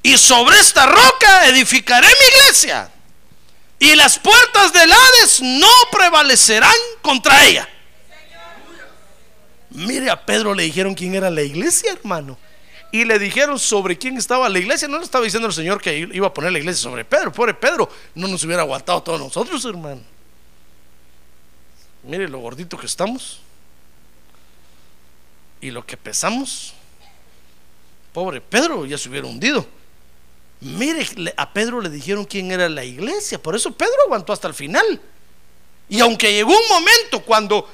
Y 0.01 0.16
sobre 0.16 0.61
esta 0.61 0.86
roca 0.86 1.49
edificaré 1.49 2.07
mi 2.07 2.39
iglesia. 2.39 2.89
Y 3.79 3.95
las 3.95 4.18
puertas 4.18 4.72
del 4.72 4.91
Hades 4.91 5.41
no 5.41 5.70
prevalecerán 5.93 6.74
contra 7.01 7.47
ella. 7.47 7.68
Mire, 9.70 10.11
a 10.11 10.24
Pedro 10.24 10.55
le 10.55 10.64
dijeron 10.64 10.95
quién 10.95 11.14
era 11.14 11.31
la 11.31 11.43
iglesia, 11.43 11.93
hermano. 11.93 12.37
Y 12.91 13.05
le 13.05 13.18
dijeron 13.18 13.59
sobre 13.59 13.99
quién 13.99 14.16
estaba 14.16 14.49
la 14.49 14.59
iglesia. 14.59 14.89
No 14.89 14.99
le 14.99 15.05
estaba 15.05 15.24
diciendo 15.24 15.47
el 15.47 15.55
Señor 15.55 15.81
que 15.81 15.97
iba 15.97 16.26
a 16.26 16.35
poner 16.35 16.51
la 16.53 16.59
iglesia 16.59 16.83
sobre 16.83 17.05
Pedro. 17.05 17.33
Pobre 17.33 17.55
Pedro, 17.55 17.89
no 18.14 18.26
nos 18.26 18.43
hubiera 18.45 18.62
aguantado 18.62 19.03
todos 19.03 19.20
nosotros, 19.20 19.64
hermano. 19.64 20.01
Mire 22.03 22.29
lo 22.29 22.39
gordito 22.39 22.79
que 22.79 22.87
estamos 22.87 23.41
y 25.61 25.70
lo 25.70 25.85
que 25.85 25.97
pesamos. 25.97 26.72
Pobre 28.12 28.41
Pedro 28.41 28.87
ya 28.87 28.97
se 28.97 29.09
hubiera 29.09 29.26
hundido. 29.26 29.66
Mire, 30.61 31.06
a 31.36 31.52
Pedro 31.52 31.80
le 31.80 31.88
dijeron 31.88 32.24
quién 32.24 32.50
era 32.50 32.68
la 32.68 32.84
iglesia, 32.84 33.40
por 33.40 33.54
eso 33.54 33.72
Pedro 33.72 33.94
aguantó 34.06 34.32
hasta 34.32 34.48
el 34.48 34.54
final. 34.54 35.00
Y 35.88 36.00
aunque 36.00 36.32
llegó 36.32 36.50
un 36.50 36.68
momento 36.68 37.20
cuando, 37.24 37.68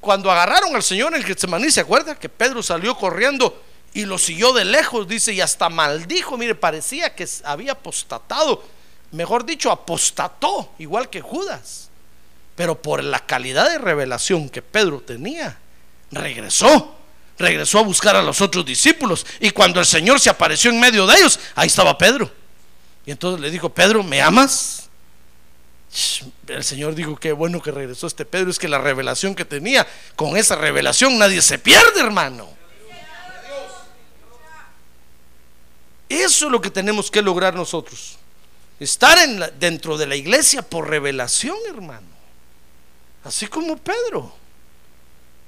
cuando 0.00 0.30
agarraron 0.30 0.74
al 0.74 0.82
Señor 0.82 1.14
en 1.14 1.20
el 1.20 1.24
Getsemaní, 1.24 1.70
¿se 1.70 1.80
acuerda? 1.80 2.18
Que 2.18 2.28
Pedro 2.28 2.62
salió 2.62 2.96
corriendo 2.96 3.62
y 3.94 4.04
lo 4.04 4.18
siguió 4.18 4.52
de 4.52 4.64
lejos, 4.64 5.06
dice, 5.06 5.32
y 5.32 5.40
hasta 5.40 5.68
maldijo, 5.68 6.36
mire, 6.36 6.56
parecía 6.56 7.14
que 7.14 7.28
había 7.44 7.72
apostatado, 7.72 8.64
mejor 9.12 9.46
dicho, 9.46 9.70
apostató, 9.70 10.72
igual 10.78 11.08
que 11.08 11.20
Judas. 11.20 11.88
Pero 12.56 12.80
por 12.80 13.02
la 13.02 13.20
calidad 13.20 13.70
de 13.70 13.78
revelación 13.78 14.48
que 14.48 14.62
Pedro 14.62 15.00
tenía, 15.00 15.58
regresó. 16.10 16.93
Regresó 17.38 17.80
a 17.80 17.82
buscar 17.82 18.14
a 18.16 18.22
los 18.22 18.40
otros 18.40 18.64
discípulos. 18.64 19.26
Y 19.40 19.50
cuando 19.50 19.80
el 19.80 19.86
Señor 19.86 20.20
se 20.20 20.30
apareció 20.30 20.70
en 20.70 20.78
medio 20.78 21.06
de 21.06 21.16
ellos, 21.16 21.38
ahí 21.54 21.66
estaba 21.66 21.98
Pedro. 21.98 22.30
Y 23.06 23.10
entonces 23.10 23.40
le 23.40 23.50
dijo, 23.50 23.68
Pedro, 23.68 24.02
¿me 24.02 24.22
amas? 24.22 24.88
El 26.46 26.64
Señor 26.64 26.94
dijo, 26.94 27.16
qué 27.16 27.32
bueno 27.32 27.60
que 27.60 27.70
regresó 27.70 28.06
este 28.06 28.24
Pedro. 28.24 28.50
Es 28.50 28.58
que 28.58 28.68
la 28.68 28.78
revelación 28.78 29.34
que 29.34 29.44
tenía, 29.44 29.86
con 30.16 30.36
esa 30.36 30.56
revelación 30.56 31.18
nadie 31.18 31.42
se 31.42 31.58
pierde, 31.58 32.00
hermano. 32.00 32.48
Eso 36.08 36.46
es 36.46 36.52
lo 36.52 36.60
que 36.60 36.70
tenemos 36.70 37.10
que 37.10 37.22
lograr 37.22 37.54
nosotros. 37.54 38.18
Estar 38.78 39.18
en 39.18 39.42
dentro 39.58 39.96
de 39.96 40.06
la 40.06 40.16
iglesia 40.16 40.62
por 40.62 40.88
revelación, 40.88 41.56
hermano. 41.68 42.06
Así 43.24 43.46
como 43.46 43.76
Pedro. 43.76 44.43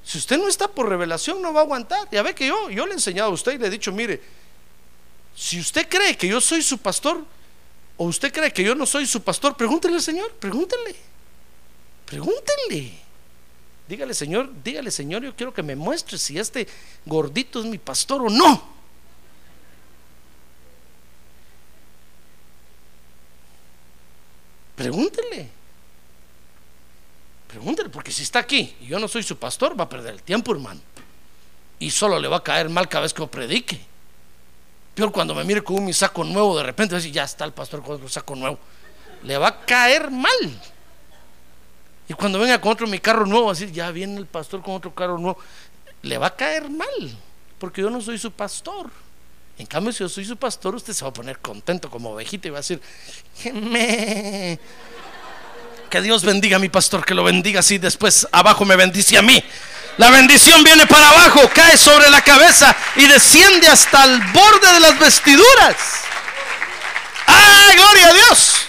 Si 0.07 0.19
usted 0.19 0.39
no 0.39 0.47
está 0.47 0.69
por 0.69 0.89
revelación, 0.89 1.43
no 1.43 1.53
va 1.53 1.61
a 1.61 1.63
aguantar. 1.65 2.09
Ya 2.13 2.23
ve 2.23 2.33
que 2.33 2.47
yo, 2.47 2.71
yo 2.71 2.87
le 2.87 2.93
he 2.93 2.95
enseñado 2.95 3.31
a 3.31 3.33
usted 3.35 3.55
y 3.55 3.59
le 3.59 3.67
he 3.67 3.71
dicho, 3.71 3.91
mire, 3.91 4.23
si 5.35 5.59
usted 5.59 5.89
cree 5.89 6.17
que 6.17 6.29
yo 6.29 6.41
soy 6.41 6.63
su 6.63 6.79
pastor, 6.79 7.25
o 7.97 8.05
usted 8.05 8.33
cree 8.33 8.53
que 8.53 8.63
yo 8.63 8.77
no 8.77 8.87
soy 8.87 9.05
su 9.05 9.21
pastor, 9.21 9.57
pregúntele 9.57 9.97
al 9.97 10.03
Señor, 10.03 10.33
pregúntele. 10.35 10.95
Pregúntele. 12.05 12.93
Dígale, 13.89 14.15
Señor, 14.15 14.53
dígale, 14.63 14.93
Señor, 14.93 15.25
yo 15.25 15.35
quiero 15.35 15.53
que 15.53 15.65
me 15.65 15.75
muestre 15.75 16.19
si 16.19 16.39
este 16.39 16.69
gordito 17.05 17.59
es 17.59 17.67
mi 17.67 17.79
pastor 17.79 18.23
o 18.23 18.31
no. 18.31 18.77
Pregúntele. 24.77 25.56
Porque 28.07 28.15
si 28.19 28.23
está 28.23 28.39
aquí 28.39 28.73
y 28.81 28.87
yo 28.87 29.01
no 29.01 29.09
soy 29.09 29.25
su 29.25 29.37
pastor, 29.37 29.77
va 29.77 29.83
a 29.83 29.89
perder 29.89 30.15
el 30.15 30.23
tiempo, 30.23 30.53
hermano. 30.53 30.81
Y 31.81 31.91
solo 31.91 32.21
le 32.21 32.29
va 32.29 32.37
a 32.37 32.43
caer 32.45 32.69
mal 32.69 32.89
cada 32.89 33.03
vez 33.03 33.13
que 33.13 33.19
yo 33.21 33.27
predique. 33.27 33.81
Peor 34.95 35.11
cuando 35.11 35.35
me 35.35 35.43
mire 35.43 35.65
con 35.65 35.83
un 35.83 35.93
saco 35.93 36.23
nuevo, 36.23 36.57
de 36.57 36.63
repente 36.63 36.95
va 36.95 36.99
a 36.99 37.01
decir, 37.01 37.13
ya 37.13 37.25
está 37.25 37.45
el 37.45 37.51
pastor 37.53 37.83
con 37.83 37.97
otro 37.97 38.09
saco 38.09 38.37
nuevo. 38.37 38.61
Le 39.25 39.37
va 39.39 39.49
a 39.49 39.61
caer 39.67 40.09
mal. 40.13 40.31
Y 42.09 42.15
cuando 42.15 42.39
venga 42.39 42.61
con 42.61 42.71
otro 42.71 42.87
mi 42.87 43.01
carro 43.01 43.27
nuevo, 43.27 43.47
va 43.47 43.51
a 43.51 43.55
decir, 43.55 43.73
ya 43.73 43.91
viene 43.91 44.19
el 44.19 44.27
pastor 44.27 44.63
con 44.63 44.77
otro 44.77 44.95
carro 44.95 45.19
nuevo. 45.19 45.41
Le 46.03 46.17
va 46.17 46.29
a 46.29 46.37
caer 46.37 46.71
mal, 46.71 47.19
porque 47.59 47.81
yo 47.83 47.91
no 47.91 48.01
soy 48.01 48.19
su 48.19 48.31
pastor. 48.31 48.89
En 49.59 49.67
cambio, 49.67 49.93
si 49.93 49.99
yo 49.99 50.09
soy 50.09 50.25
su 50.25 50.37
pastor, 50.37 50.77
usted 50.77 50.93
se 50.93 51.05
va 51.05 51.09
a 51.11 51.13
poner 51.13 51.41
contento 51.41 51.91
como 51.91 52.11
ovejita 52.13 52.47
y 52.47 52.51
va 52.53 52.59
a 52.59 52.61
decir, 52.61 52.81
"Me- 53.53 54.61
que 55.89 56.01
Dios 56.01 56.25
bendiga 56.25 56.57
a 56.57 56.61
mi 56.61 56.69
pastor, 56.69 57.05
que 57.05 57.15
lo 57.15 57.25
bendiga 57.25 57.61
así, 57.61 57.79
después 57.79 58.27
abajo 58.33 58.65
me 58.65 58.77
bendice 58.77 59.19
a 59.19 59.23
mí. 59.23 59.43
La 59.99 60.11
bendición 60.11 60.63
viene 60.63 60.87
para 60.87 61.09
abajo, 61.09 61.41
cae 61.55 61.77
sobre 61.79 62.11
la 62.11 62.21
cabeza 62.23 62.77
y 62.97 63.07
desciende 63.07 63.67
hasta 63.69 64.05
el 64.05 64.21
borde 64.33 64.73
de 64.75 64.81
las 64.81 64.99
vestiduras. 64.99 65.77
¡Ah, 67.27 67.71
gloria 67.75 68.09
a 68.09 68.13
Dios! 68.13 68.67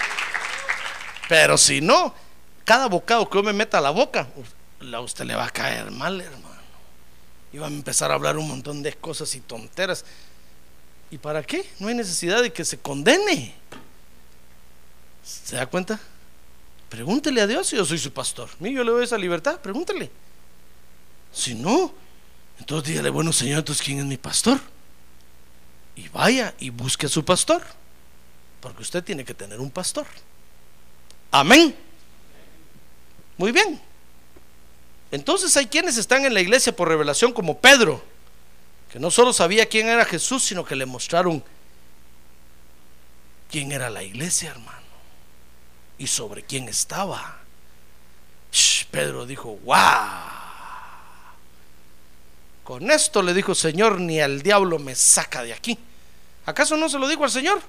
Pero 1.28 1.58
si 1.58 1.82
no, 1.82 2.16
cada 2.64 2.88
bocado 2.88 3.30
que 3.30 3.38
yo 3.38 3.44
me 3.44 3.54
meta 3.54 3.80
a 3.80 3.82
la 3.82 3.90
boca, 3.90 4.28
a 4.94 5.00
usted 5.00 5.26
le 5.26 5.36
va 5.36 5.46
a 5.46 5.50
caer 5.50 5.92
mal, 5.92 6.22
hermano. 6.22 6.48
Y 7.52 7.58
va 7.58 7.68
a 7.68 7.70
empezar 7.70 8.12
a 8.12 8.14
hablar 8.14 8.38
un 8.38 8.48
montón 8.48 8.82
de 8.82 8.94
cosas 8.94 9.34
y 9.36 9.42
tonteras. 9.42 10.06
¿Y 11.12 11.18
para 11.18 11.44
qué? 11.44 11.70
No 11.80 11.88
hay 11.88 11.96
necesidad 11.96 12.42
de 12.42 12.54
que 12.54 12.64
se 12.64 12.78
condene. 12.78 13.54
¿Se 15.24 15.56
da 15.56 15.66
cuenta? 15.66 16.00
Pregúntele 16.90 17.42
a 17.42 17.48
Dios 17.48 17.68
si 17.68 17.76
yo 17.76 17.86
soy 17.86 17.98
su 17.98 18.12
pastor. 18.12 18.50
Mire, 18.60 18.76
yo 18.76 18.84
le 18.84 18.92
doy 18.92 19.04
esa 19.04 19.18
libertad, 19.18 19.60
pregúntele. 19.60 20.10
Si 21.32 21.54
no, 21.54 21.94
entonces 22.60 22.90
dígale, 22.90 23.10
bueno 23.10 23.34
Señor, 23.34 23.60
entonces 23.60 23.86
¿quién 23.86 24.00
es 24.00 24.06
mi 24.06 24.18
pastor? 24.18 24.60
Y 25.96 26.08
vaya 26.10 26.54
y 26.60 26.70
busque 26.70 27.08
a 27.08 27.10
su 27.10 27.26
pastor. 27.26 27.64
Porque 28.62 28.82
usted 28.82 29.04
tiene 29.04 29.24
que 29.24 29.34
tener 29.34 29.60
un 29.60 29.70
pastor. 29.70 30.08
Amén. 31.32 31.76
Muy 33.38 33.52
bien. 33.52 33.80
Entonces 35.12 35.56
hay 35.58 35.68
quienes 35.68 35.98
están 35.98 36.26
en 36.26 36.34
la 36.34 36.42
iglesia 36.42 36.76
por 36.76 36.88
revelación 36.88 37.32
como 37.32 37.60
Pedro, 37.60 38.04
que 38.92 39.00
no 39.00 39.12
solo 39.12 39.32
sabía 39.32 39.66
quién 39.68 39.88
era 39.88 40.06
Jesús, 40.06 40.44
sino 40.44 40.66
que 40.66 40.76
le 40.76 40.86
mostraron 40.86 41.44
quién 43.50 43.72
era 43.72 43.90
la 43.90 44.04
iglesia, 44.04 44.50
hermano, 44.50 44.77
y 45.98 46.08
sobre 46.08 46.44
quién 46.44 46.68
estaba. 46.70 47.38
Pedro 48.92 49.26
dijo, 49.26 49.58
wow. 49.64 49.78
Con 52.64 52.90
esto 52.92 53.22
le 53.22 53.34
dijo, 53.34 53.56
Señor, 53.56 54.00
ni 54.00 54.20
al 54.20 54.42
diablo 54.42 54.78
me 54.80 54.96
saca 54.96 55.44
de 55.44 55.54
aquí. 55.54 55.78
¿Acaso 56.46 56.76
no 56.78 56.90
se 56.90 56.98
lo 57.00 57.08
dijo 57.08 57.24
al 57.24 57.32
Señor? 57.32 57.62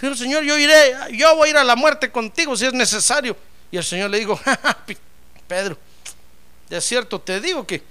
Dijo, 0.00 0.14
Señor, 0.14 0.44
yo 0.44 0.56
iré, 0.56 0.94
yo 1.12 1.36
voy 1.36 1.48
a 1.48 1.50
ir 1.50 1.56
a 1.58 1.64
la 1.64 1.76
muerte 1.76 2.10
contigo 2.10 2.56
si 2.56 2.66
es 2.66 2.72
necesario. 2.72 3.36
Y 3.70 3.76
el 3.76 3.84
Señor 3.84 4.10
le 4.10 4.18
dijo, 4.18 4.36
"Ja, 4.44 4.58
ja, 4.62 4.74
Pi- 4.86 4.96
Pedro, 5.46 5.76
de 6.68 6.80
cierto 6.80 7.20
te 7.20 7.40
digo 7.40 7.66
que 7.66 7.82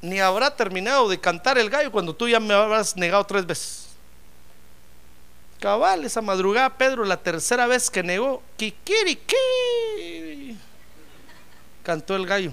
ni 0.00 0.18
habrá 0.18 0.54
terminado 0.56 1.08
de 1.08 1.20
cantar 1.20 1.58
el 1.58 1.70
gallo 1.70 1.92
cuando 1.92 2.14
tú 2.14 2.28
ya 2.28 2.40
me 2.40 2.54
habrás 2.54 2.96
negado 2.96 3.24
tres 3.24 3.46
veces. 3.46 3.81
Cabal, 5.62 6.04
esa 6.04 6.20
madrugada, 6.20 6.76
Pedro, 6.76 7.04
la 7.04 7.22
tercera 7.22 7.68
vez 7.68 7.88
que 7.88 8.02
negó, 8.02 8.42
kikiriki, 8.56 9.36
cantó 11.84 12.16
el 12.16 12.26
gallo. 12.26 12.52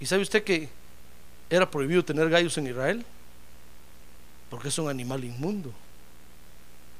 ¿Y 0.00 0.06
sabe 0.06 0.22
usted 0.22 0.42
que 0.42 0.68
era 1.48 1.70
prohibido 1.70 2.04
tener 2.04 2.28
gallos 2.28 2.58
en 2.58 2.66
Israel? 2.66 3.06
Porque 4.50 4.66
es 4.66 4.76
un 4.80 4.88
animal 4.88 5.22
inmundo. 5.22 5.72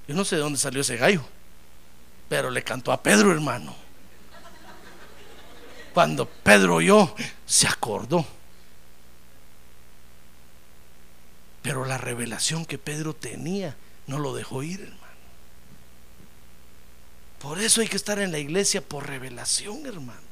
Yo 0.07 0.15
no 0.15 0.25
sé 0.25 0.37
de 0.37 0.43
dónde 0.43 0.61
salió 0.61 0.83
ese 0.83 0.97
gallo, 0.97 1.23
pero 2.29 2.49
le 2.49 2.63
cantó 2.63 2.93
a 2.93 3.03
Pedro, 3.03 3.33
hermano. 3.33 3.75
Cuando 5.93 6.27
Pedro 6.27 6.77
oyó, 6.77 7.13
se 7.45 7.67
acordó. 7.67 8.25
Pero 11.63 11.85
la 11.85 11.99
revelación 11.99 12.65
que 12.65 12.79
Pedro 12.79 13.15
tenía 13.15 13.77
no 14.07 14.19
lo 14.19 14.35
dejó 14.35 14.63
ir, 14.63 14.81
hermano. 14.81 14.99
Por 17.41 17.61
eso 17.61 17.81
hay 17.81 17.89
que 17.89 17.97
estar 17.97 18.19
en 18.19 18.33
la 18.33 18.39
iglesia 18.39 18.81
por 18.81 19.07
revelación, 19.07 19.87
hermano. 19.87 20.29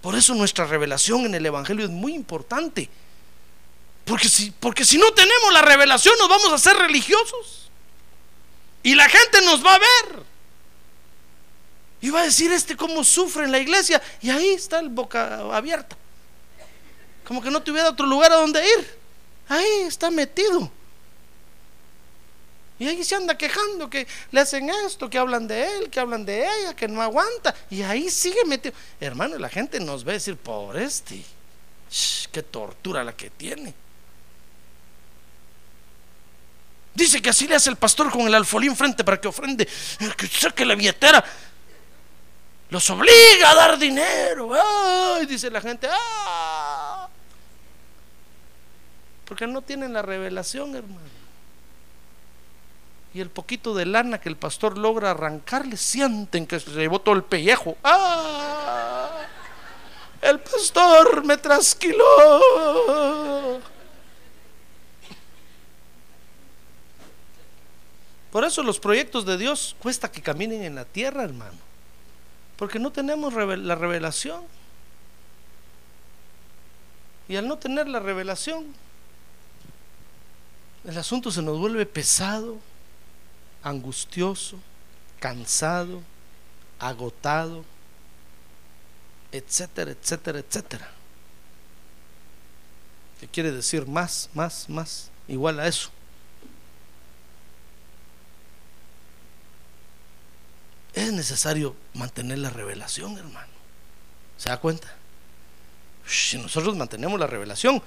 Por 0.00 0.14
eso 0.14 0.34
nuestra 0.34 0.66
revelación 0.66 1.26
en 1.26 1.34
el 1.34 1.44
Evangelio 1.44 1.84
es 1.84 1.90
muy 1.90 2.14
importante. 2.14 2.88
Porque 4.04 4.28
si, 4.28 4.50
porque 4.50 4.84
si 4.84 4.96
no 4.96 5.12
tenemos 5.12 5.52
la 5.52 5.62
revelación 5.62 6.14
nos 6.18 6.28
vamos 6.28 6.50
a 6.50 6.54
hacer 6.54 6.76
religiosos. 6.76 7.70
Y 8.82 8.94
la 8.94 9.08
gente 9.08 9.42
nos 9.42 9.64
va 9.64 9.74
a 9.74 9.78
ver. 9.78 10.22
Y 12.00 12.10
va 12.10 12.20
a 12.20 12.24
decir 12.24 12.50
este 12.52 12.76
cómo 12.76 13.02
sufre 13.02 13.44
en 13.44 13.52
la 13.52 13.58
iglesia. 13.58 14.00
Y 14.22 14.30
ahí 14.30 14.50
está 14.50 14.78
el 14.78 14.88
boca 14.88 15.54
abierta. 15.54 15.96
Como 17.26 17.42
que 17.42 17.50
no 17.50 17.60
tuviera 17.60 17.90
otro 17.90 18.06
lugar 18.06 18.32
a 18.32 18.36
donde 18.36 18.64
ir. 18.66 18.98
Ahí 19.48 19.82
está 19.86 20.10
metido. 20.10 20.70
Y 22.78 22.86
ahí 22.86 23.02
se 23.02 23.16
anda 23.16 23.36
quejando 23.36 23.90
que 23.90 24.06
le 24.30 24.40
hacen 24.40 24.70
esto, 24.86 25.10
que 25.10 25.18
hablan 25.18 25.48
de 25.48 25.64
él, 25.64 25.90
que 25.90 25.98
hablan 25.98 26.24
de 26.24 26.46
ella, 26.46 26.76
que 26.76 26.86
no 26.86 27.02
aguanta. 27.02 27.54
Y 27.70 27.82
ahí 27.82 28.08
sigue 28.08 28.44
metido. 28.46 28.74
Hermano, 29.00 29.36
la 29.36 29.48
gente 29.48 29.80
nos 29.80 30.04
ve 30.04 30.14
decir, 30.14 30.36
por 30.36 30.76
este. 30.76 31.20
Qué 32.30 32.42
tortura 32.42 33.02
la 33.02 33.14
que 33.14 33.30
tiene. 33.30 33.74
Dice 36.94 37.22
que 37.22 37.30
así 37.30 37.46
le 37.48 37.54
hace 37.54 37.70
el 37.70 37.76
pastor 37.76 38.10
con 38.10 38.22
el 38.22 38.34
alfolí 38.34 38.66
enfrente 38.66 39.04
para 39.04 39.20
que 39.20 39.28
ofrende, 39.28 39.66
que 40.16 40.26
saque 40.26 40.64
la 40.64 40.74
billetera. 40.74 41.24
Los 42.70 42.90
obliga 42.90 43.50
a 43.50 43.54
dar 43.54 43.78
dinero. 43.78 44.50
Ay, 44.52 45.26
dice 45.26 45.50
la 45.50 45.60
gente. 45.60 45.88
Ah. 45.90 46.67
Porque 49.28 49.46
no 49.46 49.60
tienen 49.60 49.92
la 49.92 50.00
revelación, 50.00 50.74
hermano. 50.74 51.18
Y 53.12 53.20
el 53.20 53.28
poquito 53.28 53.74
de 53.74 53.84
lana 53.84 54.20
que 54.20 54.30
el 54.30 54.36
pastor 54.36 54.78
logra 54.78 55.10
arrancarle, 55.10 55.76
sienten 55.76 56.46
que 56.46 56.58
se 56.58 56.70
llevó 56.70 57.00
todo 57.00 57.14
el 57.14 57.24
pellejo. 57.24 57.76
¡Ah! 57.84 59.26
El 60.22 60.40
pastor 60.40 61.24
me 61.24 61.36
trasquiló. 61.36 62.04
Por 68.32 68.44
eso 68.44 68.62
los 68.62 68.78
proyectos 68.80 69.26
de 69.26 69.36
Dios 69.36 69.76
cuesta 69.78 70.10
que 70.10 70.22
caminen 70.22 70.62
en 70.62 70.74
la 70.74 70.84
tierra, 70.84 71.24
hermano. 71.24 71.58
Porque 72.56 72.78
no 72.78 72.90
tenemos 72.90 73.34
la 73.34 73.74
revelación. 73.74 74.42
Y 77.28 77.36
al 77.36 77.46
no 77.46 77.58
tener 77.58 77.88
la 77.88 78.00
revelación, 78.00 78.74
el 80.88 80.96
asunto 80.96 81.30
se 81.30 81.42
nos 81.42 81.58
vuelve 81.58 81.84
pesado, 81.84 82.58
angustioso, 83.62 84.58
cansado, 85.20 86.00
agotado, 86.78 87.62
etcétera, 89.30 89.90
etcétera, 89.90 90.38
etcétera. 90.38 90.90
¿Qué 93.20 93.28
quiere 93.28 93.52
decir 93.52 93.86
más, 93.86 94.30
más, 94.32 94.66
más? 94.70 95.10
Igual 95.28 95.60
a 95.60 95.68
eso. 95.68 95.90
Es 100.94 101.12
necesario 101.12 101.76
mantener 101.92 102.38
la 102.38 102.48
revelación, 102.48 103.18
hermano. 103.18 103.52
¿Se 104.38 104.48
da 104.48 104.56
cuenta? 104.58 104.88
Si 106.06 106.38
nosotros 106.38 106.74
mantenemos 106.76 107.20
la 107.20 107.26
revelación, 107.26 107.82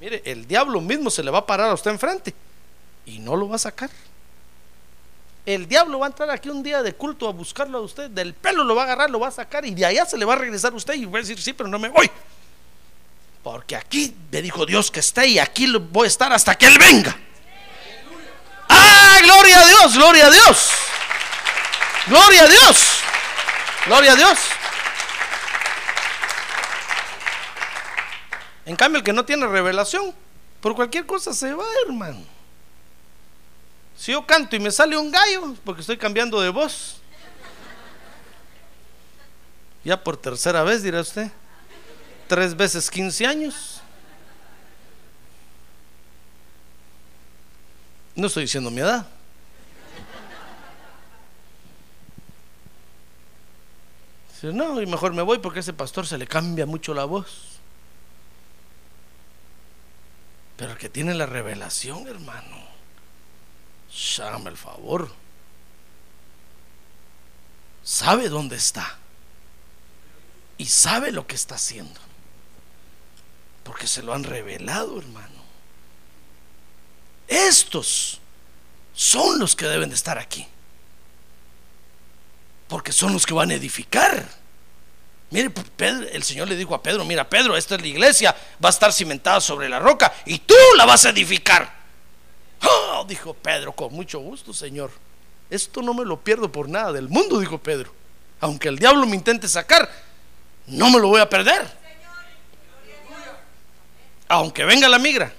mire, 0.00 0.22
el 0.24 0.46
diablo 0.46 0.80
mismo 0.80 1.10
se 1.10 1.22
le 1.22 1.30
va 1.30 1.38
a 1.38 1.46
parar 1.46 1.70
a 1.70 1.74
usted 1.74 1.90
enfrente 1.90 2.34
y 3.04 3.18
no 3.18 3.36
lo 3.36 3.48
va 3.48 3.56
a 3.56 3.58
sacar. 3.58 3.90
El 5.44 5.68
diablo 5.68 6.00
va 6.00 6.06
a 6.06 6.08
entrar 6.08 6.28
aquí 6.30 6.48
un 6.48 6.62
día 6.62 6.82
de 6.82 6.92
culto 6.92 7.28
a 7.28 7.32
buscarlo 7.32 7.78
a 7.78 7.80
usted, 7.80 8.10
del 8.10 8.34
pelo 8.34 8.64
lo 8.64 8.74
va 8.74 8.82
a 8.82 8.84
agarrar, 8.86 9.10
lo 9.10 9.20
va 9.20 9.28
a 9.28 9.32
sacar 9.32 9.64
y 9.64 9.74
de 9.74 9.86
allá 9.86 10.04
se 10.04 10.18
le 10.18 10.24
va 10.24 10.32
a 10.32 10.36
regresar 10.36 10.72
a 10.72 10.76
usted 10.76 10.94
y 10.94 11.04
va 11.04 11.18
a 11.18 11.22
decir, 11.22 11.40
sí, 11.40 11.52
pero 11.52 11.68
no 11.68 11.78
me 11.78 11.88
voy. 11.88 12.10
Porque 13.44 13.76
aquí 13.76 14.12
me 14.32 14.42
dijo 14.42 14.66
Dios 14.66 14.90
que 14.90 14.98
esté 14.98 15.28
y 15.28 15.38
aquí 15.38 15.72
voy 15.78 16.06
a 16.06 16.08
estar 16.08 16.32
hasta 16.32 16.56
que 16.56 16.66
Él 16.66 16.76
venga. 16.78 17.16
¡Ah, 18.68 19.18
gloria 19.22 19.60
a 19.60 19.66
Dios, 19.68 19.94
gloria 19.94 20.26
a 20.26 20.30
Dios! 20.30 20.70
¡Gloria 22.08 22.42
a 22.42 22.46
Dios! 22.48 22.76
¡Gloria 23.86 24.12
a 24.12 24.16
Dios! 24.16 24.38
En 28.66 28.76
cambio, 28.76 28.98
el 28.98 29.04
que 29.04 29.12
no 29.12 29.24
tiene 29.24 29.46
revelación, 29.46 30.12
por 30.60 30.74
cualquier 30.74 31.06
cosa 31.06 31.32
se 31.32 31.54
va, 31.54 31.64
hermano. 31.86 32.22
Si 33.96 34.12
yo 34.12 34.26
canto 34.26 34.54
y 34.56 34.60
me 34.60 34.70
sale 34.70 34.96
un 34.96 35.10
gallo, 35.10 35.54
porque 35.64 35.80
estoy 35.80 35.96
cambiando 35.96 36.40
de 36.40 36.50
voz. 36.50 37.00
Ya 39.84 40.02
por 40.02 40.16
tercera 40.16 40.64
vez, 40.64 40.82
dirá 40.82 41.00
usted. 41.00 41.30
Tres 42.28 42.56
veces 42.56 42.90
15 42.90 43.26
años. 43.26 43.80
No 48.16 48.26
estoy 48.26 48.42
diciendo 48.42 48.70
mi 48.70 48.80
edad. 48.80 49.06
no, 54.52 54.80
y 54.80 54.86
mejor 54.86 55.12
me 55.12 55.22
voy 55.22 55.38
porque 55.38 55.60
ese 55.60 55.72
pastor 55.72 56.06
se 56.06 56.18
le 56.18 56.26
cambia 56.26 56.66
mucho 56.66 56.94
la 56.94 57.04
voz. 57.04 57.55
Pero 60.56 60.72
el 60.72 60.78
que 60.78 60.88
tiene 60.88 61.14
la 61.14 61.26
revelación, 61.26 62.08
hermano, 62.08 62.56
llame 64.16 64.50
el 64.50 64.56
favor. 64.56 65.12
Sabe 67.84 68.28
dónde 68.28 68.56
está. 68.56 68.98
Y 70.58 70.66
sabe 70.66 71.12
lo 71.12 71.26
que 71.26 71.34
está 71.34 71.56
haciendo. 71.56 72.00
Porque 73.62 73.86
se 73.86 74.02
lo 74.02 74.14
han 74.14 74.24
revelado, 74.24 74.98
hermano. 74.98 75.44
Estos 77.28 78.20
son 78.94 79.38
los 79.38 79.54
que 79.54 79.66
deben 79.66 79.90
de 79.90 79.94
estar 79.94 80.18
aquí. 80.18 80.46
Porque 82.68 82.92
son 82.92 83.12
los 83.12 83.26
que 83.26 83.34
van 83.34 83.50
a 83.50 83.54
edificar. 83.54 84.26
Mire, 85.30 85.50
el 86.12 86.22
Señor 86.22 86.48
le 86.48 86.56
dijo 86.56 86.74
a 86.74 86.82
Pedro, 86.82 87.04
mira 87.04 87.28
Pedro, 87.28 87.56
esta 87.56 87.74
es 87.74 87.80
la 87.80 87.86
iglesia, 87.88 88.36
va 88.64 88.68
a 88.68 88.70
estar 88.70 88.92
cimentada 88.92 89.40
sobre 89.40 89.68
la 89.68 89.80
roca 89.80 90.12
y 90.24 90.38
tú 90.38 90.54
la 90.76 90.84
vas 90.84 91.04
a 91.04 91.10
edificar. 91.10 91.74
Oh, 92.62 93.04
dijo 93.08 93.34
Pedro, 93.34 93.72
con 93.72 93.92
mucho 93.92 94.20
gusto, 94.20 94.52
Señor. 94.52 94.90
Esto 95.50 95.82
no 95.82 95.94
me 95.94 96.04
lo 96.04 96.20
pierdo 96.20 96.50
por 96.50 96.68
nada 96.68 96.92
del 96.92 97.08
mundo, 97.08 97.40
dijo 97.40 97.58
Pedro. 97.58 97.92
Aunque 98.40 98.68
el 98.68 98.78
diablo 98.78 99.06
me 99.06 99.16
intente 99.16 99.48
sacar, 99.48 99.90
no 100.66 100.90
me 100.90 100.98
lo 100.98 101.08
voy 101.08 101.20
a 101.20 101.28
perder. 101.28 101.66
Aunque 104.28 104.64
venga 104.64 104.88
la 104.88 104.98
migra. 104.98 105.32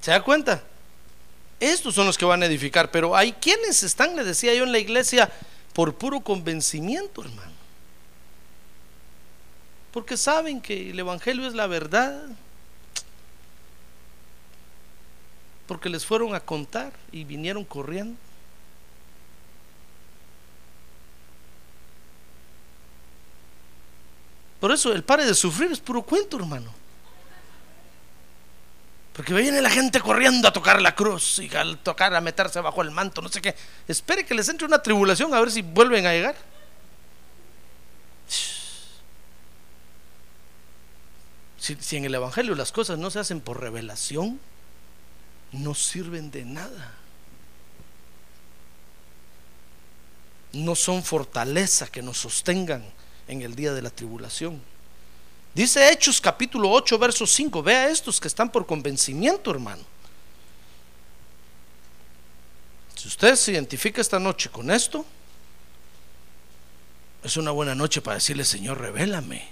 ¿Se 0.00 0.10
da 0.10 0.22
cuenta? 0.22 0.62
Estos 1.60 1.94
son 1.94 2.06
los 2.06 2.18
que 2.18 2.24
van 2.24 2.42
a 2.42 2.46
edificar, 2.46 2.90
pero 2.90 3.16
hay 3.16 3.32
quienes 3.34 3.84
están, 3.84 4.16
le 4.16 4.24
decía 4.24 4.52
yo 4.54 4.64
en 4.64 4.72
la 4.72 4.80
iglesia, 4.80 5.30
por 5.72 5.94
puro 5.94 6.20
convencimiento, 6.20 7.22
hermano. 7.22 7.52
Porque 9.92 10.16
saben 10.16 10.60
que 10.60 10.90
el 10.90 10.98
Evangelio 10.98 11.46
es 11.46 11.54
la 11.54 11.66
verdad. 11.66 12.22
Porque 15.66 15.88
les 15.88 16.04
fueron 16.04 16.34
a 16.34 16.40
contar 16.40 16.92
y 17.12 17.24
vinieron 17.24 17.64
corriendo. 17.64 18.16
Por 24.60 24.70
eso 24.70 24.92
el 24.92 25.02
pare 25.02 25.24
de 25.24 25.34
sufrir 25.34 25.72
es 25.72 25.80
puro 25.80 26.02
cuento, 26.02 26.36
hermano. 26.36 26.81
Porque 29.12 29.34
viene 29.34 29.60
la 29.60 29.68
gente 29.68 30.00
corriendo 30.00 30.48
a 30.48 30.52
tocar 30.52 30.80
la 30.80 30.94
cruz 30.94 31.38
y 31.38 31.54
al 31.54 31.78
tocar 31.78 32.14
a 32.14 32.20
meterse 32.20 32.60
bajo 32.60 32.80
el 32.80 32.90
manto, 32.90 33.20
no 33.20 33.28
sé 33.28 33.42
qué. 33.42 33.54
Espere 33.86 34.24
que 34.24 34.34
les 34.34 34.48
entre 34.48 34.66
una 34.66 34.82
tribulación 34.82 35.34
a 35.34 35.40
ver 35.40 35.50
si 35.50 35.60
vuelven 35.60 36.06
a 36.06 36.12
llegar. 36.12 36.34
Si, 41.58 41.76
si, 41.76 41.96
en 41.96 42.04
el 42.06 42.14
Evangelio 42.14 42.54
las 42.54 42.72
cosas 42.72 42.98
no 42.98 43.10
se 43.10 43.18
hacen 43.18 43.40
por 43.40 43.60
revelación, 43.60 44.40
no 45.52 45.74
sirven 45.74 46.30
de 46.30 46.46
nada. 46.46 46.94
No 50.54 50.74
son 50.74 51.04
fortaleza 51.04 51.86
que 51.86 52.02
nos 52.02 52.18
sostengan 52.18 52.82
en 53.28 53.42
el 53.42 53.54
día 53.54 53.74
de 53.74 53.82
la 53.82 53.90
tribulación. 53.90 54.71
Dice 55.54 55.90
Hechos 55.90 56.20
capítulo 56.20 56.70
8, 56.70 56.98
verso 56.98 57.26
5. 57.26 57.62
Vea 57.62 57.90
estos 57.90 58.18
que 58.18 58.28
están 58.28 58.50
por 58.50 58.66
convencimiento, 58.66 59.50
hermano. 59.50 59.84
Si 62.96 63.08
usted 63.08 63.34
se 63.34 63.52
identifica 63.52 64.00
esta 64.00 64.18
noche 64.18 64.48
con 64.48 64.70
esto, 64.70 65.04
es 67.22 67.36
una 67.36 67.50
buena 67.50 67.74
noche 67.74 68.00
para 68.00 68.14
decirle, 68.14 68.44
Señor, 68.44 68.80
revélame 68.80 69.48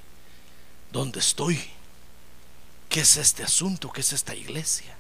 dónde 0.91 1.21
estoy. 1.21 1.61
¿Qué 2.89 3.01
es 3.01 3.17
este 3.17 3.43
asunto? 3.43 3.93
¿Qué 3.93 4.01
es 4.01 4.13
esta 4.13 4.35
iglesia? 4.35 4.97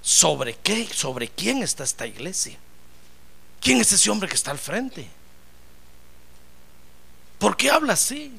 ¿Sobre 0.00 0.56
qué? 0.56 0.88
¿Sobre 0.92 1.28
quién 1.28 1.62
está 1.62 1.84
esta 1.84 2.06
iglesia? 2.06 2.58
¿Quién 3.60 3.80
es 3.80 3.92
ese 3.92 4.10
hombre 4.10 4.28
que 4.28 4.34
está 4.34 4.50
al 4.50 4.58
frente? 4.58 5.06
¿Por 7.38 7.56
qué 7.56 7.70
habla 7.70 7.92
así? 7.92 8.32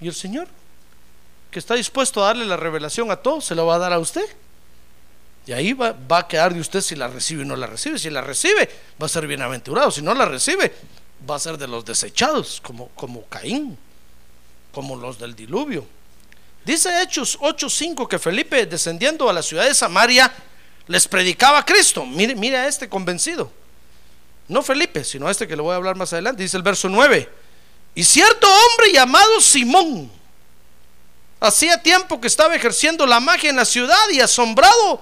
Y 0.00 0.08
el 0.08 0.14
Señor, 0.14 0.48
que 1.50 1.58
está 1.58 1.74
dispuesto 1.74 2.22
a 2.22 2.26
darle 2.26 2.44
la 2.44 2.56
revelación 2.56 3.10
a 3.10 3.16
todos, 3.16 3.44
se 3.44 3.54
lo 3.54 3.66
va 3.66 3.76
a 3.76 3.78
dar 3.78 3.92
a 3.92 3.98
usted. 3.98 4.26
Y 5.46 5.52
ahí 5.52 5.72
va, 5.72 5.96
a 6.10 6.26
quedar 6.26 6.52
de 6.52 6.60
usted 6.60 6.80
si 6.80 6.96
la 6.96 7.06
recibe 7.06 7.42
o 7.42 7.46
no 7.46 7.54
la 7.54 7.68
recibe. 7.68 7.98
Si 7.98 8.10
la 8.10 8.20
recibe, 8.20 8.68
va 9.00 9.06
a 9.06 9.08
ser 9.08 9.26
bienaventurado. 9.26 9.90
Si 9.92 10.02
no 10.02 10.12
la 10.12 10.26
recibe, 10.26 10.74
va 11.28 11.36
a 11.36 11.38
ser 11.38 11.56
de 11.56 11.68
los 11.68 11.84
desechados, 11.84 12.60
como, 12.60 12.88
como 12.88 13.24
Caín, 13.26 13.78
como 14.72 14.96
los 14.96 15.18
del 15.18 15.36
diluvio. 15.36 15.86
Dice 16.64 17.00
Hechos 17.00 17.38
8:5 17.38 18.08
que 18.08 18.18
Felipe, 18.18 18.66
descendiendo 18.66 19.30
a 19.30 19.32
la 19.32 19.40
ciudad 19.40 19.66
de 19.66 19.74
Samaria, 19.74 20.32
les 20.88 21.06
predicaba 21.06 21.58
a 21.58 21.64
Cristo. 21.64 22.04
Mire, 22.04 22.34
mire 22.34 22.56
a 22.56 22.66
este 22.66 22.88
convencido. 22.88 23.52
No 24.48 24.62
Felipe, 24.62 25.04
sino 25.04 25.28
a 25.28 25.30
este 25.30 25.46
que 25.46 25.54
le 25.54 25.62
voy 25.62 25.72
a 25.72 25.76
hablar 25.76 25.94
más 25.94 26.12
adelante. 26.12 26.42
Dice 26.42 26.56
el 26.56 26.64
verso 26.64 26.88
9. 26.88 27.45
Y 27.96 28.04
cierto 28.04 28.46
hombre 28.46 28.92
llamado 28.92 29.40
Simón, 29.40 30.12
hacía 31.40 31.82
tiempo 31.82 32.20
que 32.20 32.26
estaba 32.26 32.54
ejerciendo 32.54 33.06
la 33.06 33.20
magia 33.20 33.48
en 33.48 33.56
la 33.56 33.64
ciudad 33.64 34.10
y 34.12 34.20
asombrado 34.20 35.00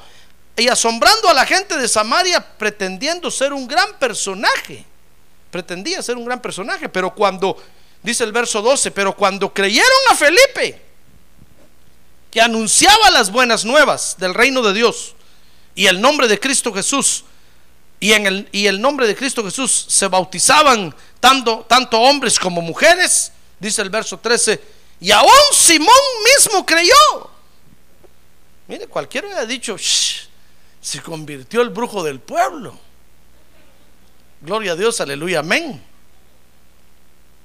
y 0.56 0.68
asombrando 0.68 1.28
a 1.28 1.34
la 1.34 1.44
gente 1.44 1.76
de 1.76 1.88
Samaria 1.88 2.56
pretendiendo 2.56 3.32
ser 3.32 3.52
un 3.52 3.66
gran 3.66 3.98
personaje. 3.98 4.84
Pretendía 5.50 6.02
ser 6.02 6.16
un 6.16 6.24
gran 6.24 6.40
personaje, 6.40 6.88
pero 6.88 7.12
cuando 7.12 7.60
dice 8.00 8.22
el 8.22 8.30
verso 8.30 8.62
12, 8.62 8.92
pero 8.92 9.16
cuando 9.16 9.52
creyeron 9.52 9.90
a 10.12 10.14
Felipe 10.14 10.80
que 12.30 12.40
anunciaba 12.40 13.10
las 13.10 13.32
buenas 13.32 13.64
nuevas 13.64 14.14
del 14.18 14.34
reino 14.34 14.62
de 14.62 14.72
Dios 14.72 15.16
y 15.74 15.86
el 15.86 16.00
nombre 16.00 16.28
de 16.28 16.38
Cristo 16.38 16.72
Jesús 16.72 17.24
y 18.04 18.12
en 18.12 18.26
el 18.26 18.48
y 18.52 18.66
el 18.66 18.82
nombre 18.82 19.06
de 19.06 19.16
Cristo 19.16 19.42
Jesús 19.42 19.86
se 19.88 20.08
bautizaban 20.08 20.94
tanto, 21.20 21.64
hombres 21.92 22.38
como 22.38 22.60
mujeres, 22.60 23.32
dice 23.58 23.80
el 23.80 23.88
verso 23.88 24.18
13, 24.18 24.60
Y 25.00 25.10
aún 25.10 25.30
Simón 25.52 25.88
mismo 26.22 26.66
creyó. 26.66 27.30
Mire, 28.68 28.88
cualquiera 28.88 29.38
ha 29.38 29.46
dicho, 29.46 29.78
"Shh, 29.78 30.28
se 30.82 31.00
convirtió 31.00 31.62
el 31.62 31.70
brujo 31.70 32.02
del 32.02 32.20
pueblo. 32.20 32.78
Gloria 34.42 34.72
a 34.72 34.76
Dios, 34.76 35.00
aleluya, 35.00 35.38
amén. 35.38 35.82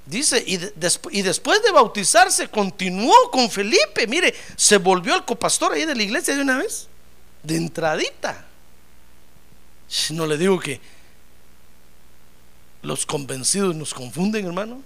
Dice, 0.06 0.44
y, 0.46 0.56
y 1.12 1.22
después 1.22 1.64
de 1.64 1.72
bautizarse, 1.72 2.50
continuó 2.50 3.32
con 3.32 3.50
Felipe. 3.50 4.08
Mire, 4.08 4.36
se 4.58 4.76
volvió 4.76 5.16
el 5.16 5.24
copastor 5.24 5.72
ahí 5.72 5.86
de 5.86 5.96
la 5.96 6.04
iglesia 6.04 6.36
de 6.36 6.42
una 6.42 6.58
vez, 6.58 6.90
de 7.44 7.56
entradita. 7.56 8.49
No 10.12 10.28
le 10.28 10.38
digo 10.38 10.60
que 10.60 10.80
los 12.82 13.06
convencidos 13.06 13.76
nos 13.76 13.94
confunden, 13.94 14.46
hermano. 14.46 14.82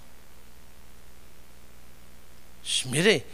Mire, 2.86 3.26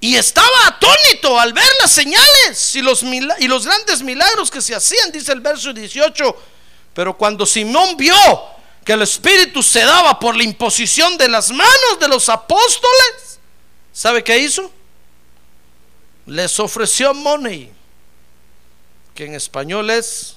y 0.00 0.16
estaba 0.16 0.66
atónito 0.66 1.38
al 1.38 1.52
ver 1.52 1.64
las 1.80 1.92
señales 1.92 2.74
y 2.74 2.82
los, 2.82 3.04
y 3.04 3.46
los 3.46 3.64
grandes 3.64 4.02
milagros 4.02 4.50
que 4.50 4.60
se 4.60 4.74
hacían, 4.74 5.12
dice 5.12 5.32
el 5.32 5.40
verso 5.40 5.72
18. 5.72 6.36
Pero 6.92 7.16
cuando 7.16 7.46
Simón 7.46 7.96
vio 7.96 8.16
que 8.84 8.94
el 8.94 9.02
Espíritu 9.02 9.62
se 9.62 9.84
daba 9.84 10.18
por 10.18 10.36
la 10.36 10.42
imposición 10.42 11.16
de 11.16 11.28
las 11.28 11.50
manos 11.52 12.00
de 12.00 12.08
los 12.08 12.28
apóstoles, 12.28 13.38
¿sabe 13.92 14.24
qué 14.24 14.38
hizo? 14.38 14.72
Les 16.26 16.58
ofreció 16.58 17.14
money, 17.14 17.72
que 19.14 19.26
en 19.26 19.34
español 19.34 19.90
es 19.90 20.36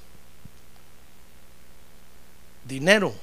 dinero, 2.66 3.14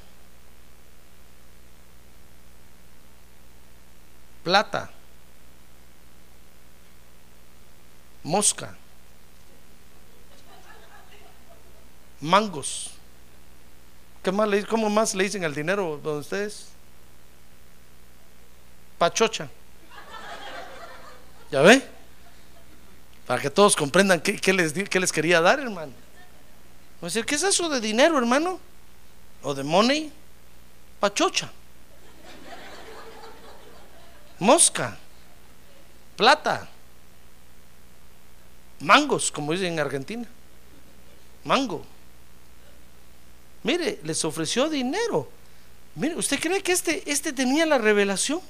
plata, 4.42 4.90
mosca, 8.22 8.76
mangos. 12.20 12.90
¿Qué 14.22 14.30
más 14.30 14.48
le, 14.48 14.64
¿Cómo 14.64 14.88
más 14.88 15.14
le 15.14 15.24
dicen 15.24 15.44
al 15.44 15.54
dinero 15.54 16.00
donde 16.02 16.20
ustedes? 16.20 16.68
Pachocha. 18.96 19.48
¿Ya 21.50 21.60
ve? 21.60 21.82
Para 23.26 23.40
que 23.40 23.50
todos 23.50 23.76
comprendan 23.76 24.20
qué, 24.20 24.52
les, 24.52 24.72
qué 24.72 25.00
les 25.00 25.12
quería 25.12 25.40
dar, 25.40 25.60
hermano. 25.60 25.92
Va 27.02 27.06
a 27.06 27.10
decir, 27.10 27.24
¿qué 27.24 27.34
es 27.34 27.42
eso 27.42 27.68
de 27.68 27.80
dinero, 27.80 28.18
hermano? 28.18 28.60
¿O 29.42 29.54
de 29.54 29.62
money? 29.62 30.12
Pachocha. 31.00 31.50
Mosca. 34.38 34.96
Plata. 36.16 36.68
Mangos, 38.80 39.30
como 39.30 39.52
dicen 39.52 39.72
en 39.74 39.80
Argentina. 39.80 40.28
Mango. 41.44 41.84
Mire, 43.62 44.00
les 44.02 44.24
ofreció 44.24 44.68
dinero. 44.68 45.28
Mire, 45.94 46.16
¿usted 46.16 46.40
cree 46.40 46.62
que 46.62 46.72
este, 46.72 47.10
este 47.10 47.32
tenía 47.32 47.66
la 47.66 47.78
revelación? 47.78 48.40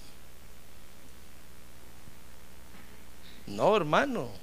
No, 3.46 3.76
hermano. 3.76 4.41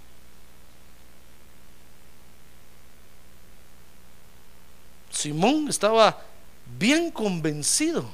Simón 5.20 5.68
estaba 5.68 6.22
bien 6.78 7.12
convencido. 7.12 8.10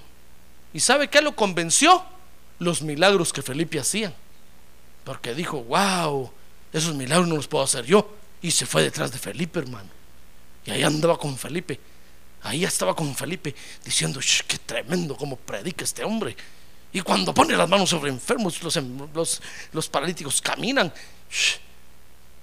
¿Y 0.73 0.79
sabe 0.79 1.07
qué 1.07 1.21
lo 1.21 1.35
convenció? 1.35 2.03
Los 2.57 2.81
milagros 2.81 3.31
que 3.31 3.41
Felipe 3.43 3.79
hacía. 3.79 4.13
Porque 5.03 5.35
dijo, 5.35 5.61
wow, 5.63 6.31
esos 6.73 6.95
milagros 6.95 7.27
no 7.27 7.35
los 7.35 7.47
puedo 7.47 7.63
hacer 7.63 7.85
yo. 7.85 8.11
Y 8.41 8.51
se 8.51 8.65
fue 8.65 8.81
detrás 8.81 9.11
de 9.11 9.19
Felipe, 9.19 9.59
hermano. 9.59 9.89
Y 10.65 10.71
ahí 10.71 10.83
andaba 10.83 11.17
con 11.17 11.37
Felipe. 11.37 11.79
Ahí 12.41 12.63
estaba 12.63 12.95
con 12.95 13.15
Felipe 13.15 13.55
diciendo, 13.83 14.19
"Shh, 14.19 14.41
qué 14.47 14.57
tremendo 14.57 15.15
como 15.15 15.35
predica 15.35 15.83
este 15.83 16.03
hombre. 16.03 16.35
Y 16.91 17.01
cuando 17.01 17.33
pone 17.33 17.55
las 17.55 17.69
manos 17.69 17.89
sobre 17.89 18.09
enfermos, 18.09 18.61
los, 18.63 18.75
em- 18.77 19.07
los, 19.13 19.41
los 19.73 19.89
paralíticos 19.89 20.41
caminan. 20.41 20.91
Shh. 21.29 21.59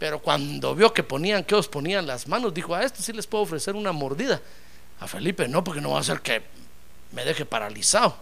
Pero 0.03 0.19
cuando 0.19 0.75
vio 0.75 0.93
que 0.93 1.05
ponían, 1.05 1.45
que 1.45 1.55
os 1.55 1.69
ponían 1.69 2.09
las 2.09 2.27
manos, 2.27 2.53
dijo, 2.53 2.75
a 2.75 2.83
esto 2.83 3.01
sí 3.01 3.13
les 3.13 3.25
puedo 3.25 3.45
ofrecer 3.45 3.77
una 3.77 3.93
mordida. 3.93 4.43
A 4.99 5.07
Felipe 5.07 5.47
no, 5.47 5.63
porque 5.63 5.81
no 5.81 5.91
va 5.91 5.99
a 5.99 6.01
hacer 6.01 6.21
que 6.21 6.43
me 7.13 7.25
deje 7.25 7.45
paralizado. 7.45 8.17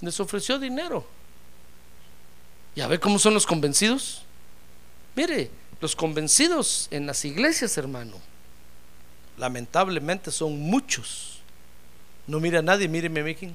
Les 0.00 0.18
ofreció 0.18 0.58
dinero. 0.58 1.06
¿Ya 2.74 2.86
ve 2.86 2.98
cómo 2.98 3.18
son 3.18 3.34
los 3.34 3.44
convencidos? 3.44 4.22
Mire, 5.14 5.50
los 5.82 5.94
convencidos 5.94 6.88
en 6.90 7.06
las 7.06 7.22
iglesias, 7.26 7.76
hermano, 7.76 8.16
lamentablemente 9.36 10.30
son 10.30 10.58
muchos. 10.58 11.40
No 12.26 12.40
mira 12.40 12.60
a 12.60 12.62
nadie, 12.62 12.88
míreme, 12.88 13.22
Mickey. 13.22 13.54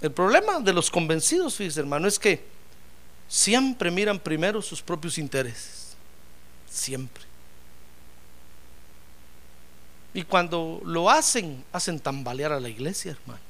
El 0.00 0.12
problema 0.12 0.60
de 0.60 0.72
los 0.72 0.90
convencidos, 0.90 1.56
fíjese, 1.56 1.80
hermano, 1.80 2.08
es 2.08 2.18
que 2.18 2.42
siempre 3.28 3.90
miran 3.90 4.18
primero 4.18 4.62
sus 4.62 4.80
propios 4.80 5.18
intereses. 5.18 5.94
Siempre. 6.70 7.24
Y 10.14 10.22
cuando 10.22 10.80
lo 10.84 11.10
hacen, 11.10 11.64
hacen 11.72 12.00
tambalear 12.00 12.52
a 12.52 12.60
la 12.60 12.68
iglesia, 12.68 13.12
hermano. 13.12 13.40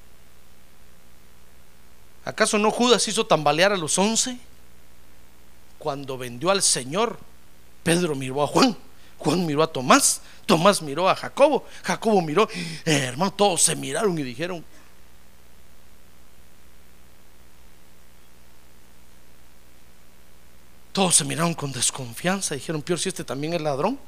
¿Acaso 2.25 2.59
no 2.59 2.71
Judas 2.71 3.07
hizo 3.09 3.27
tambalear 3.27 3.73
a 3.73 3.77
los 3.77 3.97
once? 3.99 4.39
Cuando 5.79 6.19
vendió 6.19 6.51
al 6.51 6.63
Señor, 6.63 7.19
Pedro 7.83 8.15
miró 8.15 8.43
a 8.43 8.47
Juan, 8.47 8.77
Juan 9.19 9.47
miró 9.47 9.63
a 9.63 9.73
Tomás, 9.73 10.21
Tomás 10.45 10.83
miró 10.83 11.09
a 11.09 11.17
Jacobo, 11.17 11.65
Jacobo 11.83 12.21
miró, 12.21 12.47
hermano, 12.85 13.33
todos 13.33 13.63
se 13.63 13.75
miraron 13.75 14.19
y 14.19 14.23
dijeron, 14.23 14.63
todos 20.93 21.15
se 21.17 21.25
miraron 21.25 21.55
con 21.55 21.73
desconfianza, 21.73 22.55
dijeron, 22.55 22.83
peor 22.83 22.99
si 22.99 23.09
este 23.09 23.25
también 23.25 23.55
es 23.55 23.61
ladrón, 23.61 23.99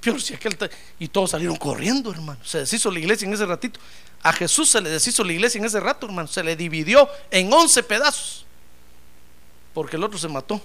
peor 0.00 0.20
si 0.20 0.34
aquel, 0.34 0.56
ta-". 0.56 0.70
y 0.98 1.08
todos 1.08 1.30
salieron 1.30 1.56
corriendo, 1.56 2.12
hermano, 2.12 2.40
se 2.44 2.58
deshizo 2.58 2.90
la 2.90 2.98
iglesia 3.00 3.26
en 3.26 3.34
ese 3.34 3.46
ratito, 3.46 3.80
a 4.22 4.32
Jesús 4.32 4.70
se 4.70 4.80
le 4.80 4.90
deshizo 4.90 5.24
la 5.24 5.32
iglesia 5.32 5.58
en 5.58 5.64
ese 5.64 5.80
rato, 5.80 6.06
hermano, 6.06 6.28
se 6.28 6.42
le 6.42 6.56
dividió 6.56 7.08
en 7.30 7.52
once 7.52 7.82
pedazos, 7.82 8.46
porque 9.72 9.96
el 9.96 10.04
otro 10.04 10.18
se 10.18 10.28
mató. 10.28 10.60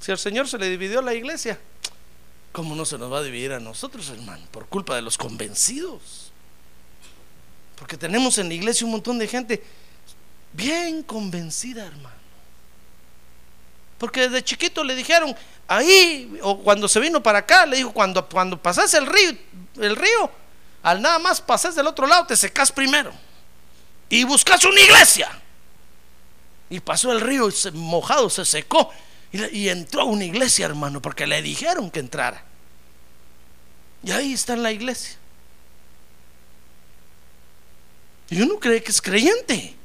Si 0.00 0.10
al 0.10 0.18
Señor 0.18 0.48
se 0.48 0.56
le 0.56 0.70
dividió 0.70 1.02
la 1.02 1.12
iglesia, 1.12 1.60
¿cómo 2.52 2.74
no 2.74 2.86
se 2.86 2.96
nos 2.96 3.12
va 3.12 3.18
a 3.18 3.22
dividir 3.22 3.52
a 3.52 3.60
nosotros, 3.60 4.08
hermano? 4.08 4.46
Por 4.50 4.66
culpa 4.66 4.96
de 4.96 5.02
los 5.02 5.18
convencidos. 5.18 6.32
Porque 7.76 7.96
tenemos 7.96 8.38
en 8.38 8.48
la 8.48 8.54
iglesia 8.54 8.86
un 8.86 8.92
montón 8.92 9.18
de 9.18 9.28
gente 9.28 9.62
bien 10.52 11.02
convencida, 11.02 11.86
hermano. 11.86 12.16
Porque 13.98 14.28
desde 14.28 14.44
chiquito 14.44 14.84
le 14.84 14.94
dijeron, 14.94 15.34
ahí, 15.66 16.38
o 16.42 16.58
cuando 16.60 16.88
se 16.88 17.00
vino 17.00 17.22
para 17.22 17.40
acá, 17.40 17.66
le 17.66 17.78
dijo, 17.78 17.92
cuando, 17.92 18.26
cuando 18.28 18.60
pasas 18.60 18.94
el 18.94 19.06
río, 19.06 19.36
el 19.76 19.96
río, 19.96 20.30
al 20.82 21.02
nada 21.02 21.18
más 21.18 21.40
pasas 21.40 21.74
del 21.74 21.86
otro 21.86 22.06
lado, 22.06 22.26
te 22.26 22.36
secas 22.36 22.70
primero. 22.70 23.12
Y 24.08 24.24
buscas 24.24 24.64
una 24.64 24.80
iglesia. 24.80 25.28
Y 26.70 26.80
pasó 26.80 27.12
el 27.12 27.20
río 27.20 27.50
se, 27.50 27.72
mojado, 27.72 28.30
se 28.30 28.44
secó. 28.44 28.90
Y, 29.32 29.44
y 29.58 29.68
entró 29.68 30.02
a 30.02 30.04
una 30.04 30.24
iglesia, 30.24 30.66
hermano, 30.66 31.02
porque 31.02 31.26
le 31.26 31.42
dijeron 31.42 31.90
que 31.90 32.00
entrara. 32.00 32.44
Y 34.04 34.12
ahí 34.12 34.32
está 34.32 34.54
en 34.54 34.62
la 34.62 34.70
iglesia. 34.70 35.16
Y 38.30 38.42
uno 38.42 38.60
cree 38.60 38.82
que 38.82 38.92
es 38.92 39.02
creyente. 39.02 39.77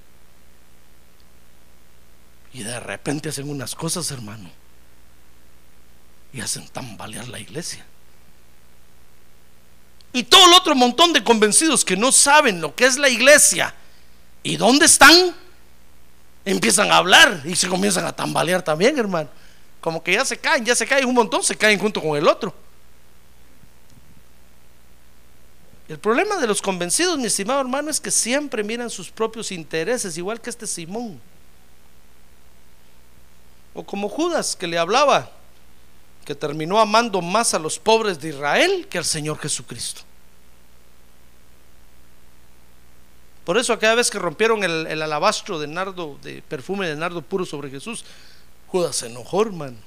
Y 2.53 2.63
de 2.63 2.79
repente 2.79 3.29
hacen 3.29 3.49
unas 3.49 3.75
cosas, 3.75 4.09
hermano. 4.11 4.49
Y 6.31 6.41
hacen 6.41 6.67
tambalear 6.67 7.27
la 7.27 7.39
iglesia. 7.39 7.85
Y 10.13 10.23
todo 10.23 10.45
el 10.47 10.53
otro 10.53 10.75
montón 10.75 11.11
de 11.11 11.23
convencidos 11.23 11.83
que 11.83 11.97
no 11.97 12.11
saben 12.11 12.61
lo 12.61 12.75
que 12.75 12.85
es 12.85 12.97
la 12.97 13.09
iglesia 13.09 13.73
y 14.43 14.57
dónde 14.57 14.85
están, 14.85 15.33
empiezan 16.45 16.91
a 16.91 16.97
hablar 16.97 17.41
y 17.45 17.55
se 17.55 17.67
comienzan 17.67 18.05
a 18.05 18.15
tambalear 18.15 18.61
también, 18.61 18.97
hermano. 18.99 19.29
Como 19.81 20.03
que 20.03 20.13
ya 20.13 20.23
se 20.23 20.37
caen, 20.37 20.63
ya 20.63 20.75
se 20.75 20.85
caen 20.85 21.07
un 21.07 21.15
montón, 21.15 21.41
se 21.41 21.55
caen 21.55 21.79
junto 21.79 21.99
con 21.99 22.15
el 22.15 22.27
otro. 22.27 22.53
El 25.87 25.97
problema 25.97 26.37
de 26.37 26.47
los 26.47 26.61
convencidos, 26.61 27.17
mi 27.17 27.25
estimado 27.25 27.59
hermano, 27.61 27.89
es 27.89 27.99
que 27.99 28.11
siempre 28.11 28.63
miran 28.63 28.89
sus 28.89 29.09
propios 29.09 29.51
intereses, 29.51 30.17
igual 30.17 30.39
que 30.39 30.51
este 30.51 30.67
Simón. 30.67 31.19
O 33.73 33.83
como 33.83 34.09
Judas 34.09 34.55
que 34.55 34.67
le 34.67 34.77
hablaba, 34.77 35.31
que 36.25 36.35
terminó 36.35 36.79
amando 36.79 37.21
más 37.21 37.53
a 37.53 37.59
los 37.59 37.79
pobres 37.79 38.19
de 38.19 38.29
Israel 38.29 38.87
que 38.89 38.97
al 38.97 39.05
Señor 39.05 39.37
Jesucristo. 39.39 40.01
Por 43.43 43.57
eso 43.57 43.77
cada 43.77 43.95
vez 43.95 44.09
que 44.09 44.19
rompieron 44.19 44.63
el, 44.63 44.87
el 44.87 45.01
alabastro 45.01 45.59
de 45.59 45.67
nardo, 45.67 46.17
de 46.23 46.41
perfume 46.41 46.87
de 46.87 46.95
nardo 46.95 47.21
puro 47.21 47.45
sobre 47.45 47.69
Jesús, 47.69 48.05
Judas 48.67 48.95
se 48.95 49.07
enojó, 49.07 49.41
hermano. 49.41 49.77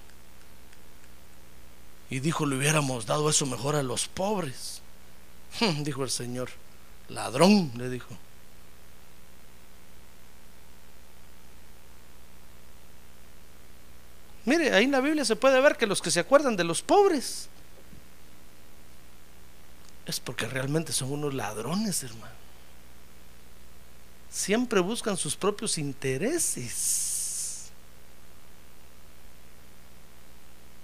Y 2.11 2.21
dijo, 2.21 2.47
le 2.47 2.57
hubiéramos 2.57 3.07
dado 3.07 3.29
eso 3.31 3.47
mejor 3.47 3.77
a 3.77 3.83
los 3.83 4.07
pobres. 4.07 4.83
dijo 5.81 6.05
el 6.05 6.11
Señor, 6.11 6.51
ladrón, 7.09 7.73
le 7.77 7.89
dijo. 7.89 8.15
Mire, 14.47 14.73
ahí 14.73 14.85
en 14.85 14.93
la 14.93 15.01
Biblia 15.01 15.25
se 15.25 15.37
puede 15.37 15.61
ver 15.61 15.77
que 15.77 15.87
los 15.87 16.01
que 16.01 16.11
se 16.11 16.21
acuerdan 16.21 16.57
de 16.57 16.65
los 16.65 16.81
pobres 16.81 17.49
es 20.07 20.21
porque 20.21 20.47
realmente 20.47 20.93
son 20.93 21.11
unos 21.11 21.35
ladrones, 21.35 22.03
hermano. 22.05 22.33
Siempre 24.31 24.79
buscan 24.79 25.17
sus 25.17 25.35
propios 25.35 25.79
intereses. 25.79 27.71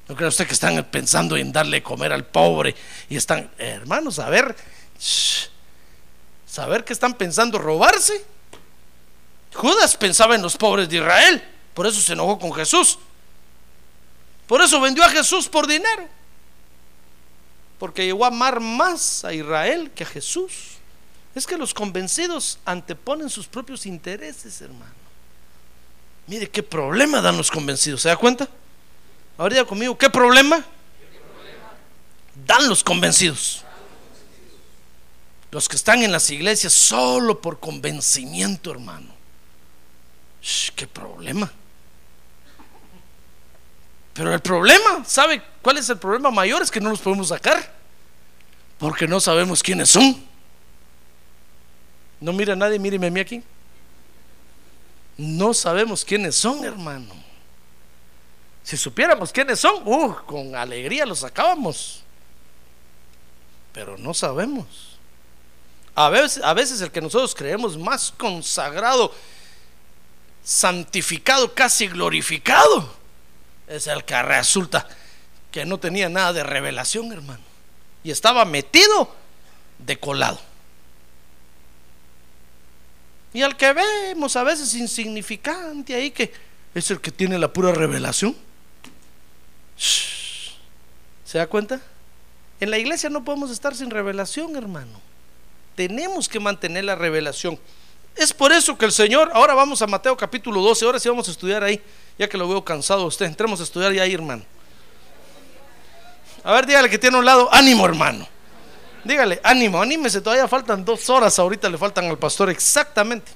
¿No 0.09 0.17
cree 0.17 0.29
usted 0.29 0.49
que 0.49 0.55
están 0.55 0.85
pensando 0.91 1.37
en 1.37 1.53
darle 1.53 1.85
comer 1.85 2.13
al 2.13 2.27
pobre 2.27 2.75
y 3.09 3.17
están, 3.17 3.49
hermanos, 3.59 4.19
a 4.19 4.29
ver, 4.29 4.57
saber 6.45 6.85
que 6.85 6.93
están 6.93 7.15
pensando 7.15 7.59
robarse? 7.59 8.25
Judas 9.55 9.97
pensaba 9.97 10.35
en 10.35 10.43
los 10.43 10.57
pobres 10.57 10.89
de 10.89 10.97
Israel, 10.97 11.45
por 11.75 11.87
eso 11.87 12.01
se 12.01 12.15
enojó 12.15 12.41
con 12.41 12.53
Jesús. 12.53 12.99
Por 14.53 14.61
eso 14.61 14.83
vendió 14.83 15.03
a 15.03 15.09
Jesús 15.09 15.49
por 15.49 15.67
dinero. 15.67 16.07
Porque 17.79 18.05
llegó 18.05 18.27
a 18.27 18.29
amar 18.29 18.61
más 18.61 19.25
a 19.25 19.33
Israel 19.33 19.91
que 19.93 20.05
a 20.05 20.07
Jesús. 20.07 20.73
Es 21.35 21.47
que 21.47 21.57
los 21.57 21.73
convencidos 21.73 22.59
anteponen 22.67 23.31
sus 23.31 23.47
propios 23.47 23.87
intereses, 23.87 24.61
hermano. 24.61 24.93
Mire 26.27 26.51
qué 26.51 26.63
problema 26.63 27.23
dan 27.23 27.39
los 27.39 27.51
convencidos. 27.51 28.03
¿Se 28.03 28.11
da 28.11 28.17
cuenta? 28.19 28.47
Ahora 29.39 29.55
diga 29.55 29.67
conmigo, 29.67 29.97
¿qué 29.97 30.11
problema? 30.11 30.63
Dan 32.47 32.69
los 32.69 32.85
convencidos. 32.85 33.65
Los 35.51 35.67
que 35.67 35.77
están 35.77 36.03
en 36.03 36.13
las 36.13 36.29
iglesias 36.29 36.75
solo 36.75 37.41
por 37.41 37.59
convencimiento, 37.59 38.71
hermano. 38.71 39.15
¿Qué 40.77 40.87
problema? 40.87 41.51
Pero 44.15 44.33
el 44.35 44.41
problema, 44.41 45.05
¿sabe 45.07 45.43
cuál 45.63 45.79
es 45.79 45.89
el 45.89 45.99
problema 45.99 46.31
mayor? 46.31 46.63
Es 46.63 46.71
que 46.71 46.81
no 46.81 46.91
los 46.91 47.01
podemos 47.01 47.29
sacar. 47.29 47.73
Porque 48.79 49.07
no 49.07 49.21
sabemos 49.21 49.63
quiénes 49.63 49.89
son. 49.91 50.23
No 52.21 52.33
mira 52.33 52.53
a 52.53 52.57
nadie, 52.57 52.79
míreme 52.79 53.07
a 53.07 53.11
mí 53.11 53.21
aquí. 53.21 53.43
No 55.17 55.55
sabemos 55.55 56.05
quiénes 56.05 56.37
son, 56.37 56.65
hermano. 56.65 57.15
Si 58.63 58.77
supiéramos 58.77 59.33
quiénes 59.33 59.59
son, 59.59 59.83
uh, 59.87 60.15
con 60.27 60.55
alegría 60.55 61.07
los 61.07 61.21
sacábamos. 61.21 62.03
Pero 63.73 63.97
no 63.97 64.13
sabemos. 64.13 64.99
A 65.95 66.11
veces, 66.11 66.43
a 66.45 66.53
veces 66.55 66.81
el 66.81 66.91
que 66.91 67.01
nosotros 67.01 67.35
creemos 67.35 67.79
más 67.79 68.13
consagrado, 68.17 69.13
santificado, 70.45 71.55
casi 71.55 71.87
glorificado 71.89 73.02
es 73.77 73.87
el 73.87 74.05
que 74.05 74.23
resulta 74.23 74.87
que 75.51 75.65
no 75.65 75.79
tenía 75.79 76.09
nada 76.09 76.33
de 76.33 76.43
revelación, 76.43 77.13
hermano. 77.13 77.43
Y 78.05 78.11
estaba 78.11 78.45
metido 78.45 79.15
de 79.79 79.99
colado. 79.99 80.41
Y 83.35 83.43
al 83.43 83.57
que 83.57 83.73
vemos 83.73 84.37
a 84.37 84.43
veces 84.43 84.75
insignificante 84.75 85.95
ahí, 85.95 86.11
que 86.11 86.33
es 86.75 86.91
el 86.91 87.01
que 87.01 87.11
tiene 87.11 87.39
la 87.39 87.53
pura 87.53 87.73
revelación. 87.73 88.37
¿Se 91.25 91.39
da 91.39 91.47
cuenta? 91.47 91.81
En 92.61 92.71
la 92.71 92.79
iglesia 92.79 93.09
no 93.09 93.25
podemos 93.25 93.51
estar 93.51 93.75
sin 93.75 93.91
revelación, 93.91 94.55
hermano. 94.57 95.01
Tenemos 95.75 96.29
que 96.29 96.41
mantener 96.41 96.85
la 96.85 96.95
revelación. 96.95 97.59
Es 98.17 98.33
por 98.33 98.53
eso 98.53 98.77
que 98.77 98.85
el 98.85 98.93
Señor, 98.93 99.31
ahora 99.33 99.55
vamos 99.55 99.81
a 99.83 99.87
Mateo 99.87 100.17
capítulo 100.17 100.61
12, 100.61 100.85
ahora 100.85 100.99
sí 100.99 101.09
vamos 101.09 101.29
a 101.29 101.31
estudiar 101.31 101.65
ahí. 101.65 101.81
Ya 102.19 102.29
que 102.29 102.37
lo 102.37 102.47
veo 102.47 102.63
cansado 102.63 103.07
usted, 103.07 103.27
entremos 103.27 103.61
a 103.61 103.63
estudiar 103.63 103.93
ya 103.93 104.03
ahí, 104.03 104.13
hermano. 104.13 104.45
A 106.45 106.53
ver, 106.53 106.67
dígale 106.67 106.91
que 106.91 106.99
tiene 106.99 107.17
un 107.19 107.25
lado, 107.25 107.49
ánimo, 107.53 107.85
hermano. 107.87 108.29
Dígale, 109.05 109.41
ánimo, 109.43 109.81
anímese, 109.81 110.21
todavía 110.21 110.47
faltan 110.47 110.85
dos 110.85 111.09
horas, 111.11 111.39
ahorita 111.39 111.69
le 111.69 111.79
faltan 111.79 112.07
al 112.07 112.19
pastor 112.19 112.51
exactamente. 112.51 113.33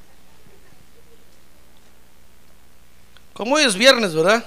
Como 3.33 3.57
hoy 3.57 3.64
es 3.64 3.74
viernes, 3.74 4.14
¿verdad? 4.14 4.45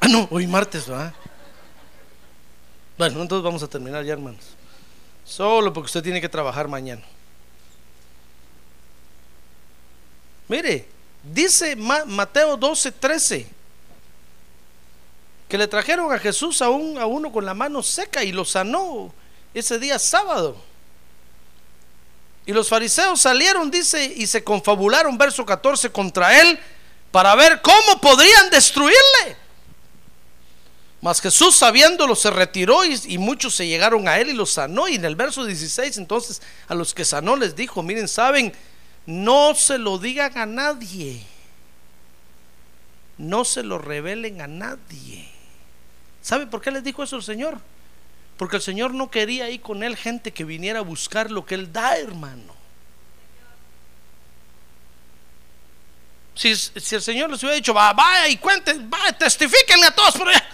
Ah, 0.00 0.08
no, 0.08 0.28
hoy 0.30 0.46
martes, 0.46 0.86
¿verdad? 0.86 1.12
Bueno, 2.96 3.22
entonces 3.22 3.42
vamos 3.42 3.62
a 3.62 3.68
terminar 3.68 4.04
ya, 4.04 4.12
hermanos. 4.12 4.44
Solo 5.24 5.72
porque 5.72 5.86
usted 5.86 6.02
tiene 6.02 6.20
que 6.20 6.28
trabajar 6.28 6.68
mañana. 6.68 7.02
Mire, 10.48 10.94
Dice 11.24 11.74
Mateo 11.74 12.56
12, 12.56 12.92
13 12.92 13.46
que 15.48 15.58
le 15.58 15.68
trajeron 15.68 16.12
a 16.12 16.18
Jesús 16.18 16.60
a, 16.62 16.68
un, 16.68 16.98
a 16.98 17.06
uno 17.06 17.30
con 17.30 17.44
la 17.44 17.54
mano 17.54 17.82
seca 17.82 18.24
y 18.24 18.32
lo 18.32 18.44
sanó 18.44 19.14
ese 19.52 19.78
día 19.78 19.98
sábado. 19.98 20.56
Y 22.44 22.52
los 22.52 22.68
fariseos 22.68 23.20
salieron, 23.20 23.70
dice, 23.70 24.04
y 24.16 24.26
se 24.26 24.42
confabularon, 24.42 25.16
verso 25.16 25.46
14, 25.46 25.90
contra 25.90 26.40
él 26.40 26.58
para 27.10 27.34
ver 27.36 27.62
cómo 27.62 28.00
podrían 28.00 28.50
destruirle. 28.50 29.36
Mas 31.00 31.20
Jesús 31.20 31.54
sabiéndolo 31.54 32.16
se 32.16 32.30
retiró 32.30 32.84
y, 32.84 33.00
y, 33.06 33.18
muchos 33.18 33.54
se 33.54 33.66
llegaron 33.66 34.08
a 34.08 34.18
él 34.18 34.30
y 34.30 34.32
lo 34.32 34.46
sanó. 34.46 34.88
Y 34.88 34.96
en 34.96 35.04
el 35.04 35.14
verso 35.14 35.44
16 35.44 35.98
entonces 35.98 36.42
a 36.66 36.74
los 36.74 36.92
que 36.92 37.04
sanó 37.04 37.36
les 37.36 37.54
dijo, 37.54 37.82
miren, 37.82 38.08
saben 38.08 38.52
no 39.06 39.54
se 39.54 39.78
lo 39.78 39.98
digan 39.98 40.36
a 40.38 40.46
nadie. 40.46 41.22
No 43.18 43.44
se 43.44 43.62
lo 43.62 43.78
revelen 43.78 44.40
a 44.40 44.46
nadie. 44.46 45.28
¿Sabe 46.22 46.46
por 46.46 46.60
qué 46.60 46.70
les 46.70 46.82
dijo 46.82 47.02
eso 47.02 47.16
el 47.16 47.22
Señor? 47.22 47.58
Porque 48.36 48.56
el 48.56 48.62
Señor 48.62 48.94
no 48.94 49.10
quería 49.10 49.50
ir 49.50 49.60
con 49.60 49.82
él 49.82 49.96
gente 49.96 50.32
que 50.32 50.44
viniera 50.44 50.80
a 50.80 50.82
buscar 50.82 51.30
lo 51.30 51.44
que 51.44 51.54
él 51.54 51.72
da, 51.72 51.96
hermano. 51.98 52.54
Si, 56.34 56.50
el 56.50 57.02
Señor 57.02 57.30
les 57.30 57.40
hubiera 57.42 57.54
dicho, 57.54 57.72
va, 57.72 57.92
vaya 57.92 58.28
y 58.28 58.38
cuenten, 58.38 58.90
vaya, 58.90 59.16
a 59.16 59.94
todos 59.94 60.16
allá. 60.16 60.48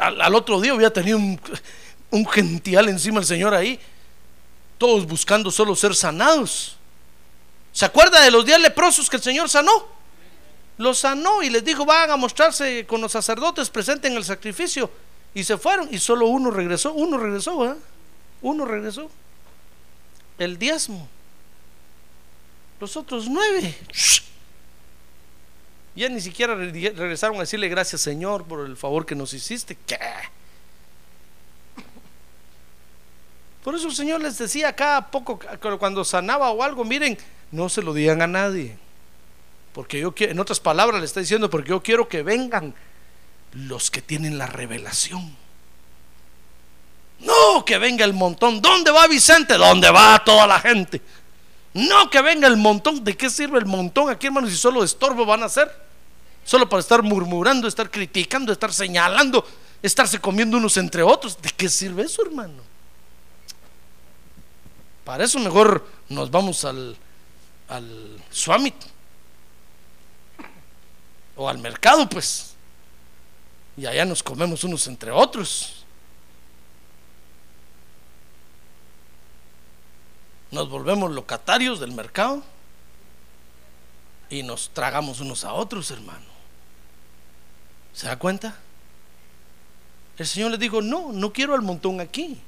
Al, 0.00 0.34
otro 0.36 0.60
día 0.60 0.72
hubiera 0.72 0.92
tenido 0.92 1.18
un, 1.18 1.40
un 2.10 2.26
gential 2.28 2.88
encima 2.88 3.18
el 3.18 3.26
Señor 3.26 3.54
ahí, 3.54 3.80
todos 4.78 5.04
buscando 5.04 5.50
solo 5.50 5.74
ser 5.74 5.96
sanados. 5.96 6.76
¿Se 7.74 7.84
acuerda 7.84 8.22
de 8.22 8.30
los 8.30 8.46
diez 8.46 8.60
leprosos 8.60 9.10
que 9.10 9.16
el 9.16 9.22
Señor 9.22 9.50
sanó? 9.50 9.88
Los 10.78 11.00
sanó 11.00 11.42
y 11.42 11.50
les 11.50 11.64
dijo, 11.64 11.84
van 11.84 12.08
a 12.08 12.16
mostrarse 12.16 12.86
con 12.86 13.00
los 13.00 13.10
sacerdotes, 13.10 13.68
presenten 13.68 14.14
el 14.14 14.24
sacrificio. 14.24 14.88
Y 15.34 15.42
se 15.42 15.58
fueron 15.58 15.88
y 15.92 15.98
solo 15.98 16.28
uno 16.28 16.52
regresó, 16.52 16.92
uno 16.92 17.18
regresó, 17.18 17.72
¿eh? 17.72 17.74
Uno 18.42 18.64
regresó. 18.64 19.10
El 20.38 20.56
diezmo. 20.56 21.08
Los 22.80 22.96
otros 22.96 23.28
nueve. 23.28 23.76
Ya 25.96 26.08
ni 26.08 26.20
siquiera 26.20 26.56
regresaron 26.56 27.36
a 27.36 27.40
decirle 27.42 27.68
gracias 27.68 28.00
Señor 28.00 28.44
por 28.46 28.66
el 28.66 28.76
favor 28.76 29.06
que 29.06 29.14
nos 29.14 29.32
hiciste. 29.32 29.78
¿Qué? 29.86 29.96
Por 33.62 33.76
eso 33.76 33.86
el 33.86 33.94
Señor 33.94 34.20
les 34.20 34.36
decía 34.36 34.70
acá 34.70 35.06
poco, 35.08 35.38
cuando 35.78 36.04
sanaba 36.04 36.50
o 36.50 36.64
algo, 36.64 36.84
miren, 36.84 37.16
no 37.50 37.68
se 37.68 37.82
lo 37.82 37.94
digan 37.94 38.22
a 38.22 38.26
nadie. 38.26 38.78
Porque 39.72 39.98
yo 39.98 40.14
quiero, 40.14 40.32
en 40.32 40.40
otras 40.40 40.60
palabras 40.60 41.00
le 41.00 41.06
está 41.06 41.20
diciendo, 41.20 41.50
porque 41.50 41.70
yo 41.70 41.82
quiero 41.82 42.08
que 42.08 42.22
vengan 42.22 42.74
los 43.52 43.90
que 43.90 44.02
tienen 44.02 44.38
la 44.38 44.46
revelación. 44.46 45.36
No 47.20 47.64
que 47.64 47.78
venga 47.78 48.04
el 48.04 48.12
montón. 48.12 48.60
¿Dónde 48.60 48.90
va 48.90 49.06
Vicente? 49.06 49.54
¿Dónde 49.54 49.90
va 49.90 50.22
toda 50.24 50.46
la 50.46 50.60
gente? 50.60 51.00
No 51.72 52.10
que 52.10 52.20
venga 52.22 52.46
el 52.46 52.56
montón. 52.56 53.02
¿De 53.02 53.16
qué 53.16 53.30
sirve 53.30 53.58
el 53.58 53.66
montón 53.66 54.10
aquí, 54.10 54.26
hermanos? 54.26 54.50
Si 54.50 54.56
solo 54.56 54.84
estorbo 54.84 55.24
van 55.24 55.42
a 55.42 55.46
hacer. 55.46 55.70
Solo 56.44 56.68
para 56.68 56.80
estar 56.80 57.02
murmurando, 57.02 57.66
estar 57.66 57.90
criticando, 57.90 58.52
estar 58.52 58.72
señalando, 58.72 59.46
estarse 59.82 60.20
comiendo 60.20 60.58
unos 60.58 60.76
entre 60.76 61.02
otros. 61.02 61.40
¿De 61.40 61.50
qué 61.50 61.68
sirve 61.68 62.02
eso, 62.02 62.22
hermano? 62.22 62.62
Para 65.04 65.24
eso 65.24 65.38
mejor 65.38 65.86
nos 66.08 66.30
vamos 66.30 66.64
al, 66.64 66.96
al 67.68 68.22
Swamit 68.30 68.74
o 71.36 71.48
al 71.48 71.58
mercado, 71.58 72.08
pues. 72.08 72.54
y 73.76 73.86
allá 73.86 74.04
nos 74.04 74.22
comemos 74.22 74.64
unos 74.64 74.86
entre 74.86 75.10
otros. 75.10 75.84
Nos 80.50 80.68
volvemos 80.68 81.10
locatarios 81.10 81.80
del 81.80 81.90
mercado 81.92 82.42
y 84.30 84.44
nos 84.44 84.70
tragamos 84.70 85.20
unos 85.20 85.44
a 85.44 85.52
otros, 85.52 85.90
hermano. 85.90 86.26
¿Se 87.92 88.06
da 88.06 88.16
cuenta? 88.16 88.56
El 90.16 90.26
Señor 90.26 90.52
les 90.52 90.60
dijo, 90.60 90.80
no, 90.80 91.12
no 91.12 91.32
quiero 91.32 91.56
el 91.56 91.62
montón 91.62 92.00
aquí. 92.00 92.40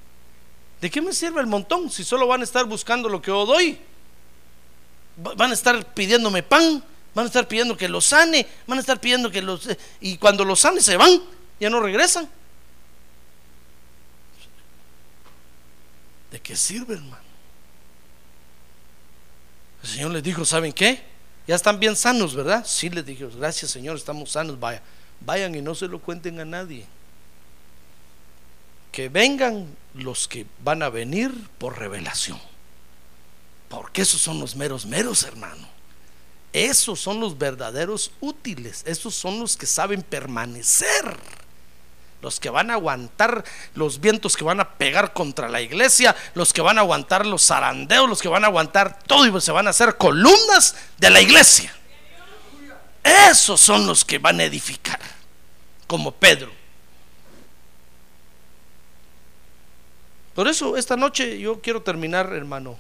¿De 0.81 0.91
qué 0.91 1.01
me 1.01 1.13
sirve 1.13 1.41
el 1.41 1.47
montón 1.47 1.91
si 1.91 2.05
solo 2.05 2.29
van 2.29 2.43
a 2.43 2.45
estar 2.45 2.65
buscando 2.65 3.09
lo 3.09 3.21
que 3.21 3.29
yo 3.29 3.45
doy? 3.45 3.81
Van 5.17 5.51
a 5.51 5.55
estar 5.55 5.95
pidiéndome 5.95 6.43
pan, 6.43 6.85
van 7.15 7.25
a 7.25 7.27
estar 7.29 7.49
pidiendo 7.49 7.77
que 7.77 7.89
los 7.89 8.05
sane, 8.05 8.47
van 8.67 8.79
a 8.79 8.81
estar 8.81 9.01
pidiendo 9.01 9.31
que 9.31 9.41
los... 9.41 9.69
Y 10.01 10.19
cuando 10.19 10.45
los 10.45 10.61
sane 10.61 10.81
se 10.81 10.97
van, 10.97 11.23
ya 11.59 11.71
no 11.71 11.81
regresan. 11.81 12.29
¿De 16.31 16.41
qué 16.41 16.55
sirve, 16.55 16.95
hermano? 16.95 17.25
El 19.83 19.89
Señor 19.89 20.11
les 20.11 20.23
dijo, 20.23 20.45
¿saben 20.45 20.73
qué? 20.73 21.03
Ya 21.47 21.55
están 21.55 21.79
bien 21.79 21.95
sanos, 21.95 22.35
¿verdad? 22.35 22.65
Sí, 22.67 22.91
les 22.91 23.07
dije, 23.07 23.27
gracias 23.39 23.71
Señor, 23.71 23.97
estamos 23.97 24.33
sanos, 24.33 24.59
vaya. 24.59 24.83
Vayan 25.21 25.55
y 25.55 25.63
no 25.63 25.75
se 25.75 25.87
lo 25.87 26.01
cuenten 26.01 26.41
a 26.41 26.45
nadie. 26.45 26.85
Que 28.91 29.09
vengan 29.09 29.67
los 29.95 30.27
que 30.29 30.47
van 30.63 30.83
a 30.83 30.89
venir 30.89 31.33
por 31.59 31.79
revelación. 31.79 32.41
Porque 33.69 34.03
esos 34.03 34.21
son 34.21 34.39
los 34.39 34.55
meros 34.57 34.87
meros, 34.87 35.23
hermano. 35.25 35.69
Esos 36.53 37.01
son 37.01 37.21
los 37.21 37.37
verdaderos 37.37 38.13
útiles. 38.21 38.83
Esos 38.87 39.15
son 39.15 39.41
los 39.41 39.57
que 39.57 39.67
saben 39.67 40.03
permanecer. 40.03 41.17
Los 42.23 42.41
que 42.41 42.49
van 42.49 42.71
a 42.71 42.75
aguantar 42.75 43.45
los 43.75 44.01
vientos 44.01 44.37
que 44.37 44.45
van 44.45 44.61
a 44.61 44.71
pegar 44.71 45.13
contra 45.13 45.49
la 45.49 45.61
iglesia, 45.61 46.17
los 46.35 46.53
que 46.53 46.63
van 46.63 46.79
a 46.79 46.81
aguantar 46.81 47.27
los 47.27 47.47
zarandeos, 47.47 48.09
los 48.09 48.23
que 48.23 48.29
van 48.29 48.45
a 48.45 48.47
aguantar 48.47 48.99
todo 49.03 49.27
y 49.27 49.41
se 49.41 49.53
van 49.53 49.67
a 49.67 49.71
hacer 49.71 49.97
columnas 49.97 50.75
de 50.97 51.11
la 51.11 51.21
iglesia. 51.21 51.75
Esos 53.05 53.61
son 53.61 53.87
los 53.87 54.05
que 54.05 54.19
van 54.19 54.41
a 54.41 54.45
edificar, 54.45 54.99
como 55.87 56.11
Pedro. 56.11 56.51
Por 60.35 60.49
eso 60.49 60.77
esta 60.77 60.97
noche 60.97 61.39
yo 61.39 61.61
quiero 61.61 61.83
terminar, 61.83 62.33
hermano, 62.33 62.77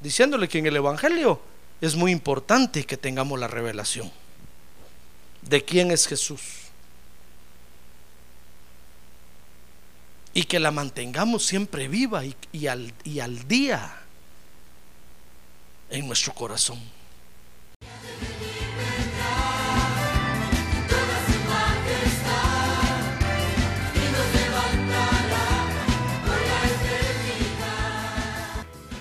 diciéndole 0.00 0.48
que 0.48 0.58
en 0.58 0.66
el 0.66 0.76
Evangelio 0.76 1.40
es 1.80 1.94
muy 1.96 2.12
importante 2.12 2.84
que 2.84 2.96
tengamos 2.96 3.38
la 3.38 3.48
revelación 3.48 4.10
de 5.42 5.64
quién 5.64 5.90
es 5.90 6.06
Jesús. 6.06 6.40
Y 10.34 10.44
que 10.44 10.60
la 10.60 10.70
mantengamos 10.70 11.44
siempre 11.44 11.88
viva 11.88 12.22
y, 12.24 12.66
al, 12.66 12.92
y 13.02 13.20
al 13.20 13.48
día 13.48 14.02
en 15.90 16.06
nuestro 16.06 16.32
corazón. 16.34 16.78